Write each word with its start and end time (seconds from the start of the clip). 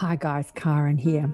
Hi, 0.00 0.16
guys, 0.16 0.50
Karen 0.54 0.96
here. 0.96 1.30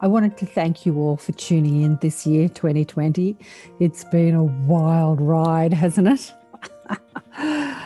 I 0.00 0.06
wanted 0.06 0.36
to 0.36 0.46
thank 0.46 0.86
you 0.86 0.98
all 0.98 1.16
for 1.16 1.32
tuning 1.32 1.82
in 1.82 1.96
this 2.00 2.24
year, 2.24 2.48
2020. 2.48 3.36
It's 3.80 4.04
been 4.04 4.36
a 4.36 4.44
wild 4.44 5.20
ride, 5.20 5.72
hasn't 5.72 6.06
it? 6.06 6.32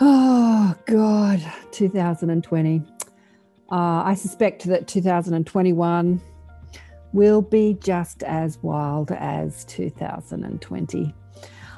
oh, 0.00 0.74
God, 0.86 1.52
2020. 1.70 2.82
Uh, 3.70 3.74
I 3.74 4.14
suspect 4.14 4.64
that 4.64 4.88
2021 4.88 6.20
will 7.12 7.42
be 7.42 7.78
just 7.80 8.24
as 8.24 8.58
wild 8.64 9.12
as 9.12 9.64
2020. 9.66 11.14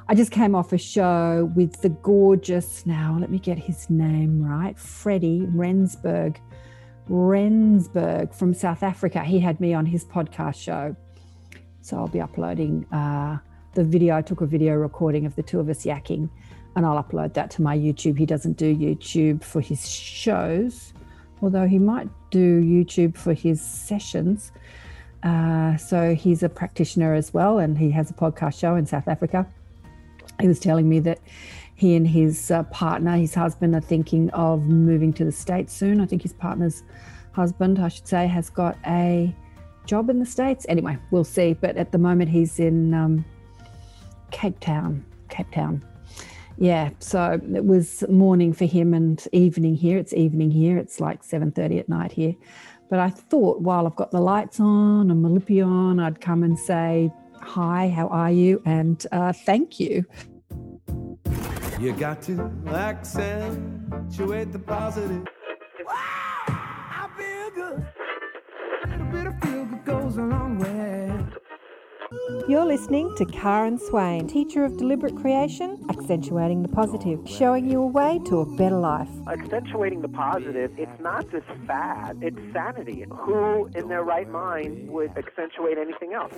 I 0.09 0.15
just 0.15 0.33
came 0.33 0.55
off 0.55 0.73
a 0.73 0.79
show 0.79 1.53
with 1.55 1.83
the 1.83 1.91
gorgeous, 1.91 2.87
now 2.87 3.19
let 3.21 3.31
me 3.31 3.39
get 3.39 3.59
his 3.59 3.91
name 3.91 4.43
right, 4.43 4.79
Freddie 4.79 5.47
Rensburg 5.51 6.41
Rensburg 7.09 8.33
from 8.33 8.55
South 8.55 8.83
Africa. 8.83 9.25
He 9.25 9.39
had 9.39 9.61
me 9.61 9.75
on 9.75 9.87
his 9.87 10.05
podcast 10.05 10.57
show. 10.57 10.97
So 11.81 11.97
I'll 11.97 12.09
be 12.09 12.21
uploading 12.21 12.85
uh, 12.93 13.39
the 13.75 13.85
video. 13.85 14.17
I 14.17 14.23
took 14.23 14.41
a 14.41 14.47
video 14.47 14.75
recording 14.75 15.27
of 15.27 15.35
the 15.37 15.43
two 15.43 15.61
of 15.61 15.69
us 15.69 15.85
yakking 15.85 16.29
and 16.79 16.87
I'll 16.87 17.03
upload 17.03 17.35
that 17.35 17.51
to 17.53 17.63
my 17.63 17.77
YouTube. 17.77 18.17
He 18.17 18.25
doesn't 18.25 18.57
do 18.57 18.73
YouTube 18.73 19.43
for 19.43 19.61
his 19.61 19.89
shows, 19.89 20.93
although 21.43 21.67
he 21.67 21.79
might 21.79 22.09
do 22.31 22.63
YouTube 22.63 23.17
for 23.17 23.35
his 23.35 23.61
sessions. 23.61 24.53
Uh, 25.25 25.77
so 25.77 26.15
he's 26.15 26.45
a 26.45 26.49
practitioner 26.49 27.15
as 27.15 27.35
well, 27.35 27.59
and 27.59 27.77
he 27.77 27.91
has 27.91 28.11
a 28.11 28.15
podcast 28.15 28.61
show 28.61 28.77
in 28.77 28.87
South 28.87 29.09
Africa. 29.09 29.45
He 30.41 30.47
was 30.47 30.61
telling 30.61 30.89
me 30.89 31.01
that 31.01 31.19
he 31.79 31.95
and 31.95 32.09
his 32.09 32.51
uh, 32.51 32.65
partner, 32.65 33.17
his 33.17 33.33
husband, 33.33 33.73
are 33.73 33.81
thinking 33.81 34.31
of 34.31 34.65
moving 34.65 35.13
to 35.13 35.25
the 35.25 35.31
States 35.31 35.73
soon. 35.73 36.01
I 36.01 36.07
think 36.07 36.23
his 36.23 36.33
partner's 36.33 36.83
husband, 37.31 37.79
I 37.79 37.87
should 37.87 38.09
say, 38.09 38.27
has 38.27 38.51
got 38.51 38.77
a 38.85 39.33
job 39.87 40.11
in 40.11 40.19
the 40.19 40.27
States. 40.27 40.67
Anyway, 40.69 40.99
we'll 41.13 41.23
see. 41.23 41.55
But 41.55 41.77
at 41.77 41.93
the 41.93 41.99
moment, 41.99 42.31
he's 42.31 42.59
in 42.59 42.95
um, 42.95 43.25
Cape 44.33 44.59
Town. 44.59 45.07
Cape 45.29 45.53
Town. 45.53 45.85
Yeah, 46.57 46.91
so 46.99 47.41
it 47.55 47.65
was 47.65 48.03
morning 48.09 48.53
for 48.53 48.65
him 48.65 48.93
and 48.93 49.25
evening 49.31 49.77
here. 49.77 49.99
It's 49.99 50.13
evening 50.13 50.51
here. 50.51 50.79
It's 50.79 50.99
like 50.99 51.23
7.30 51.23 51.79
at 51.79 51.89
night 51.89 52.11
here. 52.11 52.35
But 52.91 52.99
I 52.99 53.11
thought 53.11 53.61
while 53.61 53.87
I've 53.87 53.95
got 53.95 54.11
the 54.11 54.21
lights 54.21 54.59
on 54.59 55.13
and 55.13 55.23
my 55.23 55.29
lippy 55.29 55.61
on, 55.61 56.01
I'd 56.01 56.21
come 56.21 56.43
and 56.43 56.59
say, 56.59 57.13
hi, 57.41 57.89
how 57.89 58.09
are 58.09 58.33
you? 58.33 58.61
And 58.67 59.07
uh, 59.13 59.33
thank 59.33 59.79
you. 59.79 60.05
You 61.79 61.93
got 61.93 62.21
to 62.23 62.51
accentuate 62.67 64.51
the 64.51 64.59
positive. 64.59 65.25
Wow, 65.87 65.95
I 66.49 67.09
feel 67.17 67.51
good. 67.55 67.87
A 68.83 68.89
little 68.89 69.07
bit 69.07 69.27
of 69.29 69.41
feel 69.41 69.65
good 69.65 69.85
goes 69.85 70.17
a 70.17 70.23
long 70.23 70.59
way. 70.59 71.13
You're 72.49 72.65
listening 72.65 73.15
to 73.19 73.25
Karen 73.27 73.79
Swain, 73.79 74.27
teacher 74.27 74.65
of 74.65 74.77
deliberate 74.77 75.15
creation, 75.15 75.85
accentuating 75.89 76.63
the 76.63 76.69
positive, 76.69 77.21
showing 77.29 77.71
you 77.71 77.81
a 77.83 77.87
way 77.87 78.19
to 78.27 78.41
a 78.41 78.57
better 78.57 78.79
life. 78.79 79.09
Accentuating 79.29 80.03
the 80.03 80.09
positive, 80.09 80.73
it's 80.77 81.01
not 81.01 81.31
just 81.31 81.47
fad, 81.69 82.19
it's 82.23 82.39
sanity. 82.53 83.05
Who 83.09 83.71
in 83.77 83.87
their 83.87 84.03
right 84.03 84.29
mind 84.29 84.91
would 84.91 85.17
accentuate 85.17 85.79
anything 85.79 86.13
else? 86.15 86.33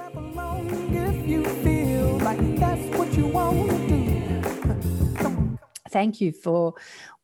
Thank 5.91 6.21
you 6.21 6.33
for 6.33 6.75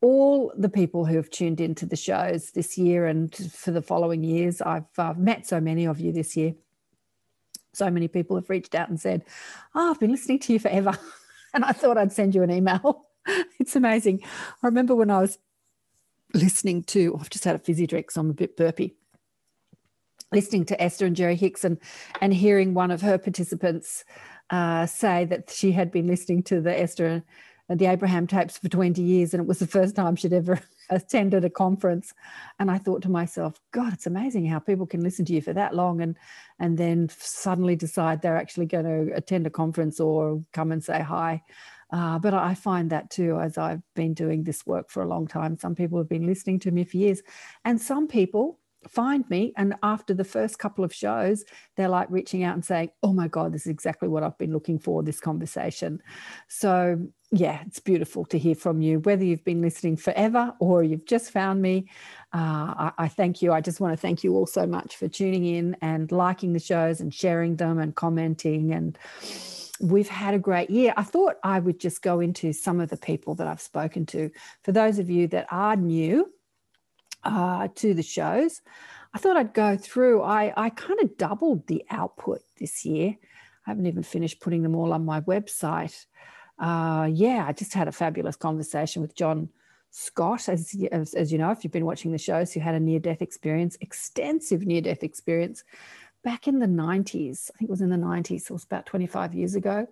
all 0.03 0.53
the 0.57 0.69
people 0.69 1.07
who 1.07 1.17
have 1.17 1.31
tuned 1.31 1.61
into 1.61 1.87
the 1.87 1.97
shows 1.97 2.51
this 2.51 2.77
year 2.77 3.07
and 3.07 3.35
for 3.35 3.71
the 3.71 3.83
following 3.83 4.23
years. 4.23 4.61
I've 4.61 4.85
uh, 4.99 5.15
met 5.17 5.47
so 5.47 5.61
many 5.61 5.87
of 5.87 6.01
you 6.01 6.13
this 6.13 6.37
year. 6.37 6.55
So 7.73 7.91
many 7.91 8.09
people 8.09 8.37
have 8.37 8.51
reached 8.51 8.75
out 8.75 8.89
and 8.89 9.01
said, 9.01 9.25
Oh, 9.75 9.91
I've 9.91 10.01
been 10.01 10.11
listening 10.11 10.39
to 10.41 10.53
you 10.53 10.59
forever. 10.59 10.99
and 11.55 11.65
I 11.65 11.73
thought 11.73 11.99
I'd 11.99 12.13
send 12.13 12.35
you 12.35 12.43
an 12.43 12.51
email. 12.51 13.07
it's 13.59 13.77
amazing. 13.77 14.23
I 14.63 14.67
remember 14.67 14.95
when 14.95 15.11
I 15.11 15.21
was 15.21 15.39
listening 16.35 16.83
to, 16.85 17.15
oh, 17.15 17.21
I've 17.21 17.31
just 17.31 17.45
had 17.45 17.57
a 17.57 17.61
fizzy 17.61 17.87
drink, 17.87 18.11
so 18.11 18.21
I'm 18.21 18.31
a 18.31 18.35
bit 18.35 18.57
burpy. 18.57 18.95
Listening 20.33 20.65
to 20.67 20.83
Esther 20.83 21.07
and 21.07 21.15
Jerry 21.15 21.37
Hicks 21.37 21.65
and, 21.65 21.79
and 22.21 22.35
hearing 22.35 22.75
one 22.75 22.91
of 22.91 23.01
her 23.03 23.17
participants 23.17 24.05
uh, 24.51 24.87
say 24.87 25.25
that 25.25 25.51
she 25.51 25.73
had 25.73 25.91
been 25.91 26.07
listening 26.07 26.43
to 26.45 26.61
the 26.61 26.79
Esther 26.79 27.25
the 27.69 27.87
Abraham 27.87 28.27
tapes 28.27 28.59
for 28.59 28.69
20 28.69 29.03
years, 29.03 29.35
and 29.35 29.41
it 29.41 29.47
was 29.47 29.59
the 29.59 29.67
first 29.67 29.97
time 29.97 30.15
she'd 30.15 30.33
ever 30.33 30.61
attended 30.91 31.45
a 31.45 31.51
conference. 31.51 32.15
And 32.59 32.71
I 32.71 32.79
thought 32.79 33.03
to 33.03 33.09
myself, 33.09 33.61
God, 33.73 33.93
it's 33.93 34.07
amazing 34.07 34.47
how 34.47 34.61
people 34.61 34.87
can 34.87 35.03
listen 35.03 35.25
to 35.27 35.33
you 35.33 35.43
for 35.43 35.53
that 35.53 35.75
long 35.75 36.01
and 36.01 36.17
and 36.59 36.79
then 36.79 37.09
suddenly 37.11 37.77
decide 37.77 38.23
they're 38.23 38.37
actually 38.37 38.67
going 38.67 38.85
to 38.85 39.15
attend 39.15 39.47
a 39.47 39.51
conference 39.51 39.99
or 40.01 40.43
come 40.53 40.73
and 40.73 40.83
say 40.83 41.01
hi. 41.01 41.43
Uh, 41.91 42.19
but 42.19 42.35
I 42.35 42.55
find 42.55 42.91
that 42.91 43.11
too, 43.11 43.39
as 43.39 43.59
I've 43.59 43.83
been 43.95 44.15
doing 44.15 44.43
this 44.43 44.67
work 44.67 44.91
for 44.91 45.03
a 45.03 45.09
long 45.09 45.27
time. 45.27 45.59
Some 45.59 45.75
people 45.75 45.99
have 45.99 46.09
been 46.09 46.27
listening 46.27 46.59
to 46.61 46.71
me 46.71 46.85
for 46.85 46.97
years, 46.97 47.23
and 47.65 47.81
some 47.81 48.09
people 48.09 48.59
find 48.89 49.29
me 49.29 49.53
and 49.57 49.75
after 49.83 50.15
the 50.15 50.25
first 50.25 50.59
couple 50.59 50.85
of 50.85 50.95
shows 50.95 51.45
they're 51.77 51.89
like 51.89 52.09
reaching 52.11 52.45
out 52.45 52.55
and 52.55 52.65
saying 52.65 52.89
oh 53.03 53.13
my 53.13 53.27
god 53.27 53.53
this 53.53 53.63
is 53.63 53.71
exactly 53.71 54.09
what 54.09 54.23
i've 54.23 54.39
been 54.39 54.53
looking 54.53 54.79
for 54.79 55.03
this 55.03 55.19
conversation 55.19 56.01
so 56.49 56.97
yeah 57.33 57.61
it's 57.67 57.81
beautiful 57.81 58.25
to 58.25 58.39
hear 58.39 58.55
from 58.55 58.81
you 58.81 59.01
whether 59.01 59.25
you've 59.25 59.45
been 59.45 59.61
listening 59.61 59.97
forever 59.97 60.55
or 60.61 60.83
you've 60.83 61.07
just 61.07 61.31
found 61.31 61.61
me 61.61 61.89
uh, 62.33 62.39
I, 62.89 62.93
I 62.99 63.09
thank 63.09 63.43
you 63.43 63.53
i 63.53 63.61
just 63.61 63.81
want 63.81 63.93
to 63.93 63.97
thank 63.97 64.23
you 64.23 64.35
all 64.35 64.47
so 64.47 64.67
much 64.67 64.97
for 64.97 65.09
tuning 65.09 65.45
in 65.45 65.77
and 65.81 66.11
liking 66.13 66.53
the 66.53 66.61
shows 66.61 67.01
and 67.01 67.13
sharing 67.13 67.57
them 67.57 67.79
and 67.79 67.95
commenting 67.95 68.73
and 68.73 68.99
we've 69.79 70.09
had 70.09 70.33
a 70.33 70.39
great 70.39 70.71
year. 70.71 70.95
I 70.97 71.03
thought 71.03 71.35
I 71.43 71.59
would 71.59 71.79
just 71.79 72.01
go 72.01 72.21
into 72.21 72.55
some 72.55 72.81
of 72.81 72.89
the 72.89 72.97
people 72.97 73.35
that 73.35 73.47
I've 73.47 73.61
spoken 73.61 74.07
to. 74.07 74.31
For 74.63 74.73
those 74.73 74.99
of 74.99 75.11
you 75.11 75.29
that 75.29 75.49
are 75.51 75.77
new, 75.77 76.33
uh, 77.27 77.69
to 77.75 77.93
the 77.93 78.03
shows. 78.03 78.63
I 79.13 79.19
thought 79.19 79.37
I'd 79.37 79.53
go 79.53 79.77
through. 79.77 80.23
I, 80.23 80.53
I 80.57 80.71
kind 80.71 81.01
of 81.01 81.17
doubled 81.17 81.67
the 81.67 81.85
output 81.91 82.41
this 82.59 82.85
year. 82.85 83.17
I 83.67 83.71
haven't 83.71 83.87
even 83.87 84.03
finished 84.03 84.41
putting 84.41 84.63
them 84.63 84.77
all 84.77 84.93
on 84.93 85.05
my 85.05 85.21
website. 85.23 86.07
Uh, 86.59 87.09
yeah, 87.13 87.45
I 87.47 87.53
just 87.53 87.75
had 87.75 87.89
a 87.89 87.93
fabulous 87.93 88.37
conversation 88.37 89.03
with 89.03 89.15
John 89.15 89.49
Scott, 89.91 90.49
as, 90.49 90.75
as, 90.91 91.15
as 91.15 91.33
you 91.33 91.39
know, 91.39 91.51
if 91.51 91.65
you've 91.65 91.73
been 91.73 91.87
watching 91.87 92.13
the 92.13 92.19
shows, 92.19 92.53
who 92.53 92.61
had 92.61 92.75
a 92.75 92.81
near 92.81 92.99
death 92.99 93.23
experience, 93.23 93.77
extensive 93.81 94.67
near 94.67 94.81
death 94.81 95.03
experience 95.03 95.65
back 96.25 96.49
in 96.49 96.59
the 96.59 96.67
90s. 96.67 97.51
I 97.55 97.59
think 97.59 97.69
it 97.69 97.71
was 97.71 97.83
in 97.83 97.91
the 97.91 97.97
90s, 97.97 98.43
so 98.43 98.53
it 98.53 98.57
was 98.57 98.65
about 98.65 98.87
25 98.87 99.35
years 99.35 99.55
ago. 99.55 99.87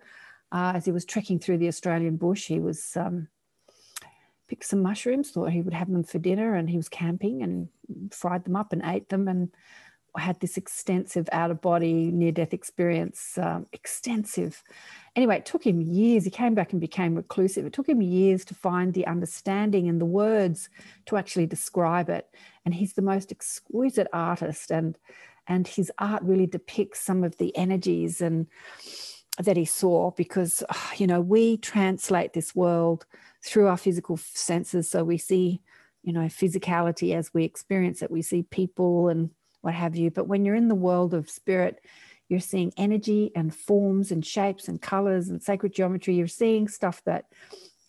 Uh, 0.51 0.73
as 0.75 0.85
he 0.85 0.91
was 0.91 1.05
trekking 1.05 1.39
through 1.39 1.57
the 1.57 1.67
Australian 1.67 2.17
bush, 2.17 2.45
he 2.45 2.59
was 2.59 2.95
um, 2.97 3.27
picked 4.47 4.65
some 4.65 4.81
mushrooms, 4.81 5.31
thought 5.31 5.49
he 5.49 5.61
would 5.61 5.73
have 5.73 5.91
them 5.91 6.03
for 6.03 6.19
dinner, 6.19 6.55
and 6.55 6.69
he 6.69 6.77
was 6.77 6.89
camping 6.89 7.41
and 7.41 7.69
fried 8.11 8.43
them 8.43 8.55
up 8.55 8.73
and 8.73 8.81
ate 8.85 9.09
them 9.09 9.27
and 9.27 9.49
had 10.17 10.39
this 10.39 10.57
extensive 10.57 11.27
out 11.31 11.51
of 11.51 11.61
body 11.61 12.11
near 12.11 12.31
death 12.31 12.53
experience. 12.53 13.37
Um, 13.37 13.65
extensive. 13.73 14.63
Anyway, 15.15 15.37
it 15.37 15.45
took 15.45 15.65
him 15.65 15.81
years. 15.81 16.25
He 16.25 16.29
came 16.29 16.55
back 16.55 16.71
and 16.71 16.81
became 16.81 17.15
reclusive. 17.15 17.65
It 17.65 17.73
took 17.73 17.87
him 17.87 18.01
years 18.01 18.43
to 18.45 18.55
find 18.55 18.93
the 18.93 19.07
understanding 19.07 19.87
and 19.87 19.99
the 19.99 20.05
words 20.05 20.69
to 21.07 21.17
actually 21.17 21.47
describe 21.47 22.09
it. 22.09 22.29
And 22.65 22.73
he's 22.73 22.93
the 22.93 23.01
most 23.01 23.31
exquisite 23.31 24.07
artist, 24.13 24.71
and 24.71 24.97
and 25.47 25.67
his 25.67 25.91
art 25.99 26.23
really 26.23 26.47
depicts 26.47 26.99
some 27.01 27.23
of 27.23 27.37
the 27.37 27.55
energies 27.55 28.19
and 28.19 28.47
that 29.37 29.57
he 29.57 29.65
saw 29.65 30.11
because 30.11 30.63
you 30.97 31.07
know 31.07 31.21
we 31.21 31.57
translate 31.57 32.33
this 32.33 32.55
world 32.55 33.05
through 33.43 33.67
our 33.67 33.77
physical 33.77 34.17
senses. 34.17 34.89
So 34.89 35.03
we 35.03 35.17
see, 35.17 35.61
you 36.03 36.13
know, 36.13 36.25
physicality 36.25 37.15
as 37.15 37.33
we 37.33 37.43
experience 37.43 38.01
it. 38.01 38.09
We 38.09 38.21
see 38.21 38.43
people 38.43 39.09
and 39.09 39.29
what 39.65 39.73
have 39.73 39.95
you. 39.95 40.11
But 40.11 40.27
when 40.27 40.45
you're 40.45 40.55
in 40.55 40.67
the 40.67 40.75
world 40.75 41.13
of 41.13 41.29
spirit, 41.29 41.81
you're 42.29 42.39
seeing 42.39 42.71
energy 42.77 43.31
and 43.35 43.53
forms 43.53 44.11
and 44.11 44.25
shapes 44.25 44.67
and 44.67 44.81
colors 44.81 45.29
and 45.29 45.41
sacred 45.41 45.73
geometry. 45.73 46.15
You're 46.15 46.27
seeing 46.27 46.67
stuff 46.67 47.03
that 47.05 47.25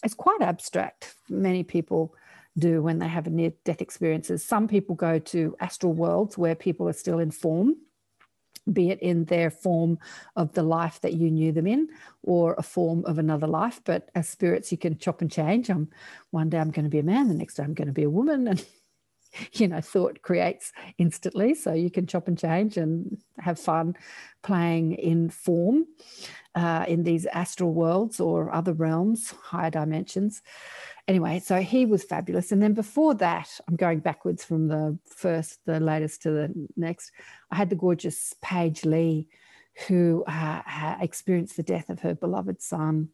is 0.04 0.14
quite 0.14 0.40
abstract. 0.42 1.14
Many 1.28 1.62
people 1.62 2.14
do 2.58 2.82
when 2.82 2.98
they 2.98 3.08
have 3.08 3.26
a 3.26 3.30
near 3.30 3.52
death 3.64 3.82
experiences. 3.82 4.44
Some 4.44 4.68
people 4.68 4.94
go 4.94 5.18
to 5.18 5.56
astral 5.60 5.92
worlds 5.92 6.38
where 6.38 6.54
people 6.54 6.88
are 6.88 6.94
still 6.94 7.18
in 7.18 7.30
form 7.30 7.76
be 8.72 8.90
it 8.90 9.00
in 9.00 9.24
their 9.26 9.50
form 9.50 9.98
of 10.34 10.52
the 10.52 10.62
life 10.62 11.00
that 11.00 11.14
you 11.14 11.30
knew 11.30 11.52
them 11.52 11.66
in 11.66 11.88
or 12.22 12.54
a 12.58 12.62
form 12.62 13.04
of 13.04 13.18
another 13.18 13.46
life. 13.46 13.80
But 13.84 14.10
as 14.14 14.28
spirits, 14.28 14.72
you 14.72 14.78
can 14.78 14.98
chop 14.98 15.20
and 15.20 15.30
change. 15.30 15.70
I'm 15.70 15.88
one 16.30 16.48
day 16.48 16.58
I'm 16.58 16.70
going 16.70 16.84
to 16.84 16.90
be 16.90 16.98
a 16.98 17.04
man, 17.04 17.28
the 17.28 17.34
next 17.34 17.54
day 17.54 17.62
I'm 17.62 17.74
going 17.74 17.86
to 17.86 17.94
be 17.94 18.02
a 18.02 18.10
woman. 18.10 18.48
And 18.48 18.66
you 19.52 19.68
know, 19.68 19.80
thought 19.80 20.22
creates 20.22 20.72
instantly. 20.98 21.54
So 21.54 21.72
you 21.72 21.90
can 21.90 22.06
chop 22.06 22.28
and 22.28 22.38
change 22.38 22.76
and 22.76 23.18
have 23.38 23.58
fun 23.58 23.96
playing 24.42 24.92
in 24.92 25.30
form 25.30 25.86
uh, 26.54 26.84
in 26.88 27.02
these 27.02 27.26
astral 27.26 27.72
worlds 27.72 28.20
or 28.20 28.54
other 28.54 28.72
realms, 28.72 29.32
higher 29.42 29.70
dimensions. 29.70 30.42
Anyway, 31.08 31.38
so 31.38 31.60
he 31.60 31.86
was 31.86 32.02
fabulous. 32.02 32.50
And 32.50 32.62
then 32.62 32.72
before 32.72 33.14
that, 33.14 33.60
I'm 33.68 33.76
going 33.76 34.00
backwards 34.00 34.44
from 34.44 34.68
the 34.68 34.98
first, 35.04 35.60
the 35.64 35.78
latest 35.78 36.22
to 36.22 36.30
the 36.30 36.68
next. 36.76 37.12
I 37.50 37.56
had 37.56 37.70
the 37.70 37.76
gorgeous 37.76 38.34
Paige 38.42 38.84
Lee, 38.84 39.28
who 39.86 40.24
uh, 40.26 40.96
experienced 41.00 41.56
the 41.56 41.62
death 41.62 41.90
of 41.90 42.00
her 42.00 42.14
beloved 42.14 42.60
son 42.60 43.10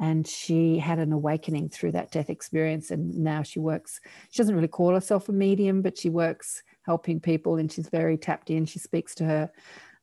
and 0.00 0.26
she 0.26 0.78
had 0.78 0.98
an 0.98 1.12
awakening 1.12 1.68
through 1.68 1.92
that 1.92 2.10
death 2.10 2.30
experience 2.30 2.90
and 2.90 3.14
now 3.14 3.42
she 3.42 3.60
works 3.60 4.00
she 4.30 4.38
doesn't 4.38 4.54
really 4.56 4.66
call 4.66 4.94
herself 4.94 5.28
a 5.28 5.32
medium 5.32 5.82
but 5.82 5.96
she 5.96 6.10
works 6.10 6.62
helping 6.86 7.20
people 7.20 7.56
and 7.56 7.70
she's 7.70 7.88
very 7.88 8.16
tapped 8.16 8.50
in 8.50 8.64
she 8.64 8.78
speaks 8.78 9.14
to 9.14 9.24
her 9.24 9.50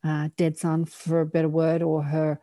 uh, 0.03 0.29
dead 0.38 0.57
son 0.57 0.85
for 0.85 1.21
a 1.21 1.25
better 1.25 1.49
word 1.49 1.81
or 1.81 2.03
her 2.03 2.39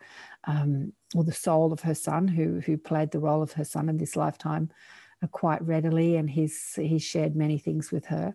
um, 0.47 0.93
or 1.15 1.25
the 1.25 1.33
soul 1.33 1.73
of 1.73 1.81
her 1.81 1.95
son 1.95 2.29
who 2.29 2.61
who 2.61 2.77
played 2.77 3.11
the 3.11 3.21
role 3.21 3.43
of 3.43 3.53
her 3.53 3.65
son 3.65 3.89
in 3.89 3.97
this 3.97 4.17
lifetime 4.17 4.69
uh, 5.23 5.27
quite 5.29 5.63
readily 5.63 6.17
and 6.17 6.29
he's 6.29 6.75
he's 6.77 7.03
shared 7.03 7.37
many 7.37 7.57
things 7.57 7.93
with 7.93 8.05
her 8.05 8.35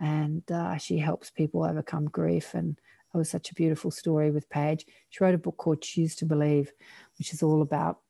and 0.00 0.42
uh, 0.50 0.76
she 0.76 0.98
helps 0.98 1.30
people 1.30 1.62
overcome 1.62 2.06
grief 2.06 2.54
and 2.54 2.80
it 3.14 3.18
was 3.18 3.30
such 3.30 3.52
a 3.52 3.54
beautiful 3.54 3.92
story 3.92 4.32
with 4.32 4.50
Paige. 4.50 4.86
She 5.10 5.22
wrote 5.22 5.36
a 5.36 5.38
book 5.38 5.56
called 5.56 5.82
Choose 5.82 6.16
to 6.16 6.26
Believe, 6.26 6.72
which 7.16 7.32
is 7.32 7.44
all 7.44 7.62
about 7.62 8.00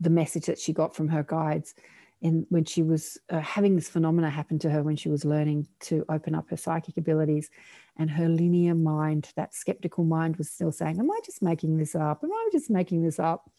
the 0.00 0.10
message 0.10 0.46
that 0.46 0.58
she 0.58 0.72
got 0.72 0.94
from 0.94 1.08
her 1.08 1.22
guides 1.22 1.74
in 2.20 2.46
when 2.48 2.64
she 2.64 2.82
was 2.82 3.18
uh, 3.30 3.38
having 3.38 3.76
this 3.76 3.88
phenomena 3.88 4.28
happen 4.28 4.58
to 4.58 4.70
her 4.70 4.82
when 4.82 4.96
she 4.96 5.08
was 5.08 5.24
learning 5.24 5.66
to 5.78 6.04
open 6.08 6.34
up 6.34 6.50
her 6.50 6.56
psychic 6.56 6.96
abilities 6.96 7.48
and 7.96 8.10
her 8.10 8.28
linear 8.28 8.74
mind 8.74 9.30
that 9.36 9.54
skeptical 9.54 10.04
mind 10.04 10.36
was 10.36 10.50
still 10.50 10.72
saying 10.72 10.98
am 10.98 11.10
i 11.10 11.20
just 11.24 11.42
making 11.42 11.76
this 11.76 11.94
up? 11.94 12.20
Am 12.24 12.32
i 12.32 12.48
just 12.50 12.70
making 12.70 13.02
this 13.02 13.18
up? 13.18 13.50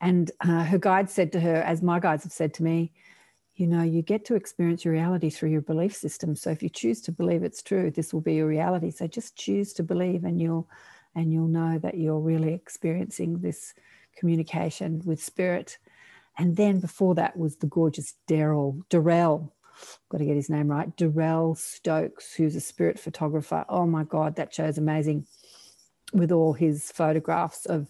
And 0.00 0.30
uh, 0.40 0.64
her 0.64 0.78
guide 0.78 1.10
said 1.10 1.32
to 1.32 1.40
her 1.40 1.56
as 1.56 1.82
my 1.82 2.00
guides 2.00 2.24
have 2.24 2.32
said 2.32 2.54
to 2.54 2.62
me 2.62 2.92
you 3.54 3.66
know 3.66 3.82
you 3.82 4.02
get 4.02 4.24
to 4.24 4.34
experience 4.34 4.84
your 4.84 4.94
reality 4.94 5.30
through 5.30 5.50
your 5.50 5.60
belief 5.60 5.94
system. 5.94 6.34
So 6.34 6.50
if 6.50 6.62
you 6.62 6.68
choose 6.68 7.00
to 7.02 7.12
believe 7.12 7.42
it's 7.44 7.62
true 7.62 7.90
this 7.92 8.12
will 8.12 8.20
be 8.20 8.34
your 8.34 8.48
reality. 8.48 8.90
So 8.90 9.06
just 9.06 9.36
choose 9.36 9.72
to 9.74 9.84
believe 9.84 10.24
and 10.24 10.40
you'll 10.40 10.68
and 11.14 11.32
you'll 11.32 11.48
know 11.48 11.78
that 11.78 11.96
you're 11.96 12.18
really 12.18 12.54
experiencing 12.54 13.40
this 13.40 13.74
communication 14.18 15.02
with 15.04 15.22
spirit. 15.22 15.78
And 16.36 16.56
then 16.56 16.80
before 16.80 17.14
that 17.16 17.36
was 17.36 17.56
the 17.56 17.66
gorgeous 17.66 18.14
Daryl, 18.28 18.80
Darrell, 18.88 19.54
got 20.08 20.18
to 20.18 20.24
get 20.24 20.36
his 20.36 20.50
name 20.50 20.68
right, 20.68 20.96
Darrell 20.96 21.54
Stokes, 21.54 22.34
who's 22.34 22.56
a 22.56 22.60
spirit 22.60 22.98
photographer. 22.98 23.64
Oh 23.68 23.86
my 23.86 24.04
God, 24.04 24.36
that 24.36 24.54
show's 24.54 24.78
amazing 24.78 25.26
with 26.12 26.32
all 26.32 26.52
his 26.52 26.90
photographs 26.90 27.66
of, 27.66 27.88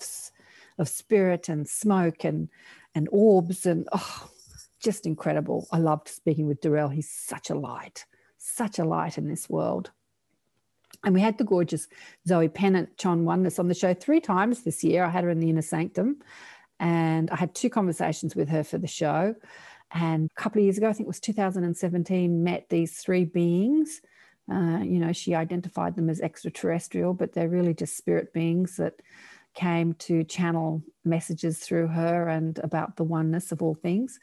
of 0.79 0.89
spirit 0.89 1.49
and 1.49 1.69
smoke 1.69 2.25
and, 2.25 2.49
and 2.95 3.09
orbs 3.13 3.67
and 3.67 3.89
oh, 3.93 4.31
just 4.83 5.07
incredible. 5.07 5.67
I 5.73 5.79
loved 5.79 6.09
speaking 6.09 6.47
with 6.47 6.61
Darrell. 6.61 6.89
He's 6.89 7.11
such 7.11 7.51
a 7.51 7.55
light, 7.55 8.07
such 8.39 8.79
a 8.79 8.85
light 8.85 9.19
in 9.19 9.29
this 9.29 9.49
world. 9.49 9.91
And 11.05 11.15
we 11.15 11.21
had 11.21 11.39
the 11.39 11.45
gorgeous 11.45 11.87
Zoe 12.27 12.49
Pennant, 12.49 12.97
Chon 12.97 13.25
Oneness, 13.25 13.59
on 13.59 13.69
the 13.69 13.75
show 13.75 13.95
three 13.95 14.21
times 14.21 14.63
this 14.63 14.83
year. 14.83 15.05
I 15.05 15.11
had 15.11 15.25
her 15.25 15.31
in 15.31 15.41
the 15.41 15.51
Inner 15.51 15.63
Sanctum, 15.63 16.17
and 16.81 17.31
I 17.31 17.37
had 17.37 17.55
two 17.55 17.71
conversations 17.71 18.35
with 18.35 18.49
her 18.49 18.65
for 18.65 18.79
the 18.79 18.87
show. 18.89 19.35
And 19.93 20.31
a 20.31 20.41
couple 20.41 20.61
of 20.61 20.65
years 20.65 20.77
ago, 20.77 20.89
I 20.89 20.93
think 20.93 21.07
it 21.07 21.09
was 21.09 21.21
2017, 21.21 22.45
met 22.45 22.67
these 22.69 22.99
three 22.99 23.25
beings. 23.25 24.01
Uh, 24.51 24.81
you 24.83 24.99
know, 24.99 25.13
she 25.13 25.35
identified 25.35 25.95
them 25.95 26.11
as 26.11 26.21
extraterrestrial, 26.21 27.15
but 27.15 27.33
they're 27.33 27.49
really 27.49 27.75
just 27.75 27.97
spirit 27.97 28.33
beings 28.33 28.77
that 28.77 28.95
came 29.55 29.95
to 29.95 30.25
channel 30.25 30.83
messages 31.05 31.59
through 31.59 31.89
her 31.89 32.29
and 32.29 32.59
about 32.59 32.97
the 32.97 33.05
oneness 33.05 33.53
of 33.53 33.63
all 33.63 33.75
things. 33.75 34.19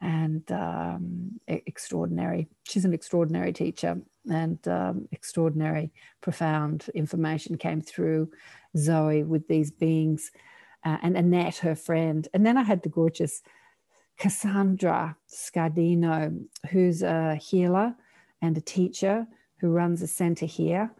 And 0.00 0.50
um, 0.52 1.40
extraordinary. 1.48 2.48
She's 2.62 2.84
an 2.84 2.94
extraordinary 2.94 3.52
teacher 3.52 4.00
and 4.30 4.58
um, 4.68 5.08
extraordinary, 5.12 5.90
profound 6.20 6.86
information 6.94 7.56
came 7.56 7.80
through 7.80 8.30
Zoe 8.76 9.24
with 9.24 9.48
these 9.48 9.70
beings 9.70 10.30
uh, 10.84 10.98
and 11.02 11.16
Annette, 11.16 11.56
her 11.58 11.74
friend. 11.74 12.28
And 12.32 12.46
then 12.46 12.56
I 12.56 12.62
had 12.62 12.82
the 12.82 12.88
gorgeous 12.88 13.42
Cassandra 14.18 15.16
Scardino, 15.28 16.44
who's 16.70 17.02
a 17.02 17.36
healer 17.36 17.94
and 18.42 18.56
a 18.56 18.60
teacher 18.60 19.26
who 19.60 19.68
runs 19.68 20.02
a 20.02 20.06
center 20.06 20.46
here. 20.46 20.90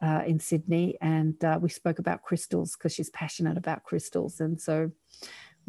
Uh, 0.00 0.22
in 0.28 0.38
Sydney, 0.38 0.96
and 1.00 1.42
uh, 1.44 1.58
we 1.60 1.68
spoke 1.68 1.98
about 1.98 2.22
crystals 2.22 2.76
because 2.76 2.94
she's 2.94 3.10
passionate 3.10 3.58
about 3.58 3.82
crystals, 3.82 4.38
and 4.38 4.60
so 4.60 4.92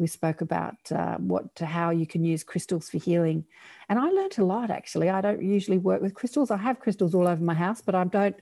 we 0.00 0.06
spoke 0.06 0.40
about 0.40 0.76
uh, 0.90 1.16
what 1.18 1.46
how 1.60 1.90
you 1.90 2.06
can 2.06 2.24
use 2.24 2.42
crystals 2.42 2.88
for 2.88 2.98
healing. 2.98 3.44
And 3.88 3.98
i 3.98 4.08
learned 4.08 4.38
a 4.38 4.44
lot 4.44 4.70
actually. 4.70 5.10
I 5.10 5.20
don't 5.20 5.42
usually 5.42 5.78
work 5.78 6.00
with 6.02 6.14
crystals. 6.14 6.50
I 6.50 6.56
have 6.56 6.80
crystals 6.80 7.14
all 7.14 7.28
over 7.28 7.42
my 7.44 7.54
house 7.54 7.80
but 7.80 7.94
i 7.94 8.04
don't 8.04 8.36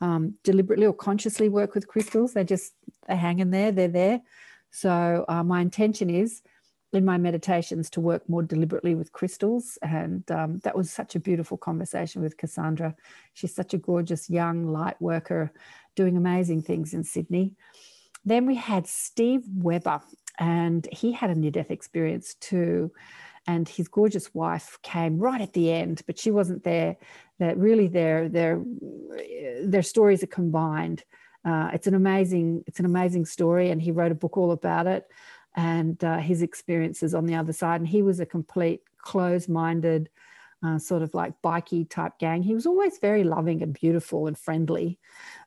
um, 0.00 0.34
deliberately 0.42 0.86
or 0.86 0.94
consciously 0.94 1.48
work 1.48 1.74
with 1.74 1.86
crystals. 1.86 2.32
They 2.32 2.44
just 2.44 2.72
they 3.06 3.16
hang 3.16 3.38
in 3.38 3.50
there. 3.50 3.70
They're 3.70 3.88
there. 3.88 4.22
So 4.70 5.24
uh, 5.28 5.44
my 5.44 5.60
intention 5.60 6.10
is 6.10 6.42
in 6.92 7.04
my 7.04 7.16
meditations 7.16 7.88
to 7.90 8.00
work 8.00 8.28
more 8.28 8.42
deliberately 8.42 8.94
with 8.94 9.12
crystals. 9.12 9.78
And 9.82 10.28
um, 10.30 10.58
that 10.64 10.76
was 10.76 10.90
such 10.90 11.14
a 11.14 11.20
beautiful 11.20 11.56
conversation 11.56 12.20
with 12.20 12.36
cassandra. 12.36 12.94
She's 13.32 13.54
such 13.54 13.74
a 13.74 13.78
gorgeous 13.78 14.28
young 14.28 14.66
light 14.66 15.00
worker 15.00 15.52
doing 15.94 16.16
amazing 16.16 16.62
things 16.62 16.94
in 16.94 17.04
sydney. 17.04 17.54
Then 18.24 18.46
we 18.46 18.54
had 18.54 18.86
Steve 18.86 19.42
Weber, 19.48 20.00
and 20.38 20.86
he 20.92 21.12
had 21.12 21.30
a 21.30 21.34
near 21.34 21.50
death 21.50 21.70
experience 21.70 22.34
too. 22.34 22.92
And 23.46 23.68
his 23.68 23.88
gorgeous 23.88 24.32
wife 24.32 24.78
came 24.82 25.18
right 25.18 25.40
at 25.40 25.52
the 25.52 25.72
end, 25.72 26.02
but 26.06 26.18
she 26.18 26.30
wasn't 26.30 26.62
there. 26.62 26.96
That 27.38 27.58
really 27.58 27.88
their 27.88 28.28
their 28.28 28.62
their 29.64 29.82
stories 29.82 30.22
are 30.22 30.28
combined. 30.28 31.02
Uh, 31.44 31.70
it's 31.72 31.88
an 31.88 31.94
amazing 31.94 32.62
it's 32.68 32.78
an 32.78 32.86
amazing 32.86 33.24
story, 33.26 33.70
and 33.70 33.82
he 33.82 33.90
wrote 33.90 34.12
a 34.12 34.16
book 34.16 34.36
all 34.36 34.52
about 34.52 34.86
it 34.86 35.08
and 35.56 36.02
uh, 36.04 36.18
his 36.18 36.40
experiences 36.40 37.14
on 37.14 37.26
the 37.26 37.34
other 37.34 37.52
side. 37.52 37.80
And 37.80 37.88
he 37.88 38.02
was 38.02 38.20
a 38.20 38.26
complete 38.26 38.80
closed 38.98 39.48
minded 39.48 40.08
uh, 40.64 40.78
sort 40.78 41.02
of 41.02 41.12
like 41.14 41.40
bikey 41.42 41.84
type 41.84 42.18
gang. 42.18 42.42
He 42.42 42.54
was 42.54 42.66
always 42.66 42.98
very 42.98 43.24
loving 43.24 43.62
and 43.62 43.72
beautiful 43.72 44.26
and 44.26 44.38
friendly, 44.38 44.98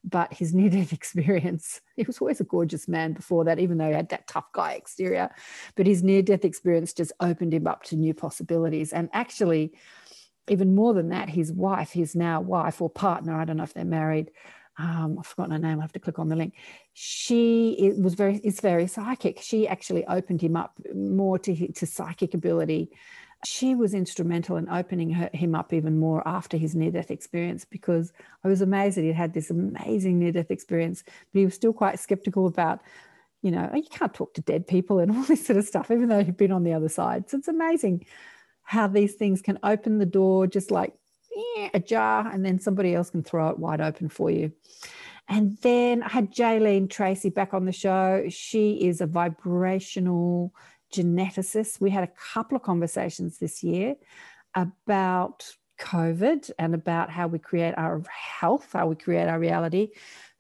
but 0.03 0.33
his 0.33 0.53
near 0.53 0.69
death 0.69 0.93
experience, 0.93 1.81
he 1.95 2.03
was 2.03 2.19
always 2.19 2.41
a 2.41 2.45
gorgeous 2.45 2.87
man 2.87 3.13
before 3.13 3.45
that, 3.45 3.59
even 3.59 3.77
though 3.77 3.87
he 3.87 3.93
had 3.93 4.09
that 4.09 4.27
tough 4.27 4.51
guy 4.53 4.73
exterior. 4.73 5.29
But 5.75 5.87
his 5.87 6.03
near 6.03 6.21
death 6.21 6.45
experience 6.45 6.93
just 6.93 7.13
opened 7.19 7.53
him 7.53 7.67
up 7.67 7.83
to 7.83 7.95
new 7.95 8.13
possibilities. 8.13 8.93
And 8.93 9.09
actually, 9.13 9.73
even 10.47 10.75
more 10.75 10.93
than 10.93 11.09
that, 11.09 11.29
his 11.29 11.51
wife, 11.51 11.91
his 11.91 12.15
now 12.15 12.41
wife 12.41 12.81
or 12.81 12.89
partner, 12.89 13.39
I 13.39 13.45
don't 13.45 13.57
know 13.57 13.63
if 13.63 13.73
they're 13.73 13.85
married, 13.85 14.31
um, 14.77 15.17
I've 15.17 15.25
forgotten 15.25 15.53
her 15.53 15.59
name. 15.59 15.79
I 15.79 15.83
have 15.83 15.93
to 15.93 15.99
click 15.99 16.19
on 16.19 16.27
the 16.27 16.35
link. 16.35 16.55
She 16.93 17.93
was 17.97 18.13
very 18.13 18.37
is 18.43 18.59
very 18.59 18.87
psychic. 18.87 19.39
She 19.41 19.67
actually 19.67 20.05
opened 20.05 20.41
him 20.41 20.57
up 20.57 20.77
more 20.93 21.39
to 21.39 21.71
to 21.71 21.85
psychic 21.85 22.33
ability 22.33 22.91
she 23.43 23.75
was 23.75 23.93
instrumental 23.93 24.57
in 24.57 24.69
opening 24.69 25.11
her, 25.11 25.29
him 25.33 25.55
up 25.55 25.73
even 25.73 25.99
more 25.99 26.27
after 26.27 26.57
his 26.57 26.75
near 26.75 26.91
death 26.91 27.11
experience 27.11 27.65
because 27.65 28.13
I 28.43 28.47
was 28.47 28.61
amazed 28.61 28.97
that 28.97 29.03
he 29.03 29.11
had 29.11 29.33
this 29.33 29.49
amazing 29.49 30.19
near 30.19 30.31
death 30.31 30.51
experience, 30.51 31.03
but 31.05 31.39
he 31.39 31.45
was 31.45 31.53
still 31.53 31.73
quite 31.73 31.99
skeptical 31.99 32.47
about, 32.47 32.81
you 33.41 33.51
know, 33.51 33.69
you 33.73 33.83
can't 33.83 34.13
talk 34.13 34.33
to 34.35 34.41
dead 34.41 34.67
people 34.67 34.99
and 34.99 35.11
all 35.15 35.23
this 35.23 35.45
sort 35.45 35.57
of 35.57 35.65
stuff, 35.65 35.91
even 35.91 36.09
though 36.09 36.23
he'd 36.23 36.37
been 36.37 36.51
on 36.51 36.63
the 36.63 36.73
other 36.73 36.89
side. 36.89 37.29
So 37.29 37.37
it's 37.37 37.47
amazing 37.47 38.05
how 38.63 38.87
these 38.87 39.13
things 39.13 39.41
can 39.41 39.59
open 39.63 39.99
the 39.99 40.05
door 40.05 40.47
just 40.47 40.71
like 40.71 40.93
eh, 41.57 41.69
ajar 41.73 42.27
and 42.27 42.43
then 42.43 42.59
somebody 42.59 42.95
else 42.95 43.11
can 43.11 43.23
throw 43.23 43.49
it 43.49 43.59
wide 43.59 43.81
open 43.81 44.09
for 44.09 44.31
you. 44.31 44.51
And 45.27 45.57
then 45.61 46.03
I 46.03 46.09
had 46.09 46.31
Jaylene 46.31 46.89
Tracy 46.89 47.29
back 47.29 47.53
on 47.53 47.65
the 47.65 47.71
show. 47.71 48.25
She 48.29 48.87
is 48.87 49.01
a 49.01 49.07
vibrational 49.07 50.53
geneticists. 50.95 51.79
We 51.79 51.89
had 51.89 52.03
a 52.03 52.11
couple 52.33 52.55
of 52.55 52.63
conversations 52.63 53.37
this 53.37 53.63
year 53.63 53.95
about 54.53 55.45
COVID 55.79 56.51
and 56.57 56.73
about 56.73 57.09
how 57.09 57.27
we 57.27 57.39
create 57.39 57.73
our 57.77 58.01
health, 58.09 58.69
how 58.71 58.87
we 58.87 58.95
create 58.95 59.27
our 59.27 59.39
reality 59.39 59.89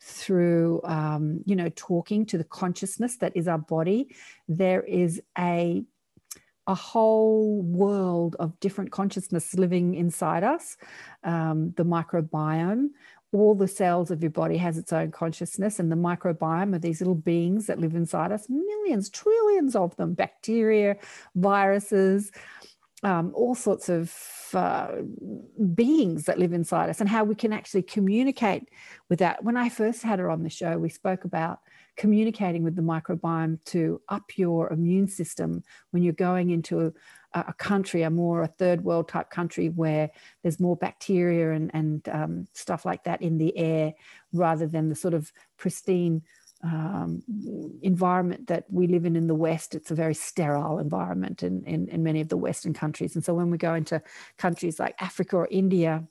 through, 0.01 0.81
um, 0.83 1.41
you 1.45 1.55
know, 1.55 1.69
talking 1.75 2.25
to 2.27 2.37
the 2.37 2.43
consciousness 2.43 3.17
that 3.17 3.35
is 3.35 3.47
our 3.47 3.57
body. 3.57 4.15
There 4.47 4.81
is 4.81 5.21
a 5.37 5.83
a 6.67 6.73
whole 6.73 7.61
world 7.61 8.35
of 8.39 8.59
different 8.59 8.91
consciousness 8.91 9.53
living 9.53 9.93
inside 9.93 10.43
us, 10.43 10.77
um, 11.23 11.73
the 11.77 11.85
microbiome, 11.85 12.87
all 13.35 13.55
the 13.55 13.67
cells 13.67 14.11
of 14.11 14.21
your 14.21 14.31
body 14.31 14.57
has 14.57 14.77
its 14.77 14.93
own 14.93 15.11
consciousness 15.11 15.79
and 15.79 15.91
the 15.91 15.95
microbiome 15.95 16.73
are 16.75 16.79
these 16.79 17.01
little 17.01 17.15
beings 17.15 17.67
that 17.67 17.79
live 17.79 17.95
inside 17.95 18.31
us 18.31 18.47
millions 18.49 19.09
trillions 19.09 19.75
of 19.75 19.95
them 19.97 20.13
bacteria 20.13 20.95
viruses 21.35 22.31
um, 23.03 23.31
all 23.35 23.53
sorts 23.53 23.89
of 23.89 24.13
uh, 24.53 24.87
beings 25.75 26.25
that 26.25 26.39
live 26.39 26.53
inside 26.53 26.89
us 26.89 27.01
and 27.01 27.09
how 27.09 27.23
we 27.23 27.35
can 27.35 27.53
actually 27.53 27.83
communicate 27.83 28.69
with 29.09 29.19
that. 29.19 29.43
When 29.43 29.57
I 29.57 29.69
first 29.69 30.01
had 30.01 30.17
her 30.17 30.31
on 30.31 30.43
the 30.43 30.49
show, 30.49 30.77
we 30.79 30.89
spoke 30.89 31.23
about 31.23 31.59
communicating 31.97 32.63
with 32.63 32.75
the 32.75 32.81
microbiome 32.81 33.57
to 33.65 34.01
up 34.09 34.37
your 34.37 34.71
immune 34.71 35.07
system 35.07 35.63
when 35.91 36.03
you're 36.03 36.13
going 36.13 36.49
into 36.49 36.81
a, 36.81 36.93
a 37.33 37.53
country, 37.53 38.01
a 38.03 38.09
more 38.09 38.43
a 38.43 38.47
third 38.47 38.83
world 38.83 39.07
type 39.07 39.29
country 39.29 39.69
where 39.69 40.09
there's 40.41 40.59
more 40.59 40.75
bacteria 40.75 41.51
and, 41.51 41.71
and 41.73 42.09
um, 42.09 42.47
stuff 42.53 42.85
like 42.85 43.03
that 43.03 43.21
in 43.21 43.37
the 43.37 43.57
air 43.57 43.93
rather 44.33 44.67
than 44.67 44.89
the 44.89 44.95
sort 44.95 45.13
of 45.13 45.31
pristine 45.57 46.21
um, 46.63 47.21
environment 47.81 48.47
that 48.47 48.65
we 48.69 48.87
live 48.87 49.05
in 49.05 49.15
in 49.15 49.27
the 49.27 49.35
West. 49.35 49.75
It's 49.75 49.91
a 49.91 49.95
very 49.95 50.15
sterile 50.15 50.79
environment 50.79 51.43
in, 51.43 51.63
in, 51.65 51.87
in 51.89 52.03
many 52.03 52.21
of 52.21 52.29
the 52.29 52.37
Western 52.37 52.73
countries. 52.73 53.15
And 53.15 53.23
so 53.23 53.33
when 53.33 53.51
we 53.51 53.57
go 53.57 53.73
into 53.73 54.01
countries 54.37 54.79
like 54.79 54.95
Africa 54.99 55.37
or 55.37 55.47
India, 55.51 56.03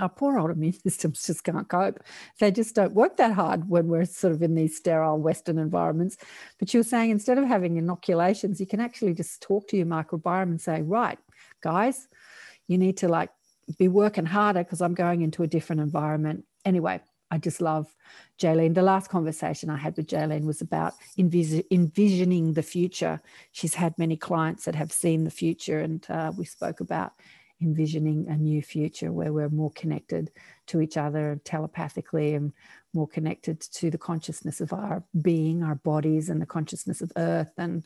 our 0.00 0.08
poor 0.08 0.38
old 0.38 0.50
immune 0.50 0.72
systems 0.82 1.26
just 1.26 1.44
can't 1.44 1.68
cope. 1.68 2.02
They 2.40 2.50
just 2.50 2.74
don't 2.74 2.94
work 2.94 3.16
that 3.16 3.32
hard 3.32 3.68
when 3.68 3.88
we're 3.88 4.04
sort 4.04 4.32
of 4.32 4.42
in 4.42 4.54
these 4.54 4.76
sterile 4.76 5.18
Western 5.18 5.58
environments. 5.58 6.16
But 6.58 6.72
you 6.72 6.80
were 6.80 6.84
saying 6.84 7.10
instead 7.10 7.38
of 7.38 7.44
having 7.44 7.76
inoculations, 7.76 8.60
you 8.60 8.66
can 8.66 8.80
actually 8.80 9.14
just 9.14 9.42
talk 9.42 9.68
to 9.68 9.76
your 9.76 9.86
microbiome 9.86 10.42
and 10.42 10.60
say, 10.60 10.82
right, 10.82 11.18
guys, 11.60 12.08
you 12.66 12.78
need 12.78 12.96
to 12.98 13.08
like 13.08 13.30
be 13.78 13.88
working 13.88 14.26
harder 14.26 14.62
because 14.64 14.80
I'm 14.80 14.94
going 14.94 15.22
into 15.22 15.42
a 15.42 15.46
different 15.46 15.80
environment. 15.80 16.44
Anyway, 16.64 17.00
I 17.30 17.38
just 17.38 17.60
love 17.60 17.92
Jaylene. 18.38 18.74
The 18.74 18.82
last 18.82 19.08
conversation 19.08 19.70
I 19.70 19.76
had 19.76 19.96
with 19.96 20.06
Jaylene 20.06 20.44
was 20.44 20.60
about 20.60 20.94
envis- 21.18 21.64
envisioning 21.70 22.52
the 22.52 22.62
future. 22.62 23.20
She's 23.52 23.74
had 23.74 23.98
many 23.98 24.16
clients 24.16 24.66
that 24.66 24.74
have 24.74 24.92
seen 24.92 25.24
the 25.24 25.30
future, 25.30 25.80
and 25.80 26.04
uh, 26.10 26.32
we 26.36 26.44
spoke 26.44 26.80
about 26.80 27.12
envisioning 27.64 28.28
a 28.28 28.36
new 28.36 28.62
future 28.62 29.10
where 29.10 29.32
we're 29.32 29.48
more 29.48 29.72
connected 29.72 30.30
to 30.66 30.80
each 30.80 30.96
other 30.96 31.40
telepathically 31.44 32.34
and 32.34 32.52
more 32.92 33.08
connected 33.08 33.60
to 33.60 33.90
the 33.90 33.98
consciousness 33.98 34.60
of 34.60 34.72
our 34.72 35.02
being, 35.22 35.64
our 35.64 35.74
bodies, 35.74 36.28
and 36.28 36.40
the 36.40 36.46
consciousness 36.46 37.00
of 37.00 37.10
Earth. 37.16 37.52
And 37.58 37.82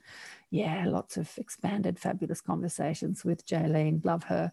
yeah, 0.50 0.84
lots 0.86 1.16
of 1.16 1.30
expanded, 1.38 1.98
fabulous 1.98 2.40
conversations 2.40 3.24
with 3.24 3.46
Jaylene. 3.46 4.04
Love 4.04 4.24
her. 4.24 4.52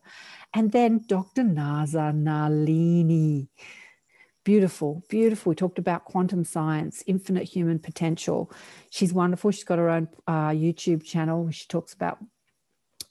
And 0.54 0.72
then 0.72 1.04
Dr. 1.08 1.44
Naza 1.44 2.16
Nalini 2.16 3.50
beautiful, 4.46 5.04
beautiful. 5.10 5.50
We 5.50 5.56
talked 5.56 5.80
about 5.80 6.06
quantum 6.06 6.46
science, 6.46 7.04
infinite 7.08 7.44
human 7.44 7.80
potential. 7.80 8.52
She's 8.92 9.12
wonderful. 9.12 9.50
She's 9.52 9.64
got 9.64 9.80
her 9.80 9.90
own 9.90 10.08
uh, 10.28 10.50
YouTube 10.50 11.04
channel. 11.04 11.50
She 11.50 11.68
talks 11.68 11.94
about 11.94 12.20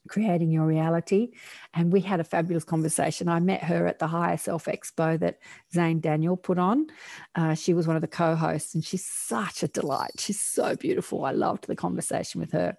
creating 0.08 0.50
your 0.50 0.66
reality. 0.66 1.32
And 1.73 1.92
we 1.92 2.00
had 2.00 2.20
a 2.20 2.25
fabulous 2.25 2.64
conversation. 2.64 3.28
I 3.28 3.40
met 3.40 3.62
her 3.64 3.87
at 3.87 3.99
the 3.99 4.06
Higher 4.06 4.37
Self 4.37 4.66
Expo 4.66 5.18
that 5.20 5.38
Zane 5.73 6.00
Daniel 6.00 6.37
put 6.37 6.58
on. 6.58 6.87
Uh, 7.34 7.54
she 7.54 7.75
was 7.75 7.87
one 7.87 7.96
of 7.96 8.02
the 8.02 8.08
co 8.08 8.34
hosts, 8.34 8.75
and 8.75 8.84
she's 8.84 9.04
such 9.04 9.62
a 9.62 9.68
delight. 9.68 10.12
She's 10.18 10.40
so 10.40 10.76
beautiful. 10.76 11.25
I 11.25 11.32
loved 11.32 11.66
the 11.66 11.76
conversation 11.76 12.40
with 12.40 12.52
her. 12.52 12.76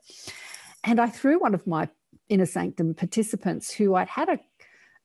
And 0.84 1.00
I 1.00 1.10
threw 1.10 1.40
one 1.40 1.54
of 1.54 1.66
my 1.66 1.90
Inner 2.30 2.46
Sanctum 2.46 2.94
participants 2.94 3.72
who 3.72 3.96
I'd 3.96 4.08
had 4.08 4.30
a, 4.30 4.40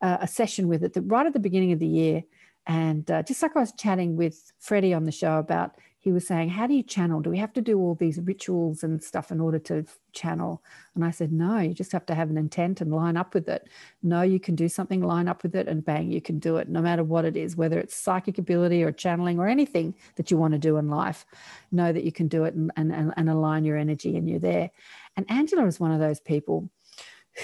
a 0.01 0.27
session 0.27 0.69
with 0.69 0.85
at 0.85 0.93
the 0.93 1.03
right 1.03 1.27
at 1.27 1.33
the 1.33 1.41
beginning 1.41 1.73
of 1.73 1.79
the 1.79 1.87
year 1.87 2.23
and 2.67 3.11
uh, 3.11 3.23
just 3.23 3.43
like 3.43 3.57
I 3.57 3.61
was 3.61 3.73
chatting 3.73 4.17
with 4.17 4.53
Freddie 4.59 4.95
on 4.95 5.05
the 5.05 5.13
show 5.13 5.39
about, 5.39 5.77
he 6.03 6.13
was 6.13 6.27
saying, 6.27 6.49
How 6.49 6.67
do 6.67 6.73
you 6.73 6.83
channel? 6.83 7.21
Do 7.21 7.29
we 7.29 7.39
have 7.39 7.53
to 7.53 7.61
do 7.61 7.79
all 7.79 7.95
these 7.95 8.19
rituals 8.19 8.83
and 8.83 9.03
stuff 9.03 9.31
in 9.31 9.39
order 9.39 9.59
to 9.61 9.85
channel? 10.13 10.63
And 10.95 11.05
I 11.05 11.11
said, 11.11 11.31
No, 11.31 11.59
you 11.59 11.75
just 11.75 11.93
have 11.93 12.07
to 12.07 12.15
have 12.15 12.31
an 12.31 12.39
intent 12.39 12.81
and 12.81 12.91
line 12.91 13.19
up 13.19 13.35
with 13.35 13.49
it. 13.51 13.69
No, 14.03 14.23
you 14.23 14.41
can 14.41 14.55
do 14.55 14.69
something, 14.69 15.03
line 15.03 15.29
up 15.29 15.43
with 15.43 15.55
it, 15.55 15.69
and 15.69 15.85
bang, 15.85 16.11
you 16.11 16.23
can 16.23 16.39
do 16.39 16.57
it 16.57 16.71
no 16.71 16.81
matter 16.81 17.05
what 17.05 17.27
it 17.27 17.37
is, 17.37 17.55
whether 17.55 17.79
it's 17.79 17.95
psychic 17.95 18.39
ability 18.39 18.83
or 18.83 18.93
channeling 18.93 19.39
or 19.39 19.47
anything 19.47 19.95
that 20.17 20.31
you 20.31 20.39
want 20.39 20.53
to 20.53 20.59
do 20.59 20.79
in 20.79 20.89
life. 20.89 21.27
Know 21.71 21.93
that 21.93 22.05
you 22.05 22.13
can 22.13 22.29
do 22.29 22.45
it 22.45 22.55
and, 22.55 22.73
and, 22.77 23.13
and 23.15 23.29
align 23.29 23.67
your 23.67 23.77
energy 23.77 24.17
and 24.17 24.29
you're 24.29 24.39
there. 24.39 24.71
And 25.17 25.31
Angela 25.31 25.67
is 25.67 25.79
one 25.79 25.93
of 25.93 26.01
those 26.01 26.19
people 26.19 26.71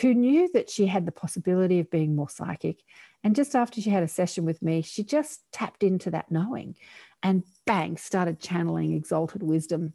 who 0.00 0.14
knew 0.14 0.48
that 0.54 0.70
she 0.70 0.86
had 0.86 1.04
the 1.04 1.12
possibility 1.12 1.78
of 1.78 1.90
being 1.90 2.16
more 2.16 2.28
psychic 2.30 2.82
and 3.26 3.34
just 3.34 3.56
after 3.56 3.80
she 3.80 3.90
had 3.90 4.04
a 4.04 4.08
session 4.08 4.44
with 4.44 4.62
me, 4.62 4.82
she 4.82 5.02
just 5.02 5.40
tapped 5.50 5.82
into 5.82 6.12
that 6.12 6.30
knowing 6.30 6.76
and 7.22 7.42
bang, 7.66 7.96
started 7.96 8.40
channeling 8.40 8.92
exalted 8.92 9.42
wisdom. 9.42 9.94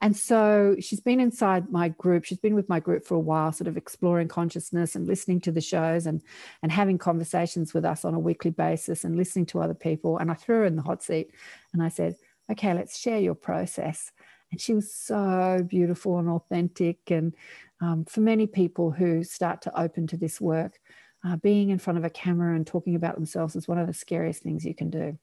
And 0.00 0.16
so 0.16 0.76
she's 0.78 1.00
been 1.00 1.18
inside 1.18 1.70
my 1.72 1.88
group. 1.88 2.24
She's 2.24 2.38
been 2.38 2.54
with 2.54 2.68
my 2.68 2.78
group 2.78 3.04
for 3.04 3.14
a 3.14 3.20
while, 3.20 3.52
sort 3.52 3.68
of 3.68 3.76
exploring 3.76 4.28
consciousness 4.28 4.94
and 4.94 5.06
listening 5.06 5.40
to 5.42 5.52
the 5.52 5.60
shows 5.60 6.06
and, 6.06 6.22
and 6.62 6.70
having 6.70 6.98
conversations 6.98 7.74
with 7.74 7.84
us 7.84 8.04
on 8.04 8.14
a 8.14 8.18
weekly 8.18 8.50
basis 8.50 9.04
and 9.04 9.16
listening 9.16 9.46
to 9.46 9.60
other 9.60 9.74
people. 9.74 10.18
And 10.18 10.30
I 10.30 10.34
threw 10.34 10.58
her 10.58 10.64
in 10.64 10.76
the 10.76 10.82
hot 10.82 11.02
seat 11.02 11.30
and 11.72 11.82
I 11.82 11.88
said, 11.88 12.16
okay, 12.50 12.74
let's 12.74 12.98
share 12.98 13.18
your 13.18 13.34
process. 13.34 14.12
And 14.50 14.60
she 14.60 14.74
was 14.74 14.92
so 14.94 15.64
beautiful 15.68 16.18
and 16.18 16.28
authentic. 16.28 17.10
And 17.10 17.34
um, 17.80 18.04
for 18.04 18.20
many 18.20 18.46
people 18.46 18.90
who 18.90 19.24
start 19.24 19.62
to 19.62 19.80
open 19.80 20.06
to 20.08 20.16
this 20.16 20.40
work, 20.40 20.78
uh, 21.26 21.36
being 21.36 21.70
in 21.70 21.78
front 21.78 21.98
of 21.98 22.04
a 22.04 22.10
camera 22.10 22.54
and 22.54 22.66
talking 22.66 22.94
about 22.94 23.16
themselves 23.16 23.56
is 23.56 23.66
one 23.66 23.78
of 23.78 23.86
the 23.86 23.94
scariest 23.94 24.42
things 24.42 24.64
you 24.64 24.74
can 24.74 24.90
do. 24.90 25.18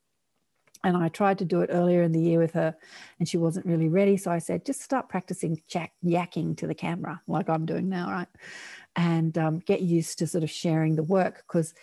And 0.83 0.95
I 0.95 1.09
tried 1.09 1.39
to 1.39 1.45
do 1.45 1.61
it 1.61 1.69
earlier 1.71 2.03
in 2.03 2.11
the 2.11 2.21
year 2.21 2.39
with 2.39 2.53
her, 2.53 2.75
and 3.19 3.27
she 3.27 3.37
wasn't 3.37 3.65
really 3.65 3.87
ready. 3.87 4.17
So 4.17 4.31
I 4.31 4.39
said, 4.39 4.65
just 4.65 4.81
start 4.81 5.09
practicing 5.09 5.61
jack- 5.67 5.93
yakking 6.03 6.57
to 6.57 6.67
the 6.67 6.75
camera, 6.75 7.21
like 7.27 7.49
I'm 7.49 7.65
doing 7.65 7.89
now, 7.89 8.09
right? 8.09 8.27
And 8.95 9.37
um, 9.37 9.59
get 9.59 9.81
used 9.81 10.19
to 10.19 10.27
sort 10.27 10.43
of 10.43 10.49
sharing 10.49 10.95
the 10.95 11.03
work 11.03 11.43
because 11.47 11.73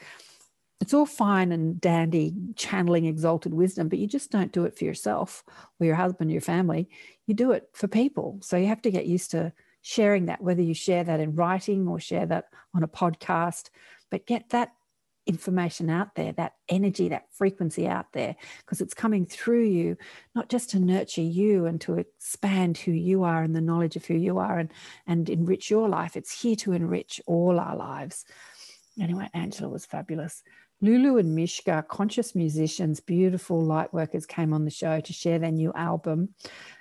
it's 0.80 0.94
all 0.94 1.06
fine 1.06 1.52
and 1.52 1.80
dandy 1.80 2.34
channeling 2.56 3.06
exalted 3.06 3.54
wisdom, 3.54 3.88
but 3.88 3.98
you 3.98 4.06
just 4.06 4.30
don't 4.30 4.52
do 4.52 4.64
it 4.64 4.76
for 4.76 4.84
yourself 4.84 5.44
or 5.78 5.86
your 5.86 5.94
husband, 5.94 6.30
or 6.30 6.32
your 6.32 6.40
family. 6.40 6.88
You 7.26 7.34
do 7.34 7.52
it 7.52 7.68
for 7.72 7.88
people. 7.88 8.38
So 8.42 8.56
you 8.56 8.66
have 8.66 8.82
to 8.82 8.90
get 8.90 9.06
used 9.06 9.30
to 9.32 9.52
sharing 9.82 10.26
that, 10.26 10.40
whether 10.40 10.62
you 10.62 10.74
share 10.74 11.04
that 11.04 11.20
in 11.20 11.34
writing 11.34 11.86
or 11.86 12.00
share 12.00 12.26
that 12.26 12.46
on 12.74 12.82
a 12.82 12.88
podcast 12.88 13.70
but 14.12 14.26
get 14.26 14.50
that 14.50 14.72
information 15.26 15.90
out 15.90 16.14
there, 16.14 16.32
that 16.32 16.54
energy, 16.68 17.08
that 17.08 17.26
frequency 17.32 17.86
out 17.86 18.12
there, 18.12 18.36
because 18.58 18.80
it's 18.80 18.94
coming 18.94 19.24
through 19.26 19.64
you, 19.64 19.96
not 20.34 20.48
just 20.48 20.70
to 20.70 20.80
nurture 20.80 21.22
you 21.22 21.66
and 21.66 21.80
to 21.82 21.98
expand 21.98 22.78
who 22.78 22.92
you 22.92 23.22
are 23.22 23.42
and 23.42 23.54
the 23.54 23.60
knowledge 23.60 23.96
of 23.96 24.04
who 24.04 24.14
you 24.14 24.38
are 24.38 24.58
and, 24.58 24.72
and 25.06 25.28
enrich 25.28 25.70
your 25.70 25.88
life. 25.88 26.16
It's 26.16 26.42
here 26.42 26.56
to 26.56 26.72
enrich 26.72 27.20
all 27.26 27.58
our 27.60 27.76
lives. 27.76 28.24
Anyway, 29.00 29.28
Angela 29.32 29.68
was 29.68 29.86
fabulous. 29.86 30.42
Lulu 30.80 31.18
and 31.18 31.34
Mishka, 31.34 31.84
conscious 31.88 32.34
musicians, 32.34 32.98
beautiful 32.98 33.64
light 33.64 33.94
workers, 33.94 34.26
came 34.26 34.52
on 34.52 34.64
the 34.64 34.70
show 34.70 35.00
to 35.00 35.12
share 35.12 35.38
their 35.38 35.52
new 35.52 35.72
album. 35.74 36.30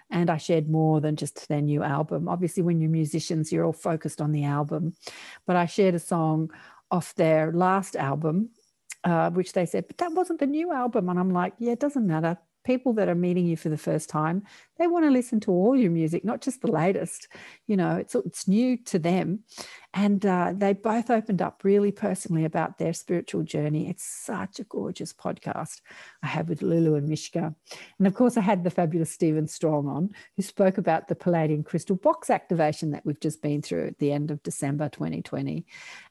And 0.09 0.29
I 0.29 0.37
shared 0.37 0.67
more 0.67 0.99
than 0.99 1.15
just 1.15 1.47
their 1.47 1.61
new 1.61 1.83
album. 1.83 2.27
Obviously, 2.27 2.63
when 2.63 2.81
you're 2.81 2.89
musicians, 2.89 3.51
you're 3.51 3.63
all 3.63 3.71
focused 3.71 4.19
on 4.19 4.31
the 4.31 4.43
album. 4.43 4.93
But 5.45 5.55
I 5.55 5.67
shared 5.67 5.95
a 5.95 5.99
song 5.99 6.49
off 6.91 7.15
their 7.15 7.51
last 7.51 7.95
album, 7.95 8.49
uh, 9.03 9.29
which 9.31 9.53
they 9.53 9.65
said, 9.65 9.87
but 9.87 9.97
that 9.97 10.11
wasn't 10.11 10.39
the 10.39 10.47
new 10.47 10.71
album. 10.71 11.09
And 11.09 11.19
I'm 11.19 11.31
like, 11.31 11.53
yeah, 11.57 11.71
it 11.71 11.79
doesn't 11.79 12.05
matter. 12.05 12.37
People 12.63 12.93
that 12.93 13.09
are 13.09 13.15
meeting 13.15 13.45
you 13.45 13.57
for 13.57 13.69
the 13.69 13.77
first 13.77 14.09
time, 14.09 14.43
they 14.77 14.87
want 14.87 15.05
to 15.05 15.11
listen 15.11 15.39
to 15.41 15.51
all 15.51 15.75
your 15.75 15.91
music, 15.91 16.23
not 16.23 16.41
just 16.41 16.61
the 16.61 16.71
latest. 16.71 17.27
You 17.67 17.77
know, 17.77 17.95
it's 17.95 18.15
it's 18.15 18.47
new 18.47 18.77
to 18.85 18.99
them, 18.99 19.39
and 19.93 20.25
uh, 20.25 20.53
they 20.55 20.73
both 20.73 21.09
opened 21.09 21.41
up 21.41 21.61
really 21.63 21.91
personally 21.91 22.45
about 22.45 22.77
their 22.77 22.93
spiritual 22.93 23.43
journey. 23.43 23.89
It's 23.89 24.03
such 24.03 24.59
a 24.59 24.63
gorgeous 24.63 25.13
podcast 25.13 25.81
I 26.23 26.27
have 26.27 26.49
with 26.49 26.61
Lulu 26.61 26.95
and 26.95 27.07
Mishka, 27.07 27.55
and 27.97 28.07
of 28.07 28.13
course 28.13 28.37
I 28.37 28.41
had 28.41 28.63
the 28.63 28.69
fabulous 28.69 29.11
Stephen 29.11 29.47
Strong 29.47 29.87
on, 29.87 30.09
who 30.35 30.43
spoke 30.43 30.77
about 30.77 31.07
the 31.07 31.15
Palladian 31.15 31.63
crystal 31.63 31.95
box 31.95 32.29
activation 32.29 32.91
that 32.91 33.05
we've 33.05 33.19
just 33.19 33.41
been 33.41 33.61
through 33.61 33.87
at 33.87 33.99
the 33.99 34.11
end 34.11 34.31
of 34.31 34.43
December 34.43 34.89
2020, 34.89 35.65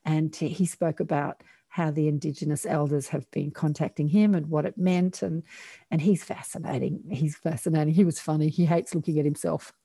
and 0.05 0.35
he 0.35 0.67
spoke 0.67 1.01
about 1.01 1.43
how 1.71 1.91
the 1.91 2.09
indigenous 2.09 2.67
elders 2.67 3.09
have 3.09 3.31
been 3.31 3.53
contacting 3.53 4.09
him 4.09 4.35
and 4.35 4.51
what 4.51 4.67
it 4.67 4.77
meant. 4.77 5.23
And 5.23 5.43
and 5.91 6.03
he's 6.03 6.23
fascinating. 6.23 7.03
He's 7.11 7.37
fascinating. 7.37 7.95
He 7.95 8.05
was 8.05 8.21
funny. 8.21 8.49
He 8.49 8.67
hates 8.67 8.95
looking 8.95 9.19
at 9.19 9.25
himself. 9.25 9.73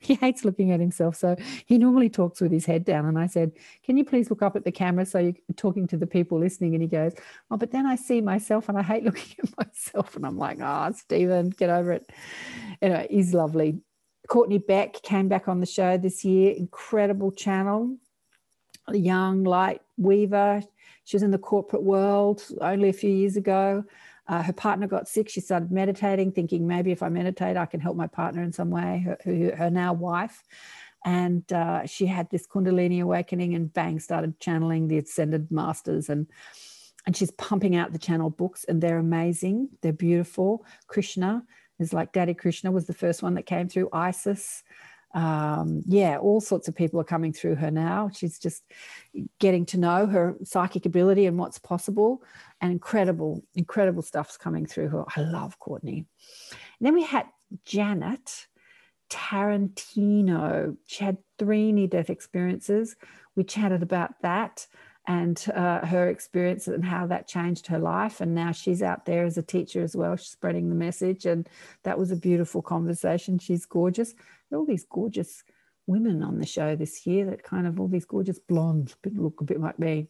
He 0.00 0.14
hates 0.14 0.46
looking 0.46 0.70
at 0.70 0.80
himself. 0.80 1.14
So 1.16 1.36
he 1.66 1.76
normally 1.76 2.08
talks 2.08 2.40
with 2.40 2.50
his 2.50 2.64
head 2.64 2.86
down. 2.86 3.04
And 3.04 3.18
i 3.18 3.26
said 3.26 3.52
can 3.82 3.98
you 3.98 4.04
please 4.04 4.30
look 4.30 4.40
up 4.40 4.56
at 4.56 4.64
the 4.64 4.72
camera 4.72 5.04
so 5.04 5.18
you're 5.18 5.34
talking 5.56 5.86
to 5.88 5.98
the 5.98 6.06
people 6.06 6.38
listening? 6.38 6.74
And 6.74 6.80
he 6.80 6.88
goes 6.88 7.12
oh 7.50 7.58
but 7.58 7.70
then 7.70 7.84
i 7.84 7.96
see 7.96 8.22
myself 8.22 8.70
and 8.70 8.78
i 8.78 8.82
hate 8.82 9.04
looking 9.08 9.36
at 9.42 9.66
myself. 9.66 10.16
And 10.16 10.24
i'm 10.24 10.38
like 10.38 10.58
oh 10.62 10.92
stephen 10.92 11.50
get 11.50 11.68
over 11.68 11.92
it. 11.92 12.10
Anyway 12.80 13.08
he's 13.10 13.34
lovely. 13.34 13.80
Courtney 14.26 14.56
beck 14.56 15.02
came 15.02 15.28
back 15.28 15.48
on 15.48 15.60
the 15.60 15.66
show 15.66 15.98
this 15.98 16.24
year. 16.24 16.54
Incredible 16.56 17.30
channel 17.30 17.98
a 18.88 18.96
young 18.96 19.44
light 19.44 19.80
weaver 19.96 20.62
she 21.04 21.16
was 21.16 21.22
in 21.22 21.30
the 21.30 21.38
corporate 21.38 21.82
world 21.82 22.42
only 22.60 22.88
a 22.88 22.94
few 22.94 23.10
years 23.10 23.36
ago. 23.36 23.84
Uh, 24.26 24.42
her 24.42 24.54
partner 24.54 24.86
got 24.86 25.06
sick. 25.06 25.28
She 25.28 25.40
started 25.40 25.70
meditating, 25.70 26.32
thinking 26.32 26.66
maybe 26.66 26.92
if 26.92 27.02
I 27.02 27.10
meditate, 27.10 27.58
I 27.58 27.66
can 27.66 27.80
help 27.80 27.96
my 27.96 28.06
partner 28.06 28.42
in 28.42 28.52
some 28.52 28.70
way, 28.70 29.04
her, 29.04 29.18
her, 29.24 29.56
her 29.56 29.70
now 29.70 29.92
wife. 29.92 30.42
and 31.04 31.50
uh, 31.52 31.84
she 31.84 32.06
had 32.06 32.30
this 32.30 32.46
Kundalini 32.46 33.02
awakening, 33.02 33.54
and 33.54 33.72
bang, 33.72 34.00
started 34.00 34.40
channeling 34.40 34.88
the 34.88 34.98
ascended 34.98 35.50
masters 35.50 36.08
and 36.08 36.26
and 37.06 37.14
she's 37.14 37.30
pumping 37.32 37.76
out 37.76 37.92
the 37.92 37.98
channel 37.98 38.30
books 38.30 38.64
and 38.64 38.80
they're 38.80 38.96
amazing 38.96 39.68
they're 39.82 39.92
beautiful 39.92 40.64
krishna 40.86 41.44
is 41.78 41.92
like 41.92 42.14
daddy 42.14 42.32
krishna 42.32 42.70
was 42.70 42.86
the 42.86 42.94
first 42.94 43.22
one 43.22 43.34
that 43.34 43.44
came 43.44 43.68
through 43.68 43.90
isis 43.92 44.64
um, 45.14 45.82
yeah 45.86 46.18
all 46.18 46.40
sorts 46.40 46.68
of 46.68 46.74
people 46.74 47.00
are 47.00 47.04
coming 47.04 47.32
through 47.32 47.54
her 47.54 47.70
now. 47.70 48.10
She's 48.12 48.38
just 48.38 48.62
getting 49.38 49.64
to 49.66 49.78
know 49.78 50.06
her 50.06 50.36
psychic 50.44 50.86
ability 50.86 51.26
and 51.26 51.38
what's 51.38 51.58
possible. 51.58 52.22
And 52.60 52.72
incredible 52.72 53.44
incredible 53.54 54.02
stuff's 54.02 54.36
coming 54.36 54.66
through 54.66 54.88
her. 54.88 55.04
I 55.16 55.20
love 55.20 55.58
courtney. 55.58 56.06
And 56.78 56.86
then 56.86 56.94
we 56.94 57.04
had 57.04 57.26
janet 57.64 58.46
tarantino. 59.10 60.76
She 60.86 61.04
had 61.04 61.18
three 61.38 61.72
near-death 61.72 62.10
experiences. 62.10 62.96
We 63.36 63.44
chatted 63.44 63.82
about 63.82 64.20
that 64.22 64.66
and 65.06 65.44
uh, 65.54 65.84
her 65.84 66.08
experience 66.08 66.66
and 66.66 66.84
how 66.84 67.06
that 67.06 67.28
changed 67.28 67.66
her 67.66 67.78
life. 67.78 68.20
And 68.20 68.34
now 68.34 68.52
she's 68.52 68.82
out 68.82 69.04
there 69.04 69.24
as 69.24 69.36
a 69.36 69.42
teacher 69.42 69.82
as 69.82 69.94
well, 69.94 70.16
she's 70.16 70.28
spreading 70.28 70.68
the 70.68 70.74
message. 70.74 71.26
And 71.26 71.48
that 71.82 71.98
was 71.98 72.10
a 72.10 72.16
beautiful 72.16 72.62
conversation. 72.62 73.38
She's 73.38 73.66
gorgeous. 73.66 74.14
All 74.52 74.64
these 74.64 74.86
gorgeous 74.88 75.44
women 75.86 76.22
on 76.22 76.38
the 76.38 76.46
show 76.46 76.74
this 76.74 77.06
year 77.06 77.26
that 77.26 77.42
kind 77.42 77.66
of 77.66 77.78
all 77.78 77.88
these 77.88 78.06
gorgeous 78.06 78.38
blondes 78.38 78.96
look 79.04 79.40
a 79.40 79.44
bit 79.44 79.60
like 79.60 79.78
me. 79.78 80.08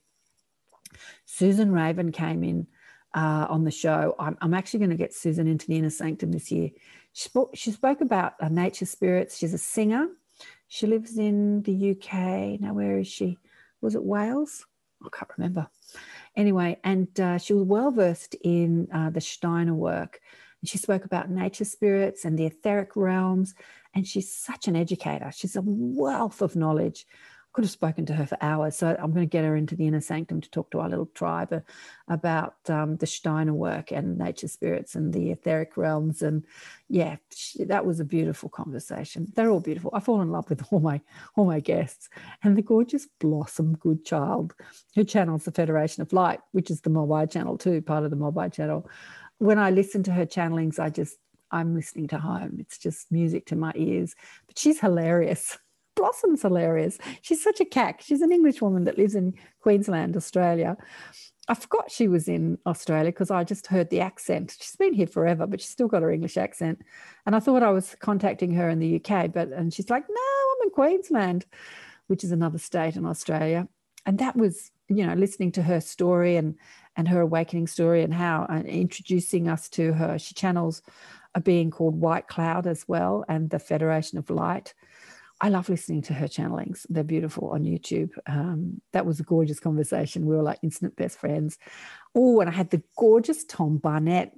Susan 1.25 1.73
Raven 1.73 2.13
came 2.13 2.45
in 2.45 2.69
uh, 3.15 3.47
on 3.49 3.65
the 3.65 3.71
show. 3.73 4.15
I'm, 4.19 4.37
I'm 4.41 4.55
actually 4.55 4.81
going 4.81 4.91
to 4.91 4.97
get 4.97 5.13
Susan 5.13 5.49
into 5.49 5.67
the 5.67 5.77
inner 5.77 5.91
sanctum 5.91 6.31
this 6.31 6.53
year. 6.53 6.71
She 7.13 7.29
spoke, 7.29 7.51
she 7.55 7.73
spoke 7.73 8.01
about 8.01 8.35
uh, 8.41 8.49
nature 8.49 8.87
spirits. 8.87 9.37
She's 9.37 9.55
a 9.55 9.59
singer. 9.59 10.09
She 10.69 10.87
lives 10.87 11.19
in 11.19 11.63
the 11.63 11.91
UK. 11.91 12.61
Now, 12.61 12.75
where 12.75 12.99
is 12.99 13.09
she? 13.09 13.39
Was 13.81 13.95
it 13.95 14.05
Wales? 14.05 14.67
I 15.06 15.16
can't 15.16 15.30
remember. 15.37 15.68
Anyway, 16.37 16.78
and 16.84 17.08
uh, 17.20 17.38
she 17.38 17.52
was 17.52 17.64
well 17.64 17.90
versed 17.90 18.34
in 18.42 18.88
uh, 18.92 19.11
the 19.11 19.20
Steiner 19.20 19.75
work. 19.75 20.20
And 20.61 20.68
she 20.68 20.78
spoke 20.78 21.04
about 21.04 21.30
nature 21.30 21.64
spirits 21.64 22.25
and 22.25 22.38
the 22.38 22.46
etheric 22.46 22.96
realms. 22.96 23.54
And 23.94 24.06
she's 24.06 24.32
such 24.32 24.66
an 24.66 24.76
educator. 24.76 25.30
She's 25.32 25.56
a 25.56 25.62
wealth 25.64 26.42
of 26.42 26.56
knowledge 26.56 27.06
could 27.54 27.64
have 27.64 27.70
spoken 27.70 28.04
to 28.04 28.12
her 28.12 28.26
for 28.26 28.37
hours. 28.40 28.76
So 28.76 28.96
I'm 28.99 29.12
going 29.12 29.26
to 29.26 29.30
get 29.30 29.44
her 29.44 29.54
into 29.54 29.76
the 29.76 29.87
inner 29.87 30.00
sanctum 30.00 30.40
to 30.40 30.50
talk 30.50 30.70
to 30.73 30.80
our 30.80 30.88
little 30.88 31.06
tribe 31.06 31.52
uh, 31.52 31.61
about 32.08 32.56
um, 32.68 32.96
the 32.96 33.06
Steiner 33.06 33.54
work 33.54 33.92
and 33.92 34.18
nature 34.18 34.49
spirits 34.49 34.96
and 34.96 35.14
the 35.14 35.30
etheric 35.30 35.76
realms. 35.76 36.20
And 36.20 36.44
yeah, 36.88 37.16
she, 37.32 37.62
that 37.64 37.87
was 37.87 38.00
a 38.00 38.04
beautiful 38.04 38.49
conversation. 38.49 39.32
They're 39.34 39.50
all 39.50 39.61
beautiful. 39.61 39.92
I 39.94 40.00
fall 40.00 40.20
in 40.20 40.32
love 40.32 40.50
with 40.50 40.66
all 40.70 40.80
my 40.80 41.00
all 41.37 41.46
my 41.46 41.61
guests 41.61 42.08
and 42.42 42.58
the 42.58 42.62
gorgeous 42.62 43.06
Blossom 43.20 43.76
Goodchild, 43.76 44.52
who 44.96 45.04
channels 45.04 45.44
the 45.44 45.52
Federation 45.52 46.02
of 46.02 46.12
Light, 46.12 46.40
which 46.50 46.70
is 46.70 46.80
the 46.80 46.90
Mobai 46.90 47.30
channel 47.30 47.56
too, 47.56 47.80
part 47.80 48.04
of 48.04 48.11
the 48.11 48.16
Mobai 48.16 48.52
channel. 48.52 48.90
When 49.38 49.61
I 49.61 49.70
listen 49.70 50.02
to 50.04 50.12
her 50.12 50.26
channelings, 50.26 50.80
I 50.80 50.90
just 50.90 51.16
I'm 51.52 51.73
listening 51.73 52.08
to 52.08 52.18
home. 52.18 52.56
It's 52.58 52.78
just 52.78 53.12
music 53.12 53.46
to 53.46 53.56
my 53.56 53.73
ears. 53.76 54.16
But 54.49 54.58
she's 54.58 54.80
hilarious. 54.80 55.56
Blossom's 55.95 56.43
hilarious. 56.43 56.99
She's 57.23 57.43
such 57.43 57.61
a 57.61 57.65
cack. 57.65 58.01
She's 58.03 58.23
an 58.23 58.33
English 58.33 58.61
woman 58.61 58.85
that 58.85 58.99
lives 58.99 59.15
in 59.15 59.35
Queensland, 59.61 60.17
Australia. 60.17 60.77
I 61.47 61.55
forgot 61.55 61.91
she 61.91 62.09
was 62.09 62.27
in 62.27 62.59
Australia 62.67 63.11
because 63.11 63.31
I 63.31 63.45
just 63.45 63.67
heard 63.67 63.91
the 63.91 64.01
accent. 64.01 64.57
She's 64.59 64.77
been 64.77 64.95
here 64.95 65.07
forever, 65.07 65.47
but 65.47 65.61
she's 65.61 65.71
still 65.71 65.89
got 65.89 66.03
her 66.03 66.11
English 66.11 66.37
accent. 66.37 66.81
And 67.27 67.37
I 67.37 67.41
thought 67.41 67.63
I 67.63 67.71
was 67.71 67.95
contacting 68.01 68.55
her 68.55 68.69
in 68.69 68.79
the 68.79 68.97
UK, 68.97 69.33
but 69.33 69.49
and 69.49 69.73
she's 69.73 69.91
like, 69.91 70.05
no, 70.09 70.17
I'm 70.17 70.69
in 70.69 70.71
Queensland, 70.71 71.45
which 72.07 72.25
is 72.25 72.33
another 72.33 72.59
state 72.59 72.97
in 72.97 73.05
Australia. 73.05 73.69
And 74.07 74.19
that 74.19 74.37
was, 74.37 74.71
you 74.89 75.07
know, 75.07 75.15
listening 75.15 75.53
to 75.53 75.63
her 75.63 75.81
story 75.81 76.37
and 76.37 76.57
and 76.97 77.09
her 77.09 77.21
awakening 77.21 77.67
story 77.67 78.03
and 78.03 78.15
how 78.15 78.47
uh, 78.49 78.61
introducing 78.61 79.49
us 79.49 79.69
to 79.69 79.93
her. 79.93 80.19
She 80.19 80.35
channels 80.35 80.81
a 81.35 81.41
being 81.41 81.71
called 81.71 82.01
White 82.01 82.29
Cloud 82.29 82.67
as 82.67 82.87
well, 82.89 83.25
and 83.29 83.51
the 83.51 83.59
Federation 83.59 84.19
of 84.19 84.31
Light. 84.31 84.73
I 85.45 85.51
love 85.51 85.69
listening 85.69 86.01
to 86.05 86.15
her 86.15 86.27
channelings. 86.27 86.87
They're 86.89 87.05
beautiful 87.05 87.51
on 87.51 87.65
YouTube. 87.65 88.09
Um, 88.27 88.81
that 88.93 89.05
was 89.05 89.21
a 89.21 89.25
gorgeous 89.25 89.61
conversation. 89.61 90.25
We 90.25 90.35
were 90.35 90.43
like 90.43 90.59
instant 90.63 90.97
best 90.97 91.19
friends. 91.19 91.59
Oh, 92.15 92.41
and 92.41 92.49
I 92.49 92.53
had 92.55 92.71
the 92.71 92.83
gorgeous 92.97 93.45
Tom 93.45 93.77
Barnett 93.77 94.33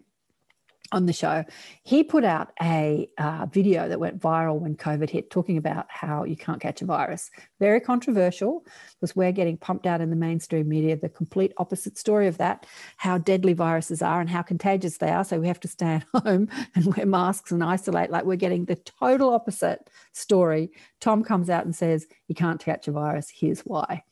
on 0.93 1.07
the 1.07 1.12
show, 1.12 1.45
he 1.83 2.05
put 2.05 2.25
out 2.25 2.53
a 2.62 3.09
uh, 3.18 3.46
video 3.46 3.88
that 3.88 4.01
went 4.01 4.20
viral 4.20 4.61
when 4.61 4.77
COVID 4.77 5.11
hit, 5.11 5.31
talking 5.31 5.57
about 5.57 5.87
how 5.88 6.25
you 6.25 6.37
can't 6.37 6.61
catch 6.61 6.83
a 6.83 6.85
virus. 6.85 7.31
Very 7.59 7.81
controversial 7.81 8.64
because 9.01 9.16
we're 9.16 9.33
getting 9.33 9.57
pumped 9.57 9.87
out 9.87 10.01
in 10.01 10.11
the 10.11 10.16
mainstream 10.16 10.68
media 10.68 10.96
the 10.96 11.09
complete 11.09 11.53
opposite 11.59 11.99
story 11.99 12.27
of 12.27 12.38
that 12.38 12.66
how 12.96 13.18
deadly 13.18 13.53
viruses 13.53 14.03
are 14.03 14.20
and 14.20 14.31
how 14.31 14.42
contagious 14.42 14.99
they 14.99 15.11
are. 15.11 15.25
So 15.25 15.40
we 15.40 15.49
have 15.49 15.61
to 15.61 15.68
stay 15.68 15.87
at 15.87 16.05
home 16.22 16.49
and 16.75 16.96
wear 16.96 17.07
masks 17.07 17.51
and 17.51 17.62
isolate. 17.62 18.11
Like 18.11 18.25
we're 18.25 18.37
getting 18.37 18.64
the 18.64 18.77
total 18.77 19.35
opposite 19.35 19.90
story. 20.12 20.70
Tom 21.01 21.22
comes 21.25 21.51
out 21.51 21.64
and 21.64 21.75
says, 21.75 22.07
You 22.29 22.35
can't 22.35 22.61
catch 22.61 22.88
a 22.88 22.92
virus. 22.92 23.31
Here's 23.35 23.61
why. 23.61 24.05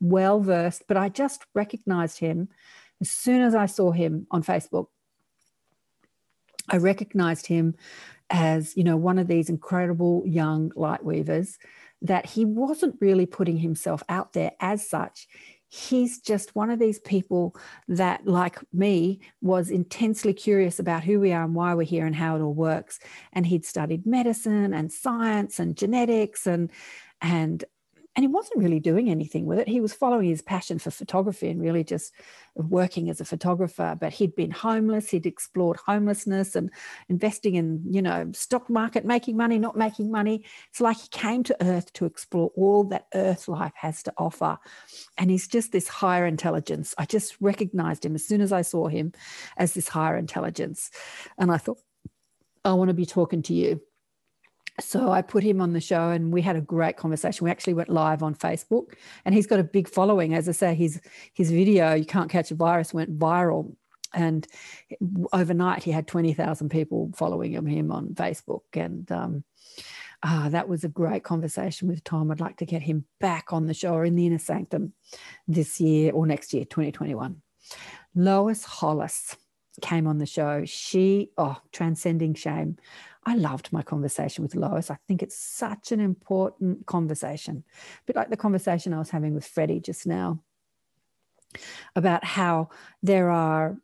Well 0.00 0.40
versed, 0.40 0.84
but 0.86 0.96
I 0.96 1.08
just 1.08 1.44
recognized 1.54 2.18
him 2.18 2.48
as 3.00 3.10
soon 3.10 3.42
as 3.42 3.54
I 3.54 3.66
saw 3.66 3.92
him 3.92 4.26
on 4.30 4.42
Facebook 4.42 4.88
I 6.68 6.76
recognized 6.76 7.46
him 7.46 7.74
as, 8.30 8.76
you 8.76 8.84
know, 8.84 8.96
one 8.96 9.18
of 9.18 9.26
these 9.26 9.48
incredible 9.48 10.22
young 10.26 10.70
light 10.76 11.04
weavers 11.04 11.58
that 12.02 12.26
he 12.26 12.44
wasn't 12.44 12.96
really 13.00 13.26
putting 13.26 13.58
himself 13.58 14.02
out 14.08 14.32
there 14.32 14.52
as 14.60 14.88
such. 14.88 15.26
He's 15.70 16.20
just 16.20 16.54
one 16.54 16.70
of 16.70 16.78
these 16.78 16.98
people 17.00 17.54
that, 17.88 18.26
like 18.26 18.58
me, 18.72 19.20
was 19.42 19.68
intensely 19.68 20.32
curious 20.32 20.78
about 20.78 21.04
who 21.04 21.20
we 21.20 21.32
are 21.32 21.44
and 21.44 21.54
why 21.54 21.74
we're 21.74 21.82
here 21.82 22.06
and 22.06 22.14
how 22.14 22.36
it 22.36 22.40
all 22.40 22.54
works. 22.54 22.98
And 23.32 23.46
he'd 23.46 23.66
studied 23.66 24.06
medicine 24.06 24.72
and 24.72 24.90
science 24.90 25.58
and 25.58 25.76
genetics 25.76 26.46
and 26.46 26.70
and 27.20 27.64
and 28.16 28.24
he 28.24 28.28
wasn't 28.28 28.58
really 28.58 28.80
doing 28.80 29.08
anything 29.10 29.46
with 29.46 29.60
it. 29.60 29.68
He 29.68 29.80
was 29.80 29.94
following 29.94 30.28
his 30.28 30.42
passion 30.42 30.78
for 30.78 30.90
photography 30.90 31.50
and 31.50 31.60
really 31.60 31.84
just 31.84 32.12
working 32.56 33.10
as 33.10 33.20
a 33.20 33.24
photographer. 33.24 33.96
But 34.00 34.12
he'd 34.12 34.34
been 34.34 34.50
homeless. 34.50 35.10
He'd 35.10 35.26
explored 35.26 35.76
homelessness 35.76 36.56
and 36.56 36.70
investing 37.08 37.54
in, 37.54 37.82
you 37.88 38.02
know, 38.02 38.30
stock 38.32 38.68
market, 38.68 39.04
making 39.04 39.36
money, 39.36 39.58
not 39.58 39.76
making 39.76 40.10
money. 40.10 40.44
It's 40.70 40.80
like 40.80 40.96
he 40.96 41.08
came 41.10 41.44
to 41.44 41.64
Earth 41.64 41.92
to 41.92 42.06
explore 42.06 42.50
all 42.56 42.84
that 42.84 43.06
Earth 43.14 43.46
life 43.46 43.74
has 43.76 44.02
to 44.02 44.12
offer. 44.18 44.58
And 45.16 45.30
he's 45.30 45.46
just 45.46 45.70
this 45.70 45.86
higher 45.86 46.26
intelligence. 46.26 46.94
I 46.98 47.04
just 47.04 47.36
recognized 47.40 48.04
him 48.04 48.16
as 48.16 48.26
soon 48.26 48.40
as 48.40 48.52
I 48.52 48.62
saw 48.62 48.88
him 48.88 49.12
as 49.56 49.74
this 49.74 49.88
higher 49.88 50.16
intelligence. 50.16 50.90
And 51.38 51.52
I 51.52 51.58
thought, 51.58 51.78
I 52.64 52.72
want 52.72 52.88
to 52.88 52.94
be 52.94 53.06
talking 53.06 53.42
to 53.42 53.54
you 53.54 53.80
so 54.80 55.10
I 55.10 55.22
put 55.22 55.42
him 55.42 55.60
on 55.60 55.72
the 55.72 55.80
show 55.80 56.10
and 56.10 56.32
we 56.32 56.42
had 56.42 56.56
a 56.56 56.60
great 56.60 56.96
conversation. 56.96 57.44
We 57.44 57.50
actually 57.50 57.74
went 57.74 57.88
live 57.88 58.22
on 58.22 58.34
Facebook 58.34 58.94
and 59.24 59.34
he's 59.34 59.46
got 59.46 59.60
a 59.60 59.64
big 59.64 59.88
following. 59.88 60.34
As 60.34 60.48
I 60.48 60.52
say, 60.52 60.74
his 60.74 61.00
his 61.34 61.50
video, 61.50 61.94
You 61.94 62.04
Can't 62.04 62.30
Catch 62.30 62.50
a 62.50 62.54
Virus, 62.54 62.94
went 62.94 63.18
viral. 63.18 63.74
And 64.14 64.46
overnight 65.34 65.82
he 65.82 65.90
had 65.90 66.06
20,000 66.06 66.70
people 66.70 67.10
following 67.14 67.52
him 67.52 67.92
on 67.92 68.14
Facebook. 68.14 68.62
And 68.72 69.10
um, 69.12 69.44
ah, 70.22 70.48
that 70.50 70.68
was 70.68 70.84
a 70.84 70.88
great 70.88 71.24
conversation 71.24 71.88
with 71.88 72.02
Tom. 72.04 72.30
I'd 72.30 72.40
like 72.40 72.56
to 72.58 72.66
get 72.66 72.82
him 72.82 73.04
back 73.20 73.52
on 73.52 73.66
the 73.66 73.74
show 73.74 73.92
or 73.92 74.04
in 74.04 74.16
the 74.16 74.26
inner 74.26 74.38
sanctum 74.38 74.94
this 75.46 75.78
year 75.80 76.12
or 76.12 76.26
next 76.26 76.54
year, 76.54 76.64
2021. 76.64 77.42
Lois 78.14 78.64
Hollis 78.64 79.36
came 79.82 80.06
on 80.06 80.18
the 80.18 80.26
show. 80.26 80.64
She, 80.64 81.30
oh, 81.36 81.56
transcending 81.72 82.34
shame. 82.34 82.78
I 83.28 83.34
loved 83.34 83.70
my 83.72 83.82
conversation 83.82 84.42
with 84.42 84.54
Lois. 84.54 84.90
I 84.90 84.96
think 85.06 85.22
it's 85.22 85.36
such 85.36 85.92
an 85.92 86.00
important 86.00 86.86
conversation, 86.86 87.62
a 87.66 88.06
bit 88.06 88.16
like 88.16 88.30
the 88.30 88.38
conversation 88.38 88.94
I 88.94 88.98
was 88.98 89.10
having 89.10 89.34
with 89.34 89.44
Freddie 89.44 89.80
just 89.80 90.06
now 90.06 90.40
about 91.94 92.24
how 92.24 92.70
there 93.02 93.30
are 93.30 93.76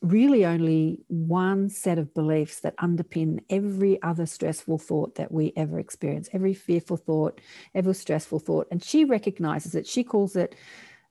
really 0.00 0.46
only 0.46 1.00
one 1.08 1.68
set 1.68 1.98
of 1.98 2.14
beliefs 2.14 2.60
that 2.60 2.76
underpin 2.78 3.40
every 3.50 4.00
other 4.02 4.24
stressful 4.24 4.78
thought 4.78 5.16
that 5.16 5.30
we 5.30 5.52
ever 5.54 5.78
experience, 5.78 6.30
every 6.32 6.54
fearful 6.54 6.96
thought, 6.96 7.42
every 7.74 7.94
stressful 7.94 8.38
thought. 8.38 8.68
And 8.70 8.82
she 8.82 9.04
recognizes 9.04 9.74
it. 9.74 9.86
She 9.86 10.02
calls 10.02 10.34
it 10.34 10.54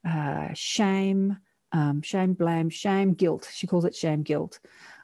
uh, 0.04 0.48
shame, 0.52 1.38
um, 1.70 2.02
shame, 2.02 2.32
blame, 2.32 2.70
shame, 2.70 3.14
guilt. 3.14 3.48
She 3.54 3.68
calls 3.68 3.84
it 3.84 3.94
shame, 3.94 4.22
guilt 4.24 4.58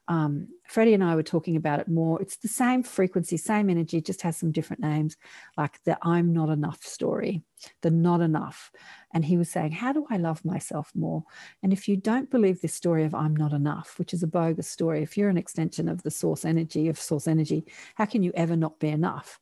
um, 0.09 0.49
Freddie 0.67 0.95
and 0.95 1.05
I 1.05 1.15
were 1.15 1.23
talking 1.23 1.57
about 1.57 1.81
it 1.81 1.89
more. 1.89 2.21
It's 2.21 2.37
the 2.37 2.49
same 2.49 2.83
frequency, 2.83 3.37
same 3.37 3.71
energy, 3.71 4.01
just 4.01 4.23
has 4.23 4.37
some 4.37 4.53
different 4.53 4.83
names, 4.83 5.17
like 5.57 5.83
the 5.85 5.97
I'm 6.03 6.33
not 6.33 6.51
enough 6.51 6.83
story, 6.83 7.43
the 7.83 7.91
not 7.91 8.21
enough. 8.21 8.71
And 9.13 9.25
he 9.25 9.37
was 9.37 9.51
saying, 9.51 9.73
How 9.73 9.93
do 9.93 10.07
I 10.11 10.17
love 10.17 10.45
myself 10.45 10.91
more? 10.95 11.25
And 11.63 11.73
if 11.73 11.89
you 11.89 11.97
don't 11.97 12.31
believe 12.31 12.61
this 12.61 12.75
story 12.75 13.05
of 13.05 13.15
I'm 13.15 13.37
not 13.37 13.53
enough, 13.53 13.99
which 13.99 14.13
is 14.13 14.23
a 14.23 14.29
bogus 14.29 14.69
story, 14.69 15.03
if 15.03 15.17
you're 15.17 15.31
an 15.31 15.39
extension 15.39 15.89
of 15.89 16.03
the 16.03 16.11
source 16.11 16.45
energy, 16.45 16.89
of 16.89 16.99
source 16.99 17.27
energy, 17.27 17.65
how 17.95 18.05
can 18.05 18.23
you 18.23 18.33
ever 18.35 18.57
not 18.57 18.79
be 18.79 18.89
enough? 18.89 19.41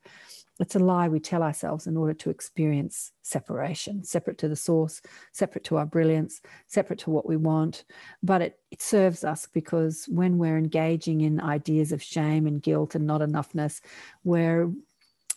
It's 0.61 0.77
a 0.77 0.79
lie 0.79 1.09
we 1.09 1.19
tell 1.19 1.43
ourselves 1.43 1.87
in 1.87 1.97
order 1.97 2.15
to 2.15 2.31
experience 2.31 3.13
separation, 3.23 4.05
separate 4.05 4.39
to 4.39 4.49
the 4.49 4.57
source, 4.57 5.01
separate 5.33 5.65
to 5.65 5.77
our 5.77 5.87
brilliance, 5.87 6.41
separate 6.67 6.99
to 7.01 7.11
what 7.11 7.27
we 7.27 7.37
want. 7.37 7.85
But 8.23 8.43
it, 8.43 8.59
it 8.71 8.83
serves 8.83 9.25
us 9.25 9.49
because 9.53 10.07
when 10.09 10.39
we're 10.39 10.59
engaging 10.59 11.23
in 11.23 11.41
ideas 11.41 11.91
of 11.91 12.03
shame 12.03 12.47
and 12.47 12.63
guilt 12.63 12.95
and 12.95 13.07
not 13.07 13.23
enoughness, 13.23 13.81
we're 14.25 14.71